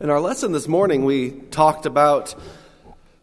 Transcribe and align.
In 0.00 0.10
our 0.10 0.20
lesson 0.20 0.52
this 0.52 0.68
morning, 0.68 1.04
we 1.04 1.32
talked 1.32 1.84
about 1.84 2.32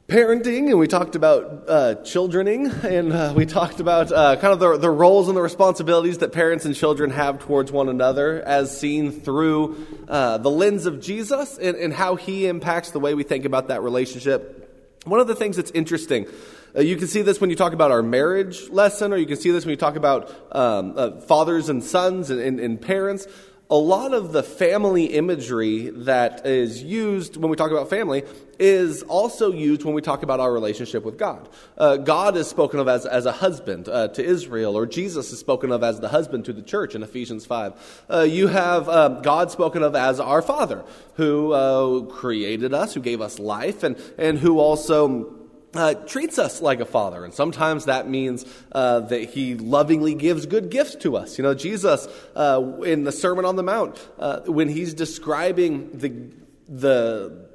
parenting 0.10 0.70
and 0.70 0.78
we 0.78 0.90
talked 0.90 1.16
about 1.16 1.63
uh, 1.70 1.96
childrening 2.04 2.70
and 2.83 3.13
uh, 3.13 3.32
we 3.34 3.46
talked 3.46 3.79
about 3.79 4.12
uh, 4.12 4.36
kind 4.36 4.52
of 4.52 4.60
the, 4.60 4.78
the 4.78 4.90
roles 4.90 5.30
and 5.30 5.38
the 5.38 5.42
responsibilities 5.42 6.18
that 6.18 6.34
parents 6.34 6.66
and 6.66 6.76
children 6.76 7.12
have 7.12 7.40
towards 7.40 7.72
one 7.72 7.88
another 7.88 8.42
as 8.42 8.78
seen 8.78 9.14
through 9.14 9.88
uh, 10.10 10.38
the 10.40 10.50
lens 10.50 10.86
of 10.86 11.00
Jesus 11.00 11.57
and, 11.57 11.77
and, 11.77 11.93
how 11.93 12.18
he 12.18 12.46
impacts 12.46 12.92
the 12.92 13.00
way 13.00 13.14
we 13.14 13.23
think 13.23 13.46
about 13.46 13.70
that 13.70 13.82
relationship. 13.82 15.00
One 15.05 15.21
of 15.21 15.28
the 15.28 15.36
things 15.36 15.55
that's 15.55 15.71
interesting. 15.71 16.28
Uh, 16.76 16.82
you 16.82 16.98
can 16.98 17.07
see 17.07 17.21
this 17.21 17.39
when 17.39 17.50
you 17.50 17.55
talk 17.55 17.71
about 17.71 17.92
our 17.92 18.04
marriage 18.04 18.68
lesson, 18.70 19.14
or 19.14 19.16
you 19.16 19.28
can 19.28 19.38
see 19.38 19.52
this 19.52 19.64
when 19.64 19.70
you 19.70 19.78
talk 19.78 19.96
about 19.96 20.30
um, 20.52 20.94
uh, 20.98 21.21
fathers 21.21 21.70
and 21.70 21.82
sons 21.82 22.30
and, 22.30 22.42
and, 22.42 22.60
and 22.60 22.82
parents 22.82 23.30
a 23.70 23.75
lot 23.75 24.13
of 24.13 24.32
the 24.32 24.43
family 24.43 25.05
imagery 25.05 25.89
that 25.89 26.45
is 26.45 26.84
used 26.84 27.35
when 27.35 27.49
we 27.49 27.58
talk 27.58 27.71
about 27.71 27.90
family 27.90 28.23
is 28.59 29.02
also 29.03 29.52
used 29.52 29.84
when 29.84 29.95
we 29.95 30.02
talk 30.02 30.21
about 30.21 30.40
our 30.40 30.53
relationship 30.53 31.03
with 31.03 31.17
God. 31.17 31.49
Uh, 31.77 31.98
God 31.98 32.38
is 32.38 32.48
spoken 32.48 32.80
of 32.80 32.88
as, 32.88 33.05
as 33.05 33.26
a 33.26 33.31
husband 33.31 33.90
uh, 33.90 34.09
to 34.09 34.23
Israel, 34.23 34.77
or 34.77 34.85
Jesus 34.85 35.31
is 35.31 35.40
spoken 35.40 35.71
of 35.71 35.84
as 35.84 35.99
the 35.99 36.09
husband 36.09 36.45
to 36.45 36.54
the 36.54 36.62
church 36.62 36.93
in 36.93 37.02
Ephesians 37.02 37.45
5. 37.45 38.05
Uh, 38.09 38.20
you 38.21 38.48
have 38.48 38.88
um, 38.88 39.21
God 39.23 39.52
spoken 39.52 39.82
of 39.82 39.95
as 39.95 40.20
our 40.20 40.43
Father, 40.43 40.85
who 41.16 41.52
uh, 41.52 42.02
created 42.02 42.73
us, 42.73 42.93
who 42.93 43.02
gave 43.02 43.20
us 43.20 43.40
life, 43.40 43.84
and, 43.84 43.98
and 44.18 44.38
who 44.38 44.59
also 44.59 45.45
uh, 45.75 45.93
treats 45.93 46.39
us 46.39 46.61
like 46.61 46.79
a 46.79 46.85
father. 46.85 47.23
And 47.23 47.34
sometimes 47.34 47.85
that 47.85 48.09
means 48.09 48.45
uh, 48.71 49.02
that 49.02 49.29
he 49.29 49.55
lovingly 49.55 50.15
gives 50.15 50.45
good 50.45 50.70
gifts 50.70 50.95
to 50.98 51.17
us. 51.17 51.38
You 51.38 51.43
know, 51.43 51.53
Jesus, 51.53 52.07
uh, 52.35 52.81
in 52.85 53.03
the 53.03 53.11
Sermon 53.11 53.45
on 53.45 53.55
the 53.55 53.63
Mount, 53.63 53.99
uh, 54.17 54.41
when 54.41 54.70
he's 54.70 54.93
describing 54.93 55.91
the, 55.98 56.31
the, 56.67 57.49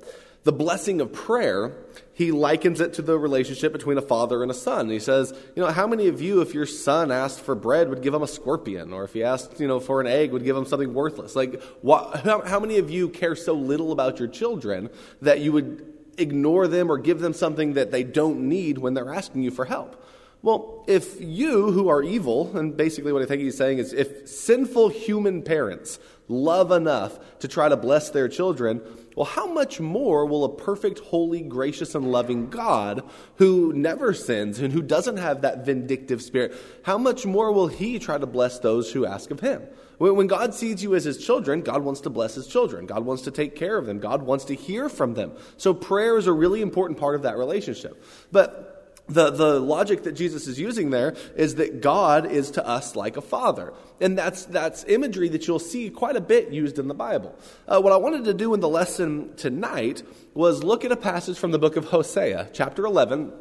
the 0.45 0.52
blessing 0.52 1.01
of 1.01 1.12
prayer, 1.12 1.77
he 2.12 2.32
likens 2.32 2.80
it 2.80 2.93
to 2.95 3.02
the 3.02 3.18
relationship 3.18 3.73
between 3.73 3.96
a 3.96 4.02
father 4.02 4.43
and 4.43 4.51
a 4.51 4.55
son. 4.55 4.90
He 4.90 4.99
says, 4.99 5.32
you 5.57 5.62
know, 5.62 5.71
how 5.71 5.87
many 5.87 6.09
of 6.09 6.21
you, 6.21 6.43
if 6.43 6.52
your 6.52 6.66
son 6.66 7.10
asked 7.10 7.40
for 7.40 7.55
bread, 7.55 7.88
would 7.88 8.02
give 8.02 8.12
him 8.12 8.23
a 8.23 8.29
scorpion? 8.29 8.93
Or 8.93 9.05
if 9.05 9.15
he 9.15 9.24
asked, 9.24 9.59
you 9.59 9.66
know, 9.66 9.80
for 9.80 10.02
an 10.02 10.07
egg, 10.07 10.32
would 10.32 10.45
give 10.45 10.55
him 10.55 10.66
something 10.66 10.93
worthless? 10.93 11.34
Like, 11.34 11.62
what, 11.80 12.21
how, 12.21 12.43
how 12.43 12.60
many 12.60 12.77
of 12.77 12.90
you 12.90 13.09
care 13.09 13.34
so 13.34 13.55
little 13.55 13.90
about 13.90 14.18
your 14.18 14.29
children 14.29 14.90
that 15.23 15.40
you 15.40 15.52
would 15.52 15.99
ignore 16.21 16.68
them 16.68 16.90
or 16.90 16.99
give 16.99 17.21
them 17.21 17.32
something 17.32 17.74
that 17.74 17.90
they 17.90 18.04
don't 18.04 18.49
need 18.49 18.79
when 18.79 18.95
they're 18.95 19.13
asking 19.13 19.43
you 19.43 19.51
for 19.51 19.65
help. 19.65 20.04
Well, 20.43 20.85
if 20.87 21.21
you, 21.21 21.71
who 21.71 21.88
are 21.88 22.02
evil, 22.02 22.57
and 22.57 22.74
basically 22.74 23.12
what 23.12 23.21
I 23.21 23.27
think 23.27 23.43
he's 23.43 23.59
saying 23.59 23.79
is 23.79 23.93
if 23.93 24.27
sinful 24.27 24.88
human 24.88 25.43
parents 25.43 25.99
love 26.29 26.73
enough 26.73 27.18
to 27.40 27.49
try 27.49 27.68
to 27.68 27.77
bless 27.77 28.09
their 28.09 28.27
children, 28.27 28.80
well, 29.16 29.27
how 29.27 29.52
much 29.52 29.80
more 29.80 30.24
will 30.24 30.45
a 30.45 30.49
perfect, 30.49 31.01
holy, 31.01 31.43
gracious, 31.43 31.95
and 31.95 32.10
loving 32.10 32.49
God 32.49 33.02
who 33.37 33.74
never 33.74 34.15
sins 34.15 34.60
and 34.60 34.73
who 34.73 34.80
doesn't 34.80 35.18
have 35.18 35.43
that 35.43 35.66
vindictive 35.66 36.23
spirit, 36.23 36.55
how 36.84 36.96
much 36.96 37.27
more 37.27 37.52
will 37.52 37.68
he 37.68 37.99
try 37.99 38.16
to 38.16 38.27
bless 38.27 38.60
those 38.60 38.90
who 38.93 39.05
ask 39.05 39.30
of 39.30 39.40
him? 39.40 39.62
When 40.01 40.29
God 40.29 40.54
sees 40.54 40.82
you 40.82 40.95
as 40.95 41.04
his 41.04 41.18
children, 41.18 41.60
God 41.60 41.82
wants 41.82 42.01
to 42.01 42.10
bless 42.10 42.34
his 42.34 42.46
children. 42.46 42.87
God 42.87 43.04
wants 43.04 43.24
to 43.24 43.30
take 43.30 43.54
care 43.54 43.76
of 43.76 43.84
them. 43.84 43.98
God 43.98 44.23
wants 44.23 44.46
to 44.46 44.54
hear 44.54 44.88
from 44.88 45.12
them. 45.12 45.32
So 45.59 45.74
prayer 45.74 46.16
is 46.16 46.26
a 46.26 46.32
really 46.32 46.62
important 46.62 46.98
part 46.98 47.16
of 47.16 47.23
that 47.23 47.37
relationship. 47.37 48.02
But 48.32 49.02
the, 49.09 49.28
the 49.28 49.60
logic 49.60 50.04
that 50.04 50.12
Jesus 50.12 50.46
is 50.46 50.59
using 50.59 50.88
there 50.88 51.16
is 51.37 51.56
that 51.56 51.82
God 51.82 52.24
is 52.24 52.52
to 52.52 52.66
us 52.66 52.96
like 52.96 53.18
a 53.18 53.21
father. 53.21 53.74
And 54.01 54.16
that's, 54.16 54.46
that's 54.46 54.84
imagery 54.84 55.28
that 55.28 55.46
you'll 55.46 55.59
see 55.59 55.90
quite 55.90 56.16
a 56.16 56.21
bit 56.23 56.51
used 56.51 56.78
in 56.78 56.88
the 56.88 56.95
Bible. 56.95 57.37
Uh, 57.68 57.82
what 57.82 57.93
I 57.93 57.98
wanted 57.98 58.24
to 58.24 58.32
do 58.32 58.54
in 58.54 58.60
the 58.60 58.71
lesson 58.71 59.34
tonight 59.37 60.02
was 60.32 60.65
look 60.65 60.82
at 60.87 60.93
a 60.93 60.96
passage 60.96 61.38
from 61.38 61.51
the 61.51 61.59
book 61.59 61.76
of 61.76 61.84
Hosea, 61.84 62.48
chapter 62.54 62.87
11 62.87 63.34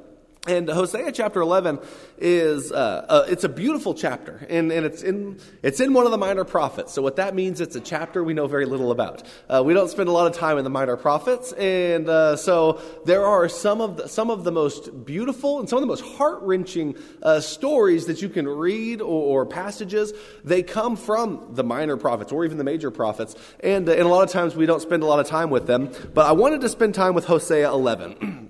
and 0.47 0.69
Hosea 0.69 1.11
chapter 1.11 1.41
11 1.41 1.79
is, 2.17 2.71
uh, 2.71 3.05
uh, 3.09 3.25
it's 3.27 3.43
a 3.43 3.49
beautiful 3.49 3.93
chapter, 3.93 4.45
and, 4.49 4.71
and 4.71 4.85
it's, 4.85 5.03
in, 5.03 5.37
it's 5.63 5.81
in 5.81 5.93
one 5.93 6.05
of 6.05 6.11
the 6.11 6.17
minor 6.17 6.45
prophets. 6.45 6.93
So 6.93 7.01
what 7.01 7.17
that 7.17 7.35
means, 7.35 7.59
it's 7.59 7.75
a 7.75 7.81
chapter 7.81 8.23
we 8.23 8.33
know 8.33 8.47
very 8.47 8.65
little 8.65 8.91
about. 8.91 9.23
Uh, 9.49 9.61
we 9.65 9.73
don't 9.73 9.89
spend 9.89 10.07
a 10.07 10.13
lot 10.13 10.27
of 10.27 10.33
time 10.33 10.57
in 10.57 10.63
the 10.63 10.69
minor 10.69 10.95
prophets, 10.95 11.51
and 11.53 12.07
uh, 12.07 12.37
so 12.37 12.81
there 13.05 13.25
are 13.25 13.49
some 13.49 13.81
of, 13.81 13.97
the, 13.97 14.07
some 14.07 14.29
of 14.29 14.45
the 14.45 14.51
most 14.51 15.05
beautiful 15.05 15.59
and 15.59 15.67
some 15.67 15.77
of 15.77 15.81
the 15.81 15.87
most 15.87 16.05
heart-wrenching 16.05 16.95
uh, 17.21 17.41
stories 17.41 18.05
that 18.05 18.21
you 18.21 18.29
can 18.29 18.47
read 18.47 19.01
or, 19.01 19.41
or, 19.41 19.45
passages. 19.45 20.13
They 20.45 20.63
come 20.63 20.95
from 20.95 21.49
the 21.51 21.65
minor 21.65 21.97
prophets 21.97 22.31
or 22.31 22.45
even 22.45 22.57
the 22.57 22.63
major 22.63 22.91
prophets, 22.91 23.35
and, 23.59 23.89
uh, 23.89 23.91
and 23.91 24.03
a 24.03 24.07
lot 24.07 24.23
of 24.23 24.29
times 24.29 24.55
we 24.55 24.65
don't 24.65 24.81
spend 24.81 25.03
a 25.03 25.05
lot 25.05 25.19
of 25.19 25.27
time 25.27 25.49
with 25.49 25.67
them. 25.67 25.91
But 26.13 26.27
I 26.27 26.31
wanted 26.31 26.61
to 26.61 26.69
spend 26.69 26.95
time 26.95 27.13
with 27.13 27.25
Hosea 27.25 27.69
11. 27.69 28.45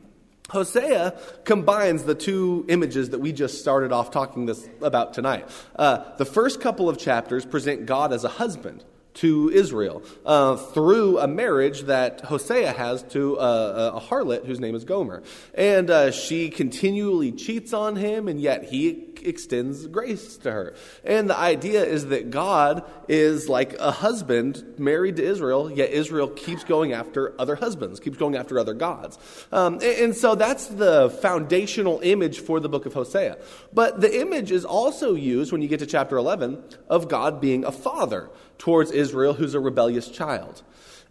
Hosea 0.50 1.18
combines 1.44 2.04
the 2.04 2.16
two 2.16 2.66
images 2.68 3.12
that 3.12 3.20
we 3.20 3.32
just 3.32 3.60
started 3.60 3.92
off 3.92 4.12
talking 4.12 4.46
this 4.46 4.68
about 4.82 5.14
tonight. 5.14 5.48
Uh, 5.76 6.04
the 6.18 6.26
first 6.26 6.62
couple 6.62 6.90
of 6.90 6.98
chapters 6.98 7.46
present 7.46 7.86
God 7.86 8.14
as 8.14 8.24
a 8.24 8.30
husband 8.30 8.84
to 9.16 9.50
Israel 9.50 10.02
uh, 10.26 10.56
through 10.56 11.20
a 11.20 11.28
marriage 11.28 11.82
that 11.84 12.22
Hosea 12.22 12.72
has 12.72 13.04
to 13.04 13.38
uh, 13.38 13.92
a 13.96 14.00
harlot 14.00 14.46
whose 14.46 14.60
name 14.60 14.76
is 14.76 14.86
Gomer. 14.86 15.24
And 15.54 15.90
uh, 15.90 16.12
she 16.12 16.50
continually 16.50 17.32
cheats 17.32 17.74
on 17.74 17.96
him, 17.96 18.28
and 18.28 18.40
yet 18.40 18.64
he 18.64 19.09
extends 19.26 19.88
grace 19.88 20.38
to 20.38 20.52
her. 20.52 20.74
And 21.04 21.30
the 21.30 21.38
idea 21.38 21.84
is 21.84 22.08
that 22.08 22.30
God 22.30 22.84
is 23.08 23.50
like 23.50 23.74
a 23.80 23.92
husband 23.92 24.76
married 24.78 25.18
to 25.18 25.24
Israel, 25.24 25.72
yet 25.72 25.90
Israel 25.90 26.28
keeps 26.28 26.64
going 26.64 26.94
after 26.94 27.40
other 27.40 27.56
husbands, 27.56 28.00
keeps 28.00 28.18
going 28.18 28.36
after 28.36 28.60
other 28.60 28.74
gods. 28.74 29.18
Um, 29.52 29.76
and, 29.76 29.84
and 29.84 30.16
so 30.16 30.36
that's 30.36 30.68
the 30.68 31.10
foundational 31.22 32.00
image 32.04 32.40
for 32.40 32.60
the 32.60 32.70
book 32.70 32.86
of 32.86 32.94
Hosea. 32.94 33.38
But 33.74 34.02
the 34.02 34.22
image 34.22 34.52
is 34.52 34.66
also 34.66 35.14
used 35.14 35.52
when 35.52 35.62
you 35.62 35.68
get 35.68 35.80
to 35.80 35.86
chapter 35.86 36.18
11 36.18 36.64
of 36.90 37.08
God 37.08 37.42
being 37.42 37.66
a 37.66 37.72
father 37.72 38.30
towards 38.58 38.92
Israel 38.92 39.34
who's 39.34 39.54
a 39.54 39.60
rebellious 39.60 40.10
child. 40.10 40.62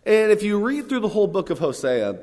And 0.06 0.30
if 0.30 0.42
you 0.42 0.58
read 0.58 0.88
through 0.88 1.00
the 1.00 1.08
whole 1.08 1.26
book 1.26 1.50
of 1.50 1.58
Hosea, 1.58 2.18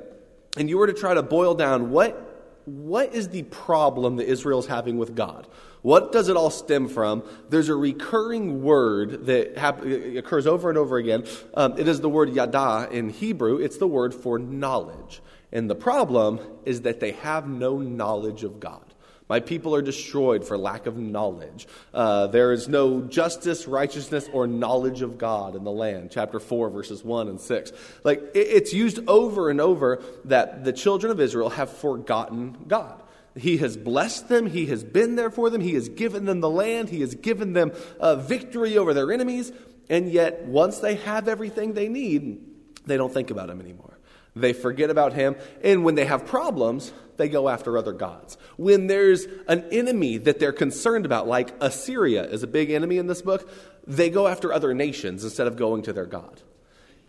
and 0.57 0.69
you 0.69 0.77
were 0.77 0.87
to 0.87 0.93
try 0.93 1.13
to 1.13 1.23
boil 1.23 1.53
down 1.53 1.91
what 1.91 2.31
what 2.65 3.13
is 3.13 3.29
the 3.29 3.43
problem 3.43 4.15
that 4.15 4.27
Israel's 4.27 4.65
having 4.65 4.97
with 4.97 5.15
God? 5.15 5.47
What 5.85 6.11
does 6.11 6.29
it 6.29 6.35
all 6.35 6.49
stem 6.49 6.87
from? 6.87 7.21
There's 7.49 7.69
a 7.69 7.75
recurring 7.75 8.63
word 8.63 9.27
that 9.27 9.55
hap- 9.55 9.85
occurs 9.85 10.47
over 10.47 10.69
and 10.69 10.79
over 10.79 10.97
again. 10.97 11.25
Um, 11.53 11.77
it 11.77 11.87
is 11.87 12.01
the 12.01 12.09
word 12.09 12.33
yada 12.33 12.89
in 12.91 13.09
Hebrew. 13.09 13.57
It's 13.57 13.77
the 13.77 13.85
word 13.85 14.11
for 14.15 14.39
knowledge. 14.39 15.21
And 15.51 15.69
the 15.69 15.75
problem 15.75 16.39
is 16.65 16.81
that 16.81 17.01
they 17.01 17.11
have 17.11 17.47
no 17.47 17.77
knowledge 17.77 18.43
of 18.43 18.59
God. 18.59 18.81
My 19.29 19.39
people 19.39 19.75
are 19.75 19.83
destroyed 19.83 20.43
for 20.43 20.57
lack 20.57 20.87
of 20.87 20.97
knowledge. 20.97 21.67
Uh, 21.93 22.25
there 22.25 22.51
is 22.51 22.67
no 22.67 23.01
justice, 23.01 23.67
righteousness, 23.67 24.27
or 24.33 24.47
knowledge 24.47 25.03
of 25.03 25.19
God 25.19 25.55
in 25.55 25.63
the 25.63 25.71
land. 25.71 26.09
Chapter 26.11 26.39
4, 26.39 26.71
verses 26.71 27.03
1 27.03 27.27
and 27.27 27.39
6. 27.39 27.71
Like, 28.03 28.23
it's 28.33 28.73
used 28.73 29.07
over 29.07 29.51
and 29.51 29.61
over 29.61 30.01
that 30.23 30.63
the 30.63 30.73
children 30.73 31.11
of 31.11 31.19
Israel 31.19 31.49
have 31.49 31.69
forgotten 31.69 32.57
God. 32.67 33.03
He 33.37 33.57
has 33.57 33.75
blessed 33.75 34.29
them. 34.29 34.45
He 34.45 34.67
has 34.67 34.83
been 34.83 35.15
there 35.15 35.29
for 35.29 35.49
them. 35.49 35.61
He 35.61 35.73
has 35.73 35.89
given 35.89 36.25
them 36.25 36.39
the 36.39 36.49
land. 36.49 36.89
He 36.89 37.01
has 37.01 37.15
given 37.15 37.53
them 37.53 37.73
uh, 37.99 38.15
victory 38.15 38.77
over 38.77 38.93
their 38.93 39.11
enemies. 39.11 39.51
And 39.89 40.09
yet, 40.09 40.45
once 40.45 40.79
they 40.79 40.95
have 40.95 41.27
everything 41.27 41.73
they 41.73 41.89
need, 41.89 42.41
they 42.85 42.97
don't 42.97 43.13
think 43.13 43.31
about 43.31 43.49
Him 43.49 43.59
anymore. 43.59 43.99
They 44.35 44.53
forget 44.53 44.89
about 44.89 45.13
Him. 45.13 45.35
And 45.63 45.83
when 45.83 45.95
they 45.95 46.05
have 46.05 46.25
problems, 46.25 46.93
they 47.17 47.29
go 47.29 47.49
after 47.49 47.77
other 47.77 47.93
gods. 47.93 48.37
When 48.57 48.87
there's 48.87 49.25
an 49.47 49.65
enemy 49.71 50.17
that 50.17 50.39
they're 50.39 50.53
concerned 50.53 51.05
about, 51.05 51.27
like 51.27 51.53
Assyria 51.61 52.23
is 52.23 52.43
a 52.43 52.47
big 52.47 52.71
enemy 52.71 52.97
in 52.97 53.07
this 53.07 53.21
book, 53.21 53.49
they 53.85 54.09
go 54.09 54.27
after 54.27 54.51
other 54.51 54.73
nations 54.73 55.23
instead 55.23 55.47
of 55.47 55.55
going 55.57 55.83
to 55.83 55.93
their 55.93 56.05
God. 56.05 56.41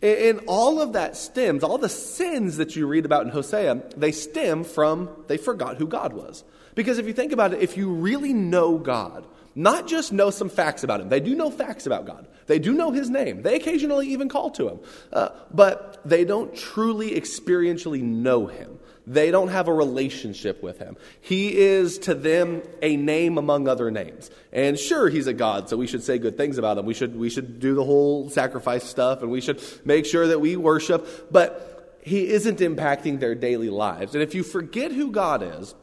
And 0.03 0.41
all 0.47 0.81
of 0.81 0.93
that 0.93 1.17
stems, 1.17 1.65
all 1.65 1.79
the 1.79 1.89
sins 1.89 2.59
that 2.59 2.77
you 2.77 2.87
read 2.87 3.07
about 3.07 3.25
in 3.25 3.31
Hosea, 3.31 3.83
they 3.97 4.13
stem 4.13 4.63
from 4.63 5.09
they 5.27 5.39
forgot 5.39 5.77
who 5.77 5.87
God 5.87 6.13
was. 6.13 6.45
Because 6.75 6.99
if 6.99 7.07
you 7.07 7.15
think 7.15 7.33
about 7.33 7.55
it, 7.55 7.63
if 7.63 7.77
you 7.77 7.91
really 7.91 8.35
know 8.35 8.77
God, 8.77 9.27
not 9.55 9.89
just 9.89 10.13
know 10.13 10.31
some 10.31 10.51
facts 10.51 10.85
about 10.85 11.01
him, 11.01 11.09
they 11.09 11.21
do 11.21 11.35
know 11.35 11.51
facts 11.51 11.87
about 11.87 12.05
God. 12.05 12.29
They 12.47 12.59
do 12.59 12.75
know 12.75 12.93
his 12.93 13.09
name. 13.09 13.41
They 13.41 13.57
occasionally 13.57 14.09
even 14.09 14.29
call 14.29 14.51
to 14.51 14.69
him. 14.69 14.81
Uh, 15.11 15.31
but 15.51 15.99
they 16.05 16.25
don't 16.25 16.55
truly 16.55 17.13
experientially 17.13 18.03
know 18.03 18.47
him. 18.47 18.79
They 19.07 19.31
don't 19.31 19.49
have 19.49 19.69
a 19.69 19.73
relationship 19.73 20.63
with 20.63 20.79
him. 20.79 20.97
He 21.21 21.57
is 21.57 21.99
to 22.01 22.15
them 22.15 22.63
a 22.83 22.97
name 22.97 23.39
among 23.39 23.69
other 23.69 23.91
names. 23.91 24.31
And 24.53 24.77
sure, 24.77 25.09
he's 25.09 25.29
a 25.29 25.33
God, 25.33 25.69
so 25.69 25.77
we 25.77 25.87
should 25.87 26.03
say 26.03 26.19
good 26.19 26.37
things 26.37 26.59
about 26.59 26.77
him. 26.77 26.87
We 26.87 26.95
should, 26.95 27.15
we 27.15 27.31
should 27.31 27.61
do 27.61 27.77
the 27.77 27.85
whole 27.85 28.29
sacrifice 28.31 28.83
stuff 28.83 29.23
and 29.23 29.31
we 29.31 29.41
should 29.41 29.63
make 29.85 30.07
sure 30.07 30.27
that 30.27 30.41
we 30.41 30.57
worship. 30.57 31.31
But 31.31 32.01
he 32.03 32.29
isn't 32.29 32.59
impacting 32.59 33.21
their 33.21 33.37
daily 33.37 33.71
lives. 33.71 34.15
And 34.15 34.23
if 34.23 34.35
you 34.35 34.43
forget 34.43 34.91
who 34.91 35.13
God 35.13 35.43
is, 35.61 35.75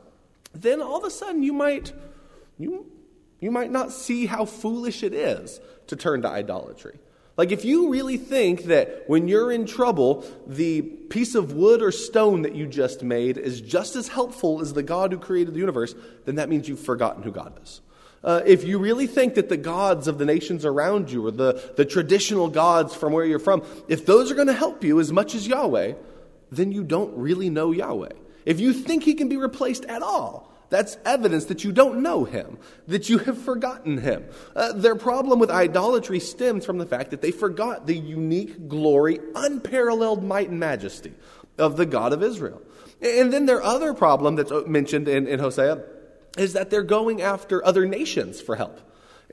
then 0.54 0.82
all 0.82 0.98
of 0.98 1.04
a 1.06 1.12
sudden 1.12 1.44
you 1.44 1.54
might, 1.54 1.94
you, 2.58 2.92
you 3.40 3.52
might 3.52 3.72
not 3.72 3.94
see 3.94 4.26
how 4.26 4.46
foolish 4.46 5.02
it 5.04 5.14
is 5.14 5.62
to 5.88 5.96
turn 5.96 6.22
to 6.24 6.30
idolatry. 6.30 7.00
Like, 7.36 7.52
if 7.52 7.66
you 7.66 7.90
really 7.90 8.18
think 8.18 8.66
that 8.66 9.06
when 9.08 9.28
you're 9.28 9.52
in 9.52 9.66
trouble, 9.66 10.24
the 10.46 10.84
piece 10.84 11.34
of 11.34 11.54
wood 11.54 11.82
or 11.82 11.92
stone 11.92 12.44
that 12.44 12.54
you 12.54 12.68
just 12.68 13.02
made 13.02 13.40
is 13.40 13.60
just 13.60 13.96
as 13.96 14.08
helpful 14.08 14.62
as 14.62 14.74
the 14.74 14.84
God 14.84 15.12
who 15.12 15.18
created 15.18 15.56
the 15.56 15.60
universe, 15.60 15.96
then 16.26 16.36
that 16.36 16.48
means 16.48 16.68
you've 16.68 16.80
forgotten 16.80 17.24
who 17.24 17.32
God 17.32 17.60
is. 17.64 17.82
Uh, 18.24 18.42
if 18.46 18.64
you 18.64 18.78
really 18.78 19.08
think 19.08 19.34
that 19.34 19.50
the 19.50 19.58
gods 19.58 20.08
of 20.08 20.18
the 20.18 20.26
nations 20.26 20.64
around 20.64 21.12
you 21.12 21.26
or 21.26 21.32
the, 21.32 21.74
the 21.76 21.84
traditional 21.84 22.48
gods 22.48 22.96
from 22.96 23.12
where 23.12 23.26
you're 23.26 23.40
from, 23.40 23.64
if 23.88 24.06
those 24.06 24.32
are 24.32 24.36
going 24.36 24.48
to 24.48 24.54
help 24.54 24.84
you 24.84 25.00
as 25.00 25.12
much 25.12 25.34
as 25.34 25.48
Yahweh, 25.48 25.94
then 26.52 26.72
you 26.72 26.84
don't 26.84 27.18
really 27.18 27.50
know 27.50 27.72
Yahweh. 27.72 28.14
If 28.46 28.60
you 28.60 28.74
think 28.74 29.04
he 29.04 29.16
can 29.16 29.28
be 29.28 29.38
replaced 29.38 29.86
at 29.86 30.04
all, 30.04 30.53
that's 30.74 30.98
evidence 31.06 31.46
that 31.46 31.64
you 31.64 31.72
don't 31.72 32.02
know 32.02 32.24
him, 32.24 32.58
that 32.88 33.08
you 33.08 33.20
have 33.20 33.38
forgotten 33.38 34.00
him. 34.00 34.26
Uh, 34.56 34.74
their 34.74 34.96
problem 34.96 35.38
with 35.38 35.52
idolatry 35.52 36.20
stems 36.20 36.66
from 36.66 36.80
the 36.80 36.86
fact 36.88 37.12
that 37.12 37.22
they 37.22 37.30
forgot 37.30 37.86
the 37.86 37.96
unique 37.96 38.68
glory, 38.68 39.20
unparalleled 39.36 40.24
might 40.24 40.50
and 40.50 40.60
majesty 40.60 41.14
of 41.60 41.78
the 41.78 41.86
God 41.86 42.12
of 42.12 42.24
Israel. 42.24 42.60
And 43.04 43.32
then 43.32 43.46
their 43.46 43.62
other 43.62 43.94
problem 43.94 44.36
that's 44.36 44.52
mentioned 44.66 45.08
in, 45.08 45.28
in 45.28 45.40
Hosea 45.40 45.84
is 46.40 46.54
that 46.54 46.72
they're 46.72 46.82
going 46.82 47.22
after 47.22 47.64
other 47.64 47.86
nations 47.86 48.42
for 48.42 48.56
help. 48.56 48.80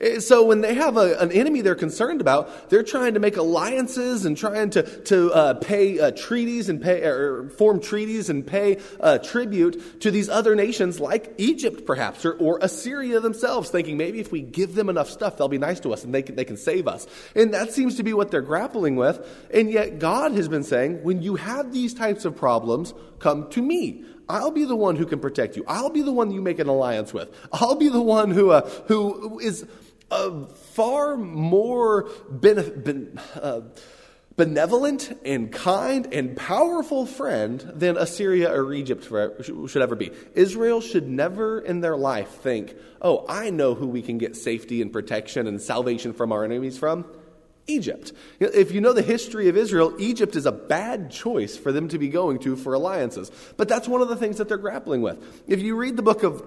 Eh, 0.01 0.19
so 0.19 0.43
when 0.43 0.61
they 0.61 0.73
have 0.73 0.97
a, 0.97 1.17
an 1.19 1.31
enemy 1.31 1.61
they're 1.61 1.75
concerned 1.75 2.19
about, 2.19 2.69
they're 2.69 2.83
trying 2.83 3.13
to 3.13 3.19
make 3.19 3.37
alliances 3.37 4.25
and 4.25 4.35
trying 4.35 4.71
to, 4.71 4.83
to 5.03 5.31
uh, 5.31 5.53
pay 5.55 5.99
uh, 5.99 6.11
treaties 6.11 6.67
and 6.69 6.81
pay, 6.81 7.03
or 7.03 7.49
form 7.49 7.79
treaties 7.79 8.29
and 8.29 8.45
pay 8.45 8.79
uh, 8.99 9.19
tribute 9.19 10.01
to 10.01 10.11
these 10.11 10.27
other 10.27 10.55
nations 10.55 10.99
like 10.99 11.33
Egypt, 11.37 11.85
perhaps, 11.85 12.25
or, 12.25 12.33
or, 12.33 12.59
Assyria 12.61 13.19
themselves, 13.19 13.69
thinking 13.69 13.97
maybe 13.97 14.19
if 14.19 14.31
we 14.31 14.41
give 14.41 14.75
them 14.75 14.89
enough 14.89 15.09
stuff, 15.09 15.37
they'll 15.37 15.47
be 15.47 15.57
nice 15.57 15.79
to 15.79 15.93
us 15.93 16.03
and 16.03 16.13
they 16.13 16.21
can, 16.21 16.35
they 16.35 16.45
can 16.45 16.57
save 16.57 16.87
us. 16.87 17.07
And 17.35 17.53
that 17.53 17.71
seems 17.71 17.95
to 17.97 18.03
be 18.03 18.13
what 18.13 18.31
they're 18.31 18.41
grappling 18.41 18.95
with. 18.95 19.25
And 19.53 19.71
yet 19.71 19.99
God 19.99 20.33
has 20.33 20.47
been 20.47 20.63
saying, 20.63 21.03
when 21.03 21.21
you 21.21 21.35
have 21.35 21.71
these 21.71 21.93
types 21.93 22.25
of 22.25 22.35
problems, 22.35 22.93
come 23.19 23.49
to 23.51 23.61
me. 23.61 24.03
I'll 24.31 24.51
be 24.51 24.63
the 24.63 24.75
one 24.75 24.95
who 24.95 25.05
can 25.05 25.19
protect 25.19 25.57
you. 25.57 25.65
I'll 25.67 25.89
be 25.89 26.01
the 26.01 26.11
one 26.11 26.31
you 26.31 26.41
make 26.41 26.59
an 26.59 26.67
alliance 26.67 27.13
with. 27.13 27.29
I'll 27.51 27.75
be 27.75 27.89
the 27.89 28.01
one 28.01 28.31
who, 28.31 28.51
uh, 28.51 28.67
who 28.87 29.39
is 29.39 29.65
a 30.11 30.45
far 30.45 31.17
more 31.17 32.09
ben, 32.29 33.19
uh, 33.35 33.61
benevolent 34.35 35.17
and 35.25 35.51
kind 35.51 36.13
and 36.13 36.35
powerful 36.35 37.05
friend 37.05 37.59
than 37.75 37.97
Assyria 37.97 38.51
or 38.51 38.73
Egypt 38.73 39.03
should 39.05 39.81
ever 39.81 39.95
be. 39.95 40.11
Israel 40.35 40.81
should 40.81 41.07
never 41.07 41.59
in 41.59 41.81
their 41.81 41.97
life 41.97 42.29
think, 42.29 42.75
oh, 43.01 43.25
I 43.27 43.49
know 43.49 43.75
who 43.75 43.87
we 43.87 44.01
can 44.01 44.17
get 44.17 44.35
safety 44.35 44.81
and 44.81 44.91
protection 44.91 45.47
and 45.47 45.61
salvation 45.61 46.13
from 46.13 46.31
our 46.31 46.43
enemies 46.43 46.77
from. 46.77 47.05
Egypt. 47.67 48.11
If 48.39 48.71
you 48.71 48.81
know 48.81 48.91
the 48.91 49.01
history 49.01 49.47
of 49.47 49.55
Israel, 49.55 49.93
Egypt 49.99 50.35
is 50.35 50.45
a 50.45 50.51
bad 50.51 51.11
choice 51.11 51.55
for 51.55 51.71
them 51.71 51.87
to 51.89 51.99
be 51.99 52.09
going 52.09 52.39
to 52.39 52.55
for 52.55 52.73
alliances. 52.73 53.31
But 53.55 53.69
that's 53.69 53.87
one 53.87 54.01
of 54.01 54.09
the 54.09 54.15
things 54.15 54.37
that 54.37 54.47
they're 54.49 54.57
grappling 54.57 55.01
with. 55.01 55.43
If 55.47 55.61
you 55.61 55.75
read 55.75 55.95
the 55.95 56.01
book 56.01 56.23
of 56.23 56.43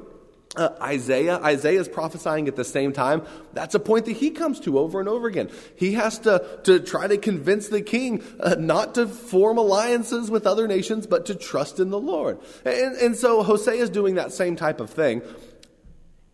uh, 0.57 0.71
Isaiah, 0.81 1.37
Isaiah 1.37 1.81
is 1.81 1.89
prophesying 1.89 2.49
at 2.49 2.57
the 2.57 2.65
same 2.65 2.93
time. 2.93 3.23
That's 3.53 3.75
a 3.75 3.81
point 3.81 4.07
that 4.07 4.13
he 4.13 4.31
comes 4.31 4.61
to 4.61 4.79
over 4.79 5.01
and 5.01 5.09
over 5.09 5.27
again. 5.27 5.51
He 5.77 5.93
has 5.93 6.19
to, 6.21 6.61
to 6.65 6.81
try 6.81 7.07
to 7.07 7.19
convince 7.19 7.69
the 7.69 7.83
king 7.83 8.23
uh, 8.41 8.57
not 8.59 8.95
to 8.97 9.07
form 9.07 9.59
alliances 9.59 10.31
with 10.31 10.47
other 10.47 10.69
nations, 10.69 11.07
but 11.07 11.27
to 11.27 11.35
trust 11.35 11.81
in 11.81 11.91
the 11.91 12.01
Lord. 12.01 12.39
And, 12.65 12.97
and 12.97 13.17
so 13.17 13.43
Hosea 13.43 13.83
is 13.83 13.91
doing 13.91 14.17
that 14.17 14.33
same 14.33 14.57
type 14.57 14.81
of 14.81 14.91
thing. 14.91 15.23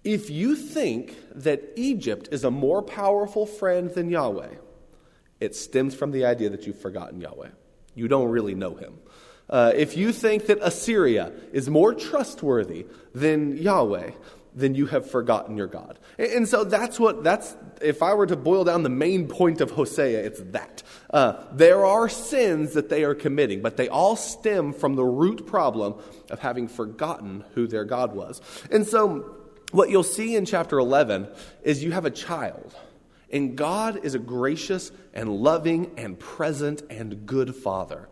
If 0.05 0.31
you 0.31 0.57
think 0.57 1.17
that 1.35 1.63
Egypt 1.77 2.29
is 2.33 2.45
a 2.45 2.51
more 2.51 2.83
powerful 2.83 3.47
friend 3.47 3.91
than 3.91 4.09
Yahweh, 4.09 4.55
it 5.41 5.55
stems 5.55 5.95
from 5.95 6.11
the 6.11 6.25
idea 6.25 6.51
that 6.51 6.67
you've 6.67 6.81
forgotten 6.81 7.21
Yahweh. 7.21 7.49
You 7.95 8.09
don't 8.09 8.31
really 8.31 8.55
know 8.55 8.75
him. 8.75 8.99
Uh, 9.51 9.73
if 9.75 9.97
you 9.97 10.13
think 10.13 10.47
that 10.47 10.59
Assyria 10.63 11.33
is 11.53 11.69
more 11.69 11.93
trustworthy 11.93 12.87
than 13.13 13.57
Yahweh, 13.57 14.13
then 14.55 14.75
you 14.75 14.87
have 14.87 15.11
forgotten 15.11 15.57
your 15.57 15.67
God. 15.67 15.99
And, 16.19 16.33
and, 16.33 16.49
so 16.49 16.65
that's 16.65 16.99
what, 16.99 17.25
that's, 17.25 17.57
if 17.81 18.03
I 18.03 18.15
were 18.15 18.27
to 18.27 18.37
boil 18.37 18.65
down 18.65 18.85
the 18.85 18.89
main 18.89 19.27
point 19.27 19.61
of 19.61 19.73
Hosea, 19.73 20.21
it's 20.21 20.41
that. 20.53 20.83
Uh, 21.13 21.45
there 21.53 21.85
are 21.85 22.09
sins 22.09 22.75
that 22.75 22.89
they 22.89 23.05
are 23.05 23.15
committing, 23.15 23.61
but 23.61 23.77
they 23.77 23.89
all 23.89 24.17
stem 24.17 24.73
from 24.73 24.95
the 24.95 25.05
root 25.05 25.47
problem 25.47 25.95
of 26.31 26.39
having 26.39 26.69
forgotten 26.69 27.45
who 27.55 27.67
their 27.67 27.85
God 27.85 28.15
was. 28.15 28.41
And 28.71 28.87
so 28.87 29.37
what 29.73 29.91
you'll 29.91 30.03
see 30.03 30.37
in 30.37 30.47
chapter 30.47 30.79
11 30.79 31.29
is 31.63 31.83
you 31.83 31.93
have 31.93 32.05
a 32.05 32.11
child. 32.11 32.75
And 33.33 33.57
God 33.57 34.05
is 34.05 34.15
a 34.15 34.19
gracious 34.19 34.91
and 35.15 35.29
loving 35.29 35.93
and 35.97 36.19
present 36.19 36.83
and 36.91 37.27
good 37.27 37.55
father. 37.55 38.09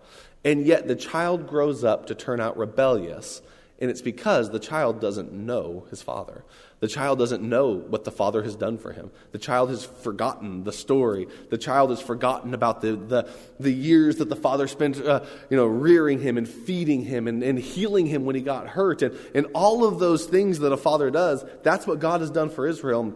And 0.49 0.65
yet 0.65 0.89
the 0.89 0.97
child 0.97 1.47
grows 1.47 1.85
up 1.85 2.07
to 2.07 2.15
turn 2.15 2.41
out 2.41 2.57
rebellious. 2.57 3.43
And 3.81 3.91
it's 3.91 4.01
because 4.01 4.49
the 4.49 4.59
child 4.59 4.99
doesn't 4.99 5.31
know 5.31 5.85
his 5.91 6.01
father. 6.01 6.43
The 6.81 6.89
child 6.89 7.19
doesn't 7.19 7.43
know 7.43 7.75
what 7.75 8.05
the 8.05 8.11
father 8.11 8.43
has 8.43 8.57
done 8.57 8.79
for 8.79 8.93
him. 8.93 9.11
The 9.33 9.39
child 9.39 9.69
has 9.69 9.85
forgotten 9.85 10.65
the 10.65 10.73
story. 10.73 11.29
The 11.51 11.59
child 11.59 11.91
has 11.91 12.01
forgotten 12.01 12.55
about 12.55 12.81
the, 12.81 12.97
the, 12.97 13.29
the 13.61 13.71
years 13.71 14.17
that 14.17 14.31
the 14.31 14.37
father 14.37 14.67
spent 14.69 14.99
uh, 14.99 15.23
you 15.51 15.59
know, 15.59 15.67
rearing 15.67 16.19
him 16.19 16.39
and 16.39 16.49
feeding 16.49 17.05
him 17.05 17.29
and, 17.29 17.43
and 17.43 17.59
healing 17.59 18.07
him 18.07 18.25
when 18.25 18.35
he 18.35 18.41
got 18.41 18.69
hurt. 18.69 19.03
And, 19.03 19.19
and 19.35 19.49
all 19.53 19.85
of 19.85 19.99
those 19.99 20.25
things 20.25 20.61
that 20.61 20.73
a 20.73 20.79
father 20.79 21.11
does, 21.11 21.45
that's 21.63 21.87
what 21.87 21.99
God 21.99 22.23
has 22.23 22.31
done 22.31 22.49
for 22.49 22.67
Israel. 22.67 23.15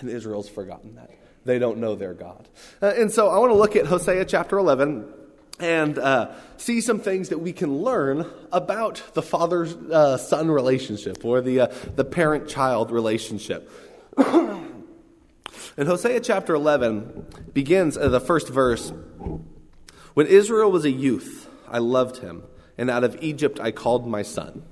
And 0.00 0.10
Israel's 0.10 0.48
forgotten 0.48 0.96
that. 0.96 1.10
They 1.44 1.60
don't 1.60 1.78
know 1.78 1.94
their 1.94 2.12
God. 2.12 2.48
Uh, 2.82 2.92
and 2.96 3.12
so 3.12 3.28
I 3.28 3.38
want 3.38 3.52
to 3.52 3.56
look 3.56 3.76
at 3.76 3.86
Hosea 3.86 4.24
chapter 4.24 4.58
11 4.58 5.21
and 5.62 5.96
uh, 5.96 6.32
see 6.56 6.80
some 6.80 6.98
things 6.98 7.28
that 7.28 7.38
we 7.38 7.52
can 7.52 7.78
learn 7.78 8.26
about 8.50 9.00
the 9.14 9.22
father 9.22 9.68
uh, 9.92 10.16
son 10.16 10.50
relationship 10.50 11.24
or 11.24 11.40
the, 11.40 11.60
uh, 11.60 11.66
the 11.94 12.04
parent 12.04 12.48
child 12.48 12.90
relationship. 12.90 13.70
and 14.16 14.74
Hosea 15.78 16.18
chapter 16.18 16.54
11 16.56 17.26
begins 17.54 17.96
uh, 17.96 18.08
the 18.08 18.20
first 18.20 18.48
verse 18.48 18.92
When 20.14 20.26
Israel 20.26 20.72
was 20.72 20.84
a 20.84 20.90
youth, 20.90 21.48
I 21.68 21.78
loved 21.78 22.16
him, 22.16 22.42
and 22.76 22.90
out 22.90 23.04
of 23.04 23.22
Egypt 23.22 23.60
I 23.60 23.70
called 23.70 24.04
my 24.04 24.22
son. 24.22 24.64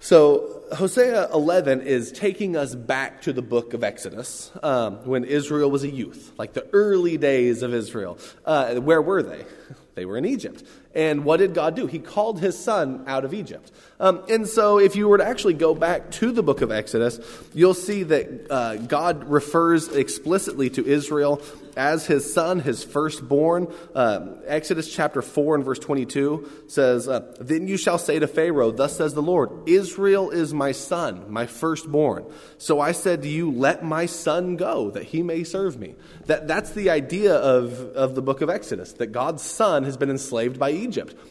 So, 0.00 0.50
Hosea 0.76 1.30
11 1.32 1.80
is 1.80 2.12
taking 2.12 2.56
us 2.56 2.74
back 2.74 3.22
to 3.22 3.32
the 3.32 3.40
book 3.40 3.72
of 3.72 3.82
Exodus 3.82 4.50
um, 4.62 5.06
when 5.06 5.24
Israel 5.24 5.70
was 5.70 5.82
a 5.82 5.90
youth, 5.90 6.32
like 6.36 6.52
the 6.52 6.68
early 6.74 7.16
days 7.16 7.62
of 7.62 7.72
Israel. 7.72 8.18
Uh, 8.44 8.74
where 8.76 9.00
were 9.00 9.22
they? 9.22 9.46
They 9.94 10.04
were 10.04 10.16
in 10.16 10.24
Egypt. 10.24 10.64
And 10.94 11.24
what 11.24 11.38
did 11.38 11.54
God 11.54 11.74
do? 11.74 11.86
He 11.86 11.98
called 11.98 12.40
his 12.40 12.56
son 12.56 13.04
out 13.06 13.24
of 13.24 13.34
Egypt. 13.34 13.72
Um, 13.98 14.22
and 14.28 14.46
so, 14.46 14.78
if 14.78 14.96
you 14.96 15.08
were 15.08 15.18
to 15.18 15.26
actually 15.26 15.54
go 15.54 15.74
back 15.74 16.10
to 16.12 16.30
the 16.32 16.42
book 16.42 16.62
of 16.62 16.70
Exodus, 16.70 17.18
you'll 17.52 17.74
see 17.74 18.04
that 18.04 18.50
uh, 18.50 18.76
God 18.76 19.24
refers 19.24 19.88
explicitly 19.88 20.70
to 20.70 20.86
Israel 20.86 21.42
as 21.76 22.06
his 22.06 22.32
son, 22.32 22.60
his 22.60 22.84
firstborn. 22.84 23.72
Uh, 23.94 24.34
Exodus 24.46 24.92
chapter 24.92 25.22
4 25.22 25.56
and 25.56 25.64
verse 25.64 25.78
22 25.78 26.64
says, 26.68 27.08
uh, 27.08 27.34
Then 27.40 27.68
you 27.68 27.76
shall 27.76 27.98
say 27.98 28.18
to 28.18 28.26
Pharaoh, 28.26 28.70
Thus 28.70 28.96
says 28.96 29.14
the 29.14 29.22
Lord, 29.22 29.50
Israel 29.68 30.30
is 30.30 30.54
my 30.54 30.72
son, 30.72 31.24
my 31.28 31.46
firstborn. 31.46 32.24
So 32.58 32.80
I 32.80 32.92
said 32.92 33.22
to 33.22 33.28
you, 33.28 33.50
Let 33.50 33.84
my 33.84 34.06
son 34.06 34.56
go, 34.56 34.90
that 34.90 35.04
he 35.04 35.22
may 35.22 35.44
serve 35.44 35.78
me. 35.78 35.94
That, 36.26 36.46
that's 36.48 36.70
the 36.70 36.90
idea 36.90 37.34
of, 37.34 37.80
of 37.94 38.14
the 38.14 38.22
book 38.22 38.40
of 38.40 38.50
Exodus, 38.50 38.92
that 38.94 39.08
God's 39.08 39.42
son 39.42 39.84
has 39.84 39.96
been 39.96 40.10
enslaved 40.10 40.58
by 40.58 40.70
Egypt. 40.70 40.83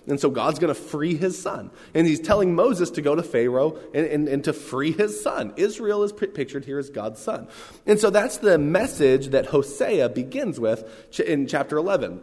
And 0.07 0.19
so 0.19 0.29
God's 0.29 0.59
going 0.59 0.73
to 0.73 0.79
free 0.79 1.15
his 1.15 1.39
son. 1.39 1.71
And 1.93 2.07
he's 2.07 2.19
telling 2.19 2.55
Moses 2.55 2.91
to 2.91 3.01
go 3.01 3.15
to 3.15 3.23
Pharaoh 3.23 3.77
and, 3.93 4.05
and, 4.05 4.27
and 4.27 4.43
to 4.45 4.53
free 4.53 4.91
his 4.91 5.21
son. 5.21 5.53
Israel 5.57 6.03
is 6.03 6.11
pictured 6.11 6.65
here 6.65 6.79
as 6.79 6.89
God's 6.89 7.21
son. 7.21 7.47
And 7.85 7.99
so 7.99 8.09
that's 8.09 8.37
the 8.37 8.57
message 8.57 9.27
that 9.27 9.47
Hosea 9.47 10.09
begins 10.09 10.59
with 10.59 11.19
in 11.19 11.47
chapter 11.47 11.77
11. 11.77 12.21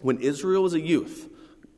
When 0.00 0.18
Israel 0.18 0.62
was 0.62 0.74
a 0.74 0.80
youth, 0.80 1.28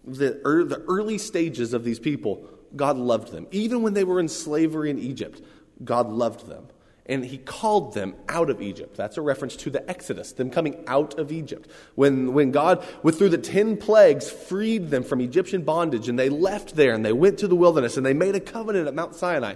the, 0.04 0.40
the 0.42 0.82
early 0.86 1.18
stages 1.18 1.72
of 1.72 1.84
these 1.84 1.98
people, 1.98 2.48
God 2.74 2.96
loved 2.96 3.32
them. 3.32 3.46
Even 3.50 3.82
when 3.82 3.94
they 3.94 4.04
were 4.04 4.20
in 4.20 4.28
slavery 4.28 4.90
in 4.90 4.98
Egypt, 4.98 5.42
God 5.84 6.10
loved 6.10 6.46
them 6.46 6.68
and 7.06 7.24
he 7.24 7.36
called 7.36 7.94
them 7.94 8.14
out 8.28 8.48
of 8.48 8.62
Egypt. 8.62 8.96
That's 8.96 9.16
a 9.16 9.22
reference 9.22 9.56
to 9.56 9.70
the 9.70 9.88
Exodus, 9.90 10.32
them 10.32 10.50
coming 10.50 10.84
out 10.86 11.18
of 11.18 11.32
Egypt. 11.32 11.68
When, 11.96 12.32
when 12.32 12.52
God, 12.52 12.84
with, 13.02 13.18
through 13.18 13.30
the 13.30 13.38
ten 13.38 13.76
plagues, 13.76 14.30
freed 14.30 14.90
them 14.90 15.02
from 15.02 15.20
Egyptian 15.20 15.62
bondage, 15.62 16.08
and 16.08 16.16
they 16.18 16.28
left 16.28 16.76
there 16.76 16.92
and 16.94 17.04
they 17.04 17.12
went 17.12 17.38
to 17.38 17.48
the 17.48 17.56
wilderness 17.56 17.96
and 17.96 18.06
they 18.06 18.14
made 18.14 18.36
a 18.36 18.40
covenant 18.40 18.86
at 18.86 18.94
Mount 18.94 19.16
Sinai, 19.16 19.54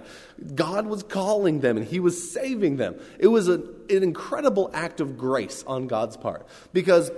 God 0.55 0.87
was 0.87 1.03
calling 1.03 1.61
them 1.61 1.77
and 1.77 1.85
he 1.85 2.01
was 2.01 2.31
saving 2.31 2.75
them. 2.77 2.99
It 3.17 3.27
was 3.27 3.47
a, 3.47 3.55
an 3.89 4.03
incredible 4.03 4.69
act 4.73 4.99
of 4.99 5.17
grace 5.17 5.63
on 5.65 5.87
God's 5.87 6.17
part 6.17 6.45
because 6.73 7.11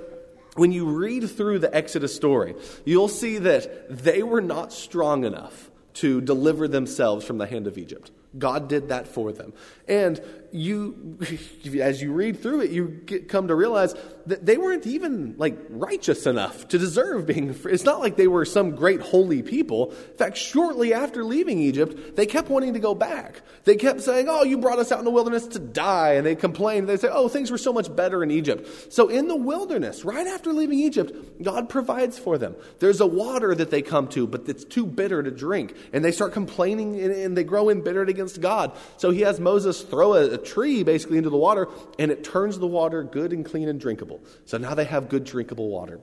when 0.55 0.71
you 0.71 0.85
read 0.85 1.29
through 1.29 1.59
the 1.59 1.75
Exodus 1.75 2.15
story, 2.15 2.55
you'll 2.85 3.07
see 3.07 3.39
that 3.39 4.03
they 4.03 4.21
were 4.21 4.41
not 4.41 4.73
strong 4.73 5.23
enough 5.23 5.71
to 5.95 6.21
deliver 6.21 6.67
themselves 6.67 7.25
from 7.25 7.37
the 7.37 7.47
hand 7.47 7.65
of 7.65 7.77
Egypt. 7.77 8.11
God 8.37 8.67
did 8.69 8.89
that 8.89 9.07
for 9.07 9.31
them. 9.31 9.53
And 9.89 10.21
you, 10.51 11.19
as 11.81 12.01
you 12.01 12.13
read 12.13 12.41
through 12.41 12.61
it, 12.61 12.71
you 12.71 12.87
get, 13.05 13.27
come 13.27 13.47
to 13.47 13.55
realize 13.55 13.95
that 14.25 14.45
they 14.45 14.57
weren't 14.57 14.85
even 14.85 15.35
like 15.37 15.57
righteous 15.69 16.27
enough 16.27 16.67
to 16.67 16.77
deserve 16.77 17.25
being 17.25 17.53
free. 17.55 17.73
It's 17.73 17.83
not 17.83 17.99
like 17.99 18.15
they 18.15 18.27
were 18.27 18.45
some 18.45 18.75
great 18.75 19.01
holy 19.01 19.41
people. 19.41 19.91
In 19.91 20.17
fact, 20.17 20.37
shortly 20.37 20.93
after 20.93 21.23
leaving 21.23 21.59
Egypt, 21.59 22.15
they 22.15 22.25
kept 22.25 22.49
wanting 22.49 22.73
to 22.73 22.79
go 22.79 22.93
back. 22.93 23.41
They 23.63 23.75
kept 23.75 24.01
saying, 24.01 24.27
Oh, 24.29 24.43
you 24.43 24.57
brought 24.57 24.79
us 24.79 24.91
out 24.91 24.99
in 24.99 25.05
the 25.05 25.11
wilderness 25.11 25.47
to 25.47 25.59
die. 25.59 26.13
And 26.13 26.25
they 26.25 26.35
complained. 26.35 26.87
They 26.87 26.97
say, 26.97 27.09
Oh, 27.11 27.27
things 27.27 27.51
were 27.51 27.57
so 27.57 27.73
much 27.73 27.93
better 27.95 28.23
in 28.23 28.31
Egypt. 28.31 28.93
So 28.93 29.07
in 29.07 29.27
the 29.27 29.35
wilderness, 29.35 30.05
right 30.05 30.27
after 30.27 30.53
leaving 30.53 30.79
Egypt, 30.79 31.41
God 31.41 31.69
provides 31.69 32.17
for 32.19 32.37
them. 32.37 32.55
There's 32.79 33.01
a 33.01 33.07
water 33.07 33.55
that 33.55 33.71
they 33.71 33.81
come 33.81 34.07
to, 34.09 34.27
but 34.27 34.47
it's 34.47 34.63
too 34.63 34.85
bitter 34.85 35.23
to 35.23 35.31
drink. 35.31 35.75
And 35.93 36.05
they 36.05 36.11
start 36.11 36.33
complaining 36.33 36.99
and, 36.99 37.11
and 37.11 37.37
they 37.37 37.43
grow 37.43 37.69
embittered 37.69 38.09
against 38.09 38.41
God. 38.41 38.75
So 38.97 39.11
he 39.11 39.21
has 39.21 39.39
Moses 39.39 39.78
throw 39.81 40.13
a, 40.13 40.33
a 40.33 40.37
tree 40.37 40.83
basically 40.83 41.17
into 41.17 41.29
the 41.29 41.37
water, 41.37 41.67
and 41.97 42.11
it 42.11 42.23
turns 42.23 42.59
the 42.59 42.67
water 42.67 43.03
good 43.03 43.33
and 43.33 43.45
clean 43.45 43.69
and 43.69 43.79
drinkable. 43.79 44.21
So 44.45 44.57
now 44.57 44.73
they 44.75 44.85
have 44.85 45.09
good 45.09 45.23
drinkable 45.23 45.69
water. 45.69 45.99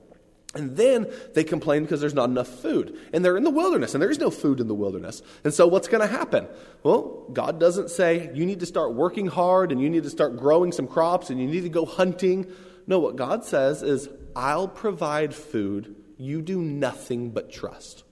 And 0.55 0.75
then 0.75 1.07
they 1.35 1.43
complain 1.43 1.83
because 1.83 2.01
there's 2.01 2.13
not 2.13 2.29
enough 2.29 2.47
food. 2.47 2.97
And 3.13 3.23
they're 3.23 3.37
in 3.37 3.43
the 3.43 3.49
wilderness, 3.49 3.93
and 3.93 4.01
there 4.01 4.09
is 4.09 4.17
no 4.17 4.31
food 4.31 4.59
in 4.59 4.67
the 4.67 4.73
wilderness. 4.73 5.21
And 5.43 5.53
so 5.53 5.67
what's 5.67 5.87
going 5.87 6.01
to 6.01 6.07
happen? 6.07 6.47
Well, 6.83 7.27
God 7.31 7.59
doesn't 7.59 7.91
say, 7.91 8.31
you 8.33 8.45
need 8.45 8.61
to 8.61 8.65
start 8.65 8.93
working 8.93 9.27
hard, 9.27 9.71
and 9.71 9.81
you 9.81 9.89
need 9.89 10.03
to 10.03 10.09
start 10.09 10.37
growing 10.37 10.71
some 10.71 10.87
crops, 10.87 11.29
and 11.29 11.39
you 11.39 11.47
need 11.47 11.61
to 11.61 11.69
go 11.69 11.85
hunting. 11.85 12.51
No, 12.87 12.97
what 12.97 13.17
God 13.17 13.43
says 13.43 13.83
is, 13.83 14.09
I'll 14.35 14.69
provide 14.69 15.35
food. 15.35 15.95
You 16.17 16.41
do 16.41 16.61
nothing 16.61 17.31
but 17.31 17.51
trust. 17.51 18.03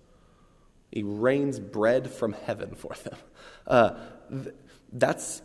He 0.91 1.03
rains 1.03 1.59
bread 1.59 2.11
from 2.11 2.33
heaven 2.33 2.75
for 2.75 2.93
them. 3.03 3.17
Uh, 3.65 3.95
th- 4.29 4.55
that's 4.91 5.41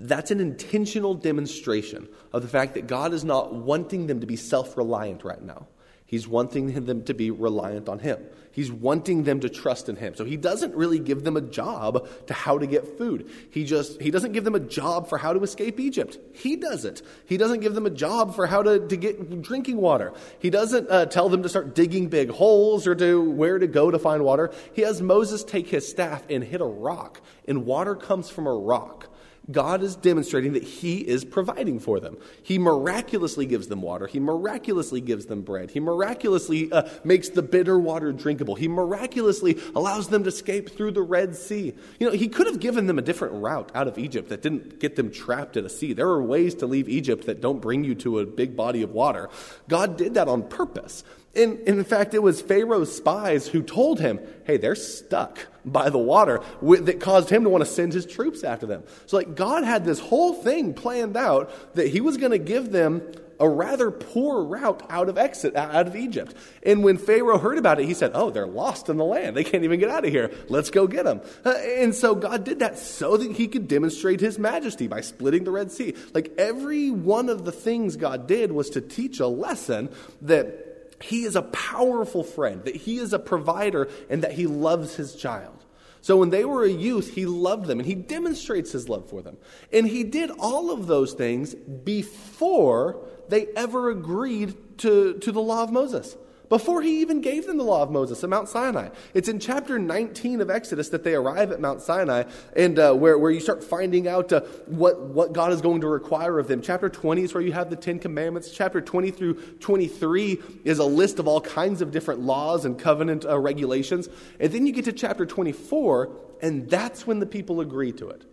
that's 0.00 0.30
an 0.30 0.40
intentional 0.40 1.14
demonstration 1.14 2.08
of 2.32 2.42
the 2.42 2.48
fact 2.48 2.74
that 2.74 2.86
God 2.86 3.12
is 3.12 3.24
not 3.24 3.54
wanting 3.54 4.06
them 4.06 4.20
to 4.20 4.26
be 4.26 4.36
self 4.36 4.76
reliant 4.76 5.24
right 5.24 5.42
now. 5.42 5.66
He's 6.10 6.26
wanting 6.26 6.86
them 6.86 7.04
to 7.04 7.14
be 7.14 7.30
reliant 7.30 7.88
on 7.88 8.00
Him. 8.00 8.18
He's 8.50 8.72
wanting 8.72 9.22
them 9.22 9.38
to 9.40 9.48
trust 9.48 9.88
in 9.88 9.94
Him. 9.94 10.16
So 10.16 10.24
He 10.24 10.36
doesn't 10.36 10.74
really 10.74 10.98
give 10.98 11.22
them 11.22 11.36
a 11.36 11.40
job 11.40 12.08
to 12.26 12.34
how 12.34 12.58
to 12.58 12.66
get 12.66 12.98
food. 12.98 13.30
He 13.50 13.64
just, 13.64 14.00
He 14.00 14.10
doesn't 14.10 14.32
give 14.32 14.42
them 14.42 14.56
a 14.56 14.60
job 14.60 15.08
for 15.08 15.18
how 15.18 15.32
to 15.32 15.40
escape 15.44 15.78
Egypt. 15.78 16.18
He 16.32 16.56
does 16.56 16.84
it. 16.84 17.02
He 17.26 17.36
doesn't 17.36 17.60
give 17.60 17.76
them 17.76 17.86
a 17.86 17.90
job 17.90 18.34
for 18.34 18.48
how 18.48 18.60
to, 18.64 18.88
to 18.88 18.96
get 18.96 19.42
drinking 19.42 19.76
water. 19.76 20.12
He 20.40 20.50
doesn't 20.50 20.90
uh, 20.90 21.06
tell 21.06 21.28
them 21.28 21.44
to 21.44 21.48
start 21.48 21.76
digging 21.76 22.08
big 22.08 22.30
holes 22.30 22.88
or 22.88 22.96
to 22.96 23.30
where 23.30 23.60
to 23.60 23.68
go 23.68 23.92
to 23.92 23.98
find 24.00 24.24
water. 24.24 24.50
He 24.72 24.82
has 24.82 25.00
Moses 25.00 25.44
take 25.44 25.68
his 25.68 25.88
staff 25.88 26.24
and 26.28 26.42
hit 26.42 26.60
a 26.60 26.66
rock, 26.66 27.20
and 27.46 27.66
water 27.66 27.94
comes 27.94 28.30
from 28.30 28.48
a 28.48 28.52
rock. 28.52 29.09
God 29.50 29.82
is 29.82 29.96
demonstrating 29.96 30.52
that 30.54 30.62
He 30.62 30.98
is 30.98 31.24
providing 31.24 31.80
for 31.80 32.00
them. 32.00 32.16
He 32.42 32.58
miraculously 32.58 33.46
gives 33.46 33.68
them 33.68 33.82
water. 33.82 34.06
He 34.06 34.20
miraculously 34.20 35.00
gives 35.00 35.26
them 35.26 35.42
bread. 35.42 35.70
He 35.70 35.80
miraculously 35.80 36.70
uh, 36.72 36.88
makes 37.04 37.28
the 37.28 37.42
bitter 37.42 37.78
water 37.78 38.12
drinkable. 38.12 38.54
He 38.54 38.68
miraculously 38.68 39.58
allows 39.74 40.08
them 40.08 40.24
to 40.24 40.28
escape 40.28 40.70
through 40.70 40.92
the 40.92 41.02
Red 41.02 41.36
Sea. 41.36 41.74
You 41.98 42.06
know, 42.06 42.12
He 42.12 42.28
could 42.28 42.46
have 42.46 42.60
given 42.60 42.86
them 42.86 42.98
a 42.98 43.02
different 43.02 43.34
route 43.34 43.70
out 43.74 43.88
of 43.88 43.98
Egypt 43.98 44.28
that 44.28 44.42
didn't 44.42 44.80
get 44.80 44.96
them 44.96 45.10
trapped 45.10 45.56
at 45.56 45.64
a 45.64 45.70
sea. 45.70 45.92
There 45.92 46.08
are 46.08 46.22
ways 46.22 46.54
to 46.56 46.66
leave 46.66 46.88
Egypt 46.88 47.26
that 47.26 47.40
don't 47.40 47.60
bring 47.60 47.84
you 47.84 47.94
to 47.96 48.20
a 48.20 48.26
big 48.26 48.56
body 48.56 48.82
of 48.82 48.92
water. 48.92 49.28
God 49.68 49.96
did 49.96 50.14
that 50.14 50.28
on 50.28 50.48
purpose. 50.48 51.04
And, 51.34 51.60
in 51.60 51.84
fact, 51.84 52.12
it 52.14 52.22
was 52.22 52.40
Pharaoh's 52.40 52.94
spies 52.94 53.46
who 53.46 53.62
told 53.62 54.00
him, 54.00 54.18
hey, 54.44 54.56
they're 54.56 54.74
stuck 54.74 55.46
by 55.64 55.88
the 55.88 55.98
water 55.98 56.40
that 56.60 56.98
caused 56.98 57.30
him 57.30 57.44
to 57.44 57.50
want 57.50 57.64
to 57.64 57.70
send 57.70 57.92
his 57.92 58.04
troops 58.04 58.42
after 58.42 58.66
them. 58.66 58.82
So, 59.06 59.16
like, 59.16 59.36
God 59.36 59.62
had 59.62 59.84
this 59.84 60.00
whole 60.00 60.34
thing 60.34 60.74
planned 60.74 61.16
out 61.16 61.74
that 61.76 61.88
he 61.88 62.00
was 62.00 62.16
going 62.16 62.32
to 62.32 62.38
give 62.38 62.72
them 62.72 63.02
a 63.38 63.48
rather 63.48 63.90
poor 63.90 64.44
route 64.44 64.82
out 64.90 65.08
of 65.08 65.16
exit 65.16 65.56
out 65.56 65.86
of 65.86 65.96
Egypt. 65.96 66.34
And 66.62 66.84
when 66.84 66.98
Pharaoh 66.98 67.38
heard 67.38 67.56
about 67.56 67.80
it, 67.80 67.86
he 67.86 67.94
said, 67.94 68.10
"Oh, 68.12 68.28
they're 68.28 68.46
lost 68.46 68.90
in 68.90 68.98
the 68.98 69.04
land. 69.04 69.34
They 69.34 69.44
can't 69.44 69.64
even 69.64 69.80
get 69.80 69.88
out 69.88 70.04
of 70.04 70.10
here. 70.10 70.30
Let's 70.50 70.70
go 70.70 70.86
get 70.86 71.06
them." 71.06 71.22
Uh, 71.42 71.54
and 71.56 71.94
so 71.94 72.14
God 72.14 72.44
did 72.44 72.58
that 72.58 72.78
so 72.78 73.16
that 73.16 73.32
he 73.32 73.48
could 73.48 73.66
demonstrate 73.66 74.20
his 74.20 74.38
majesty 74.38 74.88
by 74.88 75.00
splitting 75.00 75.44
the 75.44 75.50
Red 75.50 75.72
Sea. 75.72 75.94
Like 76.12 76.34
every 76.36 76.90
one 76.90 77.30
of 77.30 77.46
the 77.46 77.52
things 77.52 77.96
God 77.96 78.26
did 78.26 78.52
was 78.52 78.68
to 78.70 78.82
teach 78.82 79.20
a 79.20 79.26
lesson 79.26 79.88
that 80.20 80.69
he 81.02 81.24
is 81.24 81.36
a 81.36 81.42
powerful 81.42 82.22
friend, 82.22 82.64
that 82.64 82.76
he 82.76 82.98
is 82.98 83.12
a 83.12 83.18
provider, 83.18 83.88
and 84.08 84.22
that 84.22 84.32
he 84.32 84.46
loves 84.46 84.96
his 84.96 85.14
child. 85.14 85.64
So 86.02 86.16
when 86.16 86.30
they 86.30 86.44
were 86.44 86.64
a 86.64 86.70
youth, 86.70 87.14
he 87.14 87.26
loved 87.26 87.66
them 87.66 87.78
and 87.78 87.86
he 87.86 87.94
demonstrates 87.94 88.72
his 88.72 88.88
love 88.88 89.08
for 89.10 89.20
them. 89.20 89.36
And 89.72 89.86
he 89.86 90.02
did 90.02 90.30
all 90.38 90.70
of 90.70 90.86
those 90.86 91.12
things 91.12 91.54
before 91.54 93.04
they 93.28 93.48
ever 93.54 93.90
agreed 93.90 94.78
to, 94.78 95.18
to 95.18 95.32
the 95.32 95.42
law 95.42 95.62
of 95.62 95.70
Moses 95.70 96.16
before 96.50 96.82
he 96.82 97.00
even 97.00 97.20
gave 97.20 97.46
them 97.46 97.56
the 97.56 97.64
law 97.64 97.82
of 97.82 97.90
Moses 97.90 98.22
at 98.22 98.28
Mount 98.28 98.48
Sinai. 98.48 98.90
It's 99.14 99.28
in 99.28 99.38
chapter 99.38 99.78
19 99.78 100.40
of 100.40 100.50
Exodus 100.50 100.88
that 100.90 101.04
they 101.04 101.14
arrive 101.14 101.52
at 101.52 101.60
Mount 101.60 101.80
Sinai 101.80 102.24
and 102.56 102.78
uh, 102.78 102.92
where, 102.92 103.16
where 103.16 103.30
you 103.30 103.38
start 103.38 103.62
finding 103.62 104.08
out 104.08 104.32
uh, 104.32 104.40
what, 104.66 105.00
what 105.00 105.32
God 105.32 105.52
is 105.52 105.62
going 105.62 105.80
to 105.82 105.86
require 105.86 106.40
of 106.40 106.48
them. 106.48 106.60
Chapter 106.60 106.88
20 106.88 107.22
is 107.22 107.32
where 107.32 107.42
you 107.42 107.52
have 107.52 107.70
the 107.70 107.76
Ten 107.76 108.00
Commandments. 108.00 108.50
Chapter 108.50 108.80
20 108.80 109.12
through 109.12 109.34
23 109.60 110.42
is 110.64 110.80
a 110.80 110.84
list 110.84 111.20
of 111.20 111.28
all 111.28 111.40
kinds 111.40 111.80
of 111.80 111.92
different 111.92 112.20
laws 112.20 112.64
and 112.64 112.76
covenant 112.76 113.24
uh, 113.24 113.38
regulations. 113.38 114.08
And 114.40 114.52
then 114.52 114.66
you 114.66 114.72
get 114.72 114.86
to 114.86 114.92
chapter 114.92 115.24
24, 115.24 116.10
and 116.42 116.68
that's 116.68 117.06
when 117.06 117.20
the 117.20 117.26
people 117.26 117.60
agree 117.60 117.92
to 117.92 118.08
it. 118.10 118.24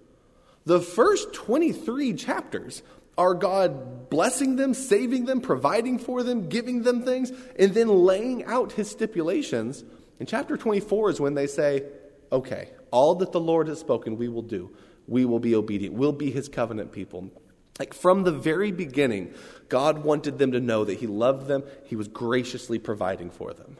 The 0.65 0.81
first 0.81 1.33
23 1.33 2.13
chapters 2.15 2.81
are 3.17 3.33
God 3.33 4.09
blessing 4.09 4.55
them, 4.55 4.73
saving 4.73 5.25
them, 5.25 5.41
providing 5.41 5.99
for 5.99 6.23
them, 6.23 6.49
giving 6.49 6.83
them 6.83 7.03
things, 7.03 7.31
and 7.57 7.73
then 7.73 7.87
laying 7.87 8.45
out 8.45 8.73
his 8.73 8.89
stipulations? 8.89 9.83
In 10.19 10.25
chapter 10.25 10.57
24 10.57 11.11
is 11.11 11.19
when 11.19 11.33
they 11.33 11.47
say, 11.47 11.83
okay, 12.31 12.69
all 12.91 13.15
that 13.15 13.31
the 13.31 13.39
Lord 13.39 13.67
has 13.67 13.79
spoken, 13.79 14.17
we 14.17 14.27
will 14.27 14.41
do. 14.41 14.71
We 15.07 15.25
will 15.25 15.39
be 15.39 15.55
obedient. 15.55 15.95
We'll 15.95 16.11
be 16.11 16.31
his 16.31 16.49
covenant 16.49 16.91
people. 16.91 17.29
Like 17.79 17.93
from 17.93 18.23
the 18.23 18.31
very 18.31 18.71
beginning, 18.71 19.33
God 19.69 20.03
wanted 20.03 20.37
them 20.37 20.51
to 20.53 20.59
know 20.59 20.83
that 20.85 20.99
he 20.99 21.07
loved 21.07 21.47
them, 21.47 21.63
he 21.85 21.95
was 21.95 22.07
graciously 22.07 22.79
providing 22.79 23.29
for 23.29 23.53
them. 23.53 23.77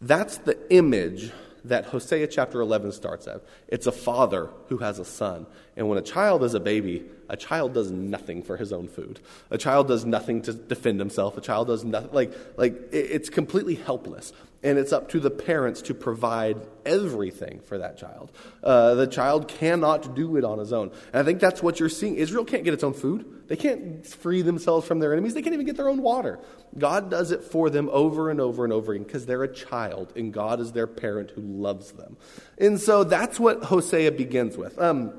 That's 0.00 0.38
the 0.38 0.58
image 0.70 1.32
that 1.64 1.86
Hosea 1.86 2.26
chapter 2.26 2.60
11 2.60 2.92
starts 2.92 3.26
at. 3.26 3.42
It's 3.68 3.86
a 3.86 3.92
father 3.92 4.50
who 4.68 4.78
has 4.78 4.98
a 4.98 5.04
son. 5.04 5.46
And 5.76 5.88
when 5.88 5.98
a 5.98 6.02
child 6.02 6.42
is 6.42 6.54
a 6.54 6.60
baby, 6.60 7.04
a 7.28 7.36
child 7.36 7.72
does 7.74 7.90
nothing 7.90 8.42
for 8.42 8.56
his 8.56 8.72
own 8.72 8.88
food. 8.88 9.20
A 9.50 9.58
child 9.58 9.88
does 9.88 10.04
nothing 10.04 10.42
to 10.42 10.52
defend 10.52 10.98
himself. 10.98 11.36
A 11.36 11.40
child 11.40 11.68
does 11.68 11.84
nothing. 11.84 12.10
Like, 12.12 12.32
like 12.56 12.74
it's 12.92 13.30
completely 13.30 13.76
helpless. 13.76 14.32
And 14.62 14.78
it's 14.78 14.92
up 14.92 15.08
to 15.10 15.20
the 15.20 15.30
parents 15.30 15.82
to 15.82 15.94
provide 15.94 16.56
everything 16.86 17.60
for 17.60 17.78
that 17.78 17.96
child. 17.96 18.30
Uh, 18.62 18.94
the 18.94 19.06
child 19.06 19.48
cannot 19.48 20.14
do 20.14 20.36
it 20.36 20.44
on 20.44 20.58
his 20.58 20.72
own. 20.72 20.90
And 21.12 21.20
I 21.20 21.22
think 21.24 21.40
that's 21.40 21.62
what 21.62 21.80
you're 21.80 21.88
seeing. 21.88 22.16
Israel 22.16 22.44
can't 22.44 22.62
get 22.62 22.72
its 22.72 22.84
own 22.84 22.94
food. 22.94 23.48
They 23.48 23.56
can't 23.56 24.06
free 24.06 24.42
themselves 24.42 24.86
from 24.86 25.00
their 25.00 25.12
enemies. 25.12 25.34
They 25.34 25.42
can't 25.42 25.54
even 25.54 25.66
get 25.66 25.76
their 25.76 25.88
own 25.88 26.00
water. 26.00 26.38
God 26.78 27.10
does 27.10 27.32
it 27.32 27.42
for 27.42 27.70
them 27.70 27.90
over 27.92 28.30
and 28.30 28.40
over 28.40 28.64
and 28.64 28.72
over 28.72 28.92
again 28.92 29.04
because 29.04 29.26
they're 29.26 29.42
a 29.42 29.52
child, 29.52 30.12
and 30.16 30.32
God 30.32 30.60
is 30.60 30.72
their 30.72 30.86
parent 30.86 31.32
who 31.32 31.42
loves 31.42 31.92
them. 31.92 32.16
And 32.56 32.80
so 32.80 33.04
that's 33.04 33.38
what 33.38 33.64
Hosea 33.64 34.12
begins 34.12 34.56
with. 34.56 34.78
Um, 34.78 35.12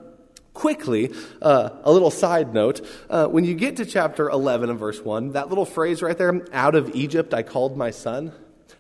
Quickly, 0.54 1.12
uh, 1.42 1.72
a 1.84 1.92
little 1.92 2.12
side 2.12 2.54
note. 2.54 2.88
Uh, 3.10 3.26
when 3.26 3.44
you 3.44 3.56
get 3.56 3.78
to 3.78 3.86
chapter 3.86 4.30
11 4.30 4.70
and 4.70 4.78
verse 4.78 5.02
1, 5.02 5.32
that 5.32 5.50
little 5.50 5.66
phrase 5.66 6.04
right 6.04 6.16
there, 6.16 6.46
out 6.54 6.76
of 6.76 6.96
Egypt 6.96 7.34
I 7.34 7.42
called 7.42 7.76
my 7.76 7.90
son, 7.90 8.32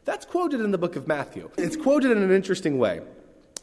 that's 0.06 0.26
quoted 0.26 0.62
in 0.62 0.72
the 0.72 0.78
book 0.78 0.96
of 0.96 1.08
Matthew. 1.08 1.50
It's 1.58 1.76
quoted 1.76 2.12
in 2.12 2.22
an 2.22 2.32
interesting 2.32 2.78
way. 2.78 3.02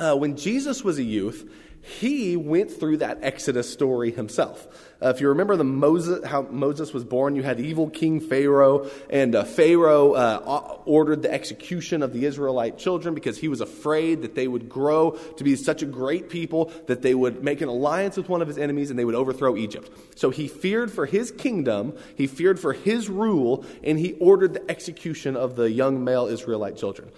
Uh, 0.01 0.17
when 0.17 0.35
Jesus 0.35 0.83
was 0.83 0.99
a 0.99 1.03
youth, 1.03 1.47
he 1.83 2.35
went 2.35 2.71
through 2.71 2.99
that 2.99 3.19
Exodus 3.21 3.71
story 3.71 4.11
himself. 4.11 4.67
Uh, 5.03 5.09
if 5.09 5.21
you 5.21 5.29
remember 5.29 5.57
the 5.57 5.65
Moses, 5.65 6.25
how 6.25 6.41
Moses 6.43 6.95
was 6.95 7.05
born, 7.05 7.37
you 7.37 7.43
had 7.43 7.61
evil 7.61 7.91
King 7.91 8.19
Pharaoh, 8.19 8.89
and 9.11 9.35
uh, 9.35 9.45
Pharaoh 9.45 10.13
uh, 10.13 10.79
ordered 10.87 11.21
the 11.21 11.31
execution 11.31 12.03
of 12.03 12.15
the 12.15 12.25
Israelite 12.25 12.79
children 12.79 13.15
because 13.15 13.37
he 13.37 13.49
was 13.49 13.61
afraid 13.61 14.23
that 14.23 14.35
they 14.35 14.49
would 14.49 14.71
grow 14.71 15.11
to 15.37 15.45
be 15.45 15.55
such 15.55 15.83
a 15.83 15.87
great 15.87 16.31
people 16.31 16.73
that 16.87 17.03
they 17.03 17.15
would 17.15 17.45
make 17.45 17.61
an 17.61 17.69
alliance 17.69 18.17
with 18.17 18.31
one 18.31 18.41
of 18.41 18.49
his 18.49 18.57
enemies 18.57 18.89
and 18.89 18.99
they 18.99 19.05
would 19.05 19.15
overthrow 19.15 19.55
Egypt. 19.55 19.91
So 20.17 20.31
he 20.31 20.49
feared 20.49 20.91
for 20.91 21.05
his 21.05 21.31
kingdom, 21.31 21.95
he 22.17 22.27
feared 22.27 22.59
for 22.59 22.73
his 22.73 23.11
rule, 23.11 23.67
and 23.85 23.99
he 23.99 24.15
ordered 24.15 24.55
the 24.55 24.71
execution 24.71 25.37
of 25.37 25.57
the 25.57 25.71
young 25.71 26.05
male 26.05 26.27
Israelite 26.27 26.79
children. 26.79 27.11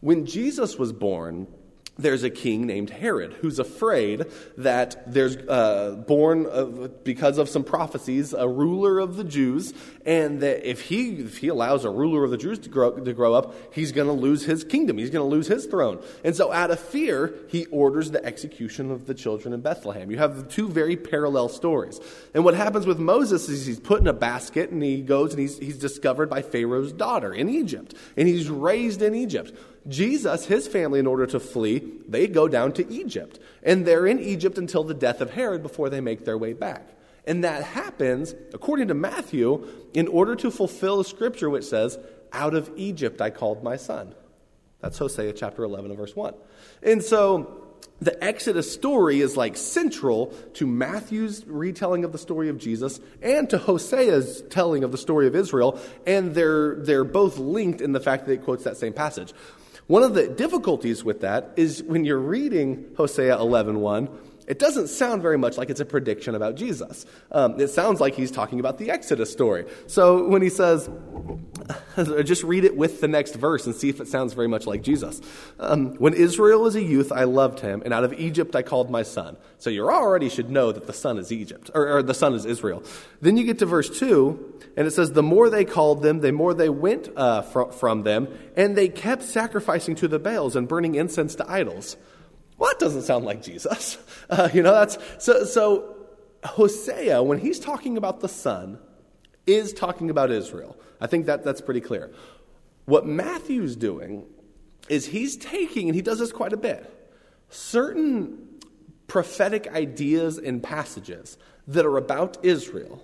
When 0.00 0.24
Jesus 0.24 0.78
was 0.78 0.90
born, 0.90 1.48
there's 1.96 2.24
a 2.24 2.30
king 2.30 2.66
named 2.66 2.90
Herod 2.90 3.34
who's 3.34 3.58
afraid 3.58 4.26
that 4.58 5.12
there's 5.12 5.36
uh, 5.36 6.02
born 6.06 6.46
of, 6.46 7.04
because 7.04 7.38
of 7.38 7.48
some 7.48 7.62
prophecies 7.62 8.32
a 8.32 8.48
ruler 8.48 8.98
of 8.98 9.16
the 9.16 9.24
Jews, 9.24 9.72
and 10.04 10.40
that 10.40 10.68
if 10.68 10.82
he 10.82 11.20
if 11.20 11.38
he 11.38 11.48
allows 11.48 11.84
a 11.84 11.90
ruler 11.90 12.24
of 12.24 12.30
the 12.30 12.36
Jews 12.36 12.58
to 12.60 12.68
grow, 12.68 12.90
to 12.92 13.12
grow 13.12 13.34
up, 13.34 13.54
he's 13.72 13.92
going 13.92 14.08
to 14.08 14.12
lose 14.12 14.44
his 14.44 14.64
kingdom. 14.64 14.98
He's 14.98 15.10
going 15.10 15.24
to 15.24 15.34
lose 15.34 15.46
his 15.46 15.66
throne. 15.66 16.02
And 16.24 16.34
so, 16.34 16.52
out 16.52 16.70
of 16.70 16.80
fear, 16.80 17.34
he 17.48 17.66
orders 17.66 18.10
the 18.10 18.24
execution 18.24 18.90
of 18.90 19.06
the 19.06 19.14
children 19.14 19.54
in 19.54 19.60
Bethlehem. 19.60 20.10
You 20.10 20.18
have 20.18 20.48
two 20.48 20.68
very 20.68 20.96
parallel 20.96 21.48
stories. 21.48 22.00
And 22.34 22.44
what 22.44 22.54
happens 22.54 22.86
with 22.86 22.98
Moses 22.98 23.48
is 23.48 23.66
he's 23.66 23.80
put 23.80 24.00
in 24.00 24.08
a 24.08 24.12
basket, 24.12 24.70
and 24.70 24.82
he 24.82 25.00
goes 25.00 25.32
and 25.32 25.40
he's 25.40 25.58
he's 25.58 25.78
discovered 25.78 26.28
by 26.28 26.42
Pharaoh's 26.42 26.92
daughter 26.92 27.32
in 27.32 27.48
Egypt, 27.48 27.94
and 28.16 28.26
he's 28.26 28.50
raised 28.50 29.00
in 29.00 29.14
Egypt. 29.14 29.52
Jesus, 29.86 30.46
his 30.46 30.66
family, 30.66 30.98
in 30.98 31.06
order 31.06 31.26
to 31.26 31.40
flee, 31.40 31.82
they 32.08 32.26
go 32.26 32.48
down 32.48 32.72
to 32.72 32.90
Egypt. 32.90 33.38
And 33.62 33.86
they're 33.86 34.06
in 34.06 34.18
Egypt 34.18 34.58
until 34.58 34.84
the 34.84 34.94
death 34.94 35.20
of 35.20 35.32
Herod 35.32 35.62
before 35.62 35.90
they 35.90 36.00
make 36.00 36.24
their 36.24 36.38
way 36.38 36.52
back. 36.52 36.88
And 37.26 37.44
that 37.44 37.62
happens, 37.62 38.34
according 38.52 38.88
to 38.88 38.94
Matthew, 38.94 39.66
in 39.94 40.08
order 40.08 40.36
to 40.36 40.50
fulfill 40.50 40.98
the 40.98 41.04
scripture 41.04 41.48
which 41.48 41.64
says, 41.64 41.98
Out 42.32 42.54
of 42.54 42.70
Egypt 42.76 43.20
I 43.20 43.30
called 43.30 43.62
my 43.62 43.76
son. 43.76 44.14
That's 44.80 44.98
Hosea 44.98 45.32
chapter 45.32 45.64
11 45.64 45.90
and 45.90 45.98
verse 45.98 46.14
1. 46.14 46.34
And 46.82 47.02
so 47.02 47.64
the 48.00 48.22
Exodus 48.22 48.70
story 48.70 49.20
is 49.20 49.36
like 49.36 49.56
central 49.56 50.26
to 50.54 50.66
Matthew's 50.66 51.46
retelling 51.46 52.04
of 52.04 52.12
the 52.12 52.18
story 52.18 52.50
of 52.50 52.58
Jesus 52.58 53.00
and 53.22 53.48
to 53.50 53.58
Hosea's 53.58 54.42
telling 54.50 54.84
of 54.84 54.92
the 54.92 54.98
story 54.98 55.26
of 55.26 55.34
Israel, 55.34 55.80
and 56.06 56.34
they're, 56.34 56.74
they're 56.76 57.04
both 57.04 57.38
linked 57.38 57.80
in 57.80 57.92
the 57.92 58.00
fact 58.00 58.26
that 58.26 58.32
it 58.32 58.44
quotes 58.44 58.64
that 58.64 58.76
same 58.76 58.92
passage. 58.92 59.32
One 59.86 60.02
of 60.02 60.14
the 60.14 60.28
difficulties 60.28 61.04
with 61.04 61.20
that 61.20 61.52
is 61.56 61.82
when 61.82 62.06
you're 62.06 62.16
reading 62.16 62.86
Hosea 62.96 63.36
11.1, 63.36 64.08
it 64.46 64.58
doesn't 64.58 64.88
sound 64.88 65.22
very 65.22 65.38
much 65.38 65.56
like 65.56 65.70
it's 65.70 65.80
a 65.80 65.84
prediction 65.84 66.34
about 66.34 66.54
Jesus. 66.54 67.06
Um, 67.32 67.58
it 67.60 67.68
sounds 67.68 68.00
like 68.00 68.14
he's 68.14 68.30
talking 68.30 68.60
about 68.60 68.78
the 68.78 68.90
Exodus 68.90 69.30
story. 69.30 69.66
So 69.86 70.28
when 70.28 70.42
he 70.42 70.50
says, 70.50 70.88
just 72.24 72.42
read 72.42 72.64
it 72.64 72.76
with 72.76 73.00
the 73.00 73.08
next 73.08 73.34
verse 73.34 73.66
and 73.66 73.74
see 73.74 73.88
if 73.88 74.00
it 74.00 74.08
sounds 74.08 74.34
very 74.34 74.48
much 74.48 74.66
like 74.66 74.82
Jesus. 74.82 75.20
Um, 75.58 75.94
when 75.96 76.14
Israel 76.14 76.62
was 76.62 76.76
a 76.76 76.82
youth, 76.82 77.12
I 77.12 77.24
loved 77.24 77.60
him, 77.60 77.82
and 77.84 77.94
out 77.94 78.04
of 78.04 78.12
Egypt 78.14 78.54
I 78.54 78.62
called 78.62 78.90
my 78.90 79.02
son. 79.02 79.36
So 79.58 79.70
you 79.70 79.88
already 79.88 80.28
should 80.28 80.50
know 80.50 80.72
that 80.72 80.86
the 80.86 80.92
son 80.92 81.18
is 81.18 81.32
Egypt, 81.32 81.70
or, 81.74 81.98
or 81.98 82.02
the 82.02 82.14
son 82.14 82.34
is 82.34 82.44
Israel. 82.44 82.82
Then 83.20 83.36
you 83.36 83.44
get 83.44 83.58
to 83.60 83.66
verse 83.66 83.98
2, 83.98 84.62
and 84.76 84.86
it 84.86 84.90
says, 84.90 85.12
The 85.12 85.22
more 85.22 85.48
they 85.48 85.64
called 85.64 86.02
them, 86.02 86.20
the 86.20 86.32
more 86.32 86.54
they 86.54 86.68
went 86.68 87.08
uh, 87.16 87.42
fr- 87.42 87.70
from 87.70 88.02
them, 88.02 88.28
and 88.56 88.76
they 88.76 88.88
kept 88.88 89.22
sacrificing 89.22 89.94
to 89.96 90.08
the 90.08 90.18
Baals 90.18 90.56
and 90.56 90.68
burning 90.68 90.94
incense 90.96 91.34
to 91.36 91.50
idols. 91.50 91.96
Well, 92.58 92.70
that 92.70 92.78
doesn't 92.78 93.02
sound 93.02 93.24
like 93.24 93.42
Jesus. 93.42 93.98
Uh, 94.30 94.48
you 94.54 94.62
know, 94.62 94.72
that's 94.72 94.96
so. 95.18 95.44
So 95.44 95.96
Hosea, 96.44 97.22
when 97.22 97.38
he's 97.38 97.60
talking 97.60 97.98
about 97.98 98.20
the 98.20 98.28
son, 98.28 98.78
is 99.46 99.74
talking 99.74 100.08
about 100.08 100.30
Israel. 100.30 100.78
I 100.98 101.06
think 101.06 101.26
that 101.26 101.44
that's 101.44 101.60
pretty 101.60 101.82
clear. 101.82 102.10
What 102.86 103.06
Matthew's 103.06 103.76
doing 103.76 104.24
is 104.88 105.06
he's 105.06 105.36
taking, 105.36 105.88
and 105.88 105.94
he 105.94 106.00
does 106.00 106.20
this 106.20 106.32
quite 106.32 106.54
a 106.54 106.56
bit, 106.56 106.90
certain 107.50 108.48
prophetic 109.06 109.68
ideas 109.68 110.38
and 110.38 110.62
passages 110.62 111.36
that 111.66 111.84
are 111.84 111.98
about 111.98 112.42
Israel 112.42 113.02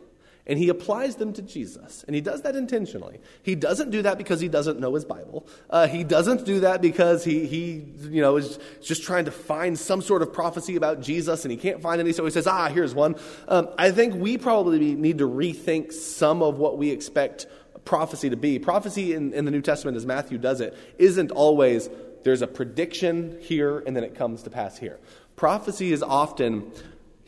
and 0.50 0.58
he 0.58 0.68
applies 0.68 1.14
them 1.14 1.32
to 1.34 1.42
Jesus. 1.42 2.04
And 2.08 2.14
he 2.16 2.20
does 2.20 2.42
that 2.42 2.56
intentionally. 2.56 3.20
He 3.44 3.54
doesn't 3.54 3.90
do 3.90 4.02
that 4.02 4.18
because 4.18 4.40
he 4.40 4.48
doesn't 4.48 4.80
know 4.80 4.94
his 4.94 5.04
Bible. 5.04 5.46
Uh, 5.70 5.86
he 5.86 6.02
doesn't 6.02 6.44
do 6.44 6.58
that 6.60 6.82
because 6.82 7.22
he, 7.22 7.46
he 7.46 7.86
you 8.08 8.20
know, 8.20 8.36
is 8.36 8.58
just 8.82 9.04
trying 9.04 9.26
to 9.26 9.30
find 9.30 9.78
some 9.78 10.02
sort 10.02 10.22
of 10.22 10.32
prophecy 10.32 10.74
about 10.74 11.02
Jesus 11.02 11.44
and 11.44 11.52
he 11.52 11.56
can't 11.56 11.80
find 11.80 12.00
any, 12.00 12.12
so 12.12 12.24
he 12.24 12.32
says, 12.32 12.48
ah, 12.48 12.68
here's 12.68 12.96
one. 12.96 13.14
Um, 13.46 13.68
I 13.78 13.92
think 13.92 14.16
we 14.16 14.36
probably 14.38 14.96
need 14.96 15.18
to 15.18 15.28
rethink 15.28 15.92
some 15.92 16.42
of 16.42 16.58
what 16.58 16.76
we 16.76 16.90
expect 16.90 17.46
prophecy 17.84 18.28
to 18.30 18.36
be. 18.36 18.58
Prophecy 18.58 19.14
in, 19.14 19.32
in 19.32 19.44
the 19.44 19.52
New 19.52 19.62
Testament, 19.62 19.96
as 19.96 20.04
Matthew 20.04 20.36
does 20.36 20.60
it, 20.60 20.76
isn't 20.98 21.30
always 21.30 21.88
there's 22.24 22.42
a 22.42 22.48
prediction 22.48 23.38
here 23.40 23.84
and 23.86 23.96
then 23.96 24.02
it 24.02 24.16
comes 24.16 24.42
to 24.42 24.50
pass 24.50 24.76
here. 24.76 24.98
Prophecy 25.36 25.92
is 25.92 26.02
often 26.02 26.72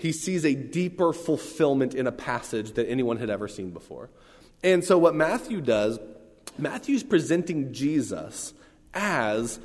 he 0.03 0.11
sees 0.11 0.45
a 0.45 0.53
deeper 0.53 1.13
fulfillment 1.13 1.95
in 1.95 2.09
a 2.09 2.13
passage 2.13 2.73
that 2.73 2.89
anyone 2.89 3.19
had 3.19 3.31
ever 3.31 3.47
seen 3.47 3.71
before. 3.71 4.11
And 4.65 4.83
so, 4.83 4.99
what 4.99 5.15
Matthew 5.15 5.61
does, 5.61 6.01
Matthew's 6.59 7.05
presenting 7.05 7.73
Jesus 7.73 8.53
as 8.93 9.61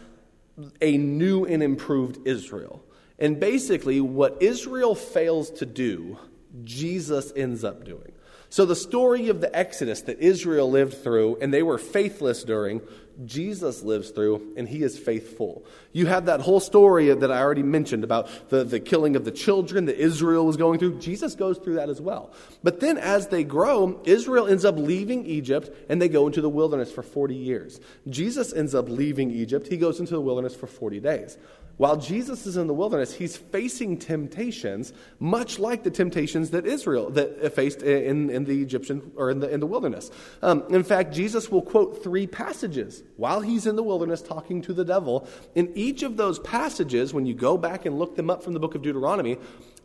a 0.79 0.96
new 0.96 1.44
and 1.46 1.63
improved 1.63 2.27
Israel. 2.27 2.83
And 3.18 3.40
basically, 3.40 4.00
what 4.00 4.38
Israel 4.40 4.94
fails 4.94 5.50
to 5.53 5.66
do, 5.66 6.20
Jesus 6.64 7.33
ends 7.35 7.64
up 7.64 7.83
doing. 7.83 8.11
So, 8.50 8.64
the 8.64 8.75
story 8.75 9.29
of 9.29 9.42
the 9.42 9.55
Exodus 9.57 10.01
that 10.01 10.20
Israel 10.20 10.70
lived 10.70 11.01
through 11.01 11.40
and 11.42 11.51
they 11.51 11.64
were 11.64 11.79
faithless 11.79 12.44
during, 12.44 12.81
Jesus 13.25 13.82
lives 13.82 14.12
through, 14.12 14.53
and 14.56 14.68
he 14.68 14.84
is 14.84 14.98
faithful. 14.98 15.66
You 15.92 16.06
have 16.06 16.25
that 16.25 16.42
whole 16.42 16.60
story 16.60 17.14
that 17.14 17.32
I 17.32 17.40
already 17.40 17.64
mentioned 17.64 18.03
about 18.03 18.50
the, 18.50 18.64
the 18.64 18.80
killing 18.80 19.16
of 19.16 19.25
the 19.25 19.32
children 19.32 19.86
that 19.86 19.98
Israel 19.98 20.46
was 20.46 20.58
going 20.58 20.80
through. 20.80 21.00
Jesus 21.00 21.34
goes 21.36 21.58
through 21.58 21.75
that 21.75 21.90
as 21.90 22.00
well. 22.00 22.32
But 22.64 22.80
then 22.80 22.98
as 22.98 23.27
they 23.27 23.44
grow, 23.44 24.00
Israel 24.06 24.48
ends 24.48 24.66
up 24.66 24.77
leaving 24.77 25.25
Egypt 25.25 25.72
and 25.90 26.01
they 26.01 26.10
go 26.10 26.27
into 26.27 26.42
the 26.42 26.50
wilderness 26.50 26.92
for 26.92 27.01
40 27.01 27.36
years. 27.36 27.80
Jesus 28.08 28.53
ends 28.53 28.75
up 28.75 28.90
leaving 28.90 29.32
Egypt. 29.32 29.68
He 29.68 29.77
goes 29.77 30.00
into 30.00 30.14
the 30.14 30.22
wilderness 30.22 30.56
for 30.56 30.68
40 30.68 31.00
days. 31.00 31.38
While 31.77 31.98
Jesus 31.98 32.48
is 32.48 32.57
in 32.57 32.66
the 32.66 32.74
wilderness, 32.74 33.13
he's 33.13 33.37
facing 33.37 34.00
temptations, 34.00 34.94
much 35.20 35.59
like 35.59 35.83
the 35.83 35.92
temptations 35.92 36.50
that 36.50 36.66
Israel 36.66 37.11
that 37.11 37.53
faced 37.53 37.83
in, 37.83 38.31
in 38.31 38.46
the 38.46 38.63
Egyptian 38.63 39.11
or 39.16 39.29
in 39.29 39.40
the, 39.40 39.50
in 39.50 39.59
the 39.59 39.68
wilderness. 39.68 40.09
Um, 40.42 40.63
in 40.70 40.83
fact, 40.83 41.13
Jesus 41.13 41.51
will 41.51 41.61
quote 41.61 42.03
three 42.03 42.25
passages 42.25 43.03
while 43.16 43.42
he's 43.42 43.68
in 43.68 43.75
the 43.75 43.83
wilderness 43.83 44.24
talking 44.24 44.63
to 44.63 44.74
the 44.74 44.83
devil. 44.83 45.27
In 45.53 45.72
each 45.75 46.01
of 46.01 46.18
those 46.18 46.40
passages, 46.40 47.13
when 47.13 47.27
you 47.27 47.35
go 47.35 47.57
back 47.59 47.85
and 47.85 48.00
look 48.00 48.16
them 48.16 48.31
up 48.31 48.42
from 48.42 48.53
the 48.53 48.59
book 48.59 48.74
of 48.74 48.81
Deuteronomy, 48.81 49.37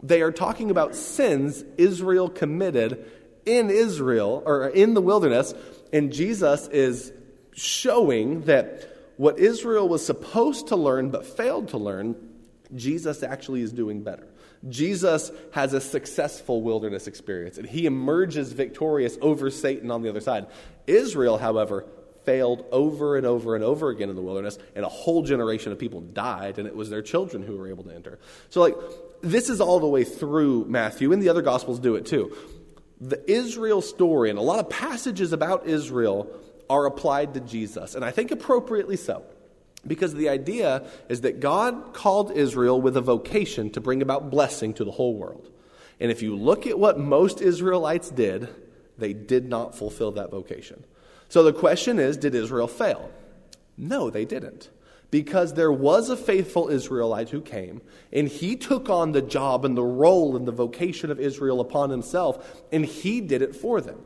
they 0.03 0.23
are 0.23 0.33
talking 0.33 0.71
about 0.71 0.97
sins 0.97 1.63
Israel 1.77 2.31
committed 2.31 3.05
in 3.45 3.69
Israel 3.69 4.43
or 4.47 4.69
in 4.69 4.95
the 4.95 5.03
wilderness, 5.03 5.53
and 5.93 6.11
Jesus 6.11 6.69
is 6.69 7.13
showing 7.53 8.43
that 8.43 8.89
what 9.17 9.39
Israel 9.39 9.89
was 9.89 10.05
supposed 10.05 10.69
to 10.69 10.77
learn 10.77 11.11
but 11.11 11.27
failed 11.27 11.69
to 11.69 11.79
learn, 11.79 12.17
Jesus 12.75 13.23
actually 13.23 13.63
is 13.63 13.73
doing 13.73 14.03
better. 14.03 14.27
Jesus 14.69 15.33
has 15.53 15.73
a 15.73 15.81
successful 15.81 16.63
wilderness 16.63 17.07
experience, 17.07 17.59
and 17.59 17.69
he 17.69 17.87
emerges 17.87 18.53
victorious 18.53 19.19
over 19.21 19.51
Satan 19.51 19.91
on 19.91 20.03
the 20.03 20.09
other 20.09 20.21
side. 20.21 20.47
Israel, 20.87 21.37
however, 21.37 21.85
failed 22.25 22.65
over 22.71 23.17
and 23.17 23.27
over 23.27 23.57
and 23.57 23.65
over 23.65 23.91
again 23.91 24.09
in 24.09 24.15
the 24.15 24.23
wilderness, 24.23 24.59
and 24.77 24.85
a 24.85 24.89
whole 24.89 25.23
generation 25.23 25.73
of 25.73 25.79
people 25.79 26.01
died, 26.01 26.59
and 26.59 26.69
it 26.69 26.77
was 26.77 26.91
their 26.91 27.03
children 27.03 27.43
who 27.43 27.57
were 27.57 27.69
able 27.69 27.83
to 27.85 27.95
enter. 27.95 28.21
So, 28.51 28.61
like, 28.61 28.77
this 29.21 29.51
is 29.51 29.61
all 29.61 29.81
the 29.81 29.89
way 29.89 30.05
through 30.05 30.67
Matthew, 30.67 31.13
and 31.13 31.21
the 31.21 31.29
other 31.29 31.43
Gospels 31.43 31.81
do 31.81 31.97
it 31.97 32.07
too. 32.07 32.37
The 33.01 33.29
Israel 33.31 33.83
story, 33.83 34.31
and 34.31 34.39
a 34.39 34.43
lot 34.43 34.61
of 34.61 34.71
passages 34.71 35.33
about 35.33 35.67
Israel 35.67 36.33
are 36.73 36.87
applied 36.87 37.35
to 37.35 37.41
Jesus, 37.41 37.95
and 37.95 38.03
I 38.03 38.11
think 38.11 38.31
appropriately 38.31 38.97
so. 38.97 39.23
Because 39.87 40.15
the 40.15 40.31
idea 40.31 40.87
is 41.11 41.21
that 41.21 41.39
God 41.39 41.93
called 41.93 42.33
Israel 42.33 42.81
with 42.81 42.97
a 42.97 43.03
vocation 43.03 43.69
to 43.71 43.81
bring 43.81 44.01
about 44.01 44.31
blessing 44.31 44.73
to 44.75 44.85
the 44.85 44.91
whole 44.93 45.15
world. 45.15 45.51
And 46.01 46.11
if 46.11 46.23
you 46.23 46.35
look 46.35 46.67
at 46.67 46.79
what 46.79 46.99
most 46.99 47.43
Israelites 47.43 48.09
did, 48.09 48.49
they 48.97 49.13
did 49.13 49.51
not 49.51 49.77
fulfill 49.77 50.13
that 50.13 50.31
vocation. 50.31 50.85
So 51.29 51.43
the 51.43 51.53
question 51.53 51.99
is 51.99 52.17
did 52.17 52.35
Israel 52.35 52.69
fail? 52.69 53.11
No, 53.77 54.09
they 54.09 54.25
didn't. 54.25 54.71
Because 55.11 55.53
there 55.53 55.73
was 55.73 56.09
a 56.09 56.17
faithful 56.17 56.71
Israelite 56.71 57.29
who 57.29 57.43
came, 57.43 57.83
and 58.15 58.29
he 58.29 58.57
took 58.57 58.89
on 58.89 59.13
the 59.13 59.21
job 59.21 59.67
and 59.67 59.77
the 59.77 59.85
role 59.85 60.37
and 60.37 60.49
the 60.49 60.53
vocation 60.53 61.11
of 61.11 61.21
Israel 61.21 61.61
upon 61.61 61.91
himself, 61.91 62.63
and 62.73 62.87
he 62.87 63.21
did 63.21 63.43
it 63.43 63.55
for 63.55 63.83
them. 63.83 64.01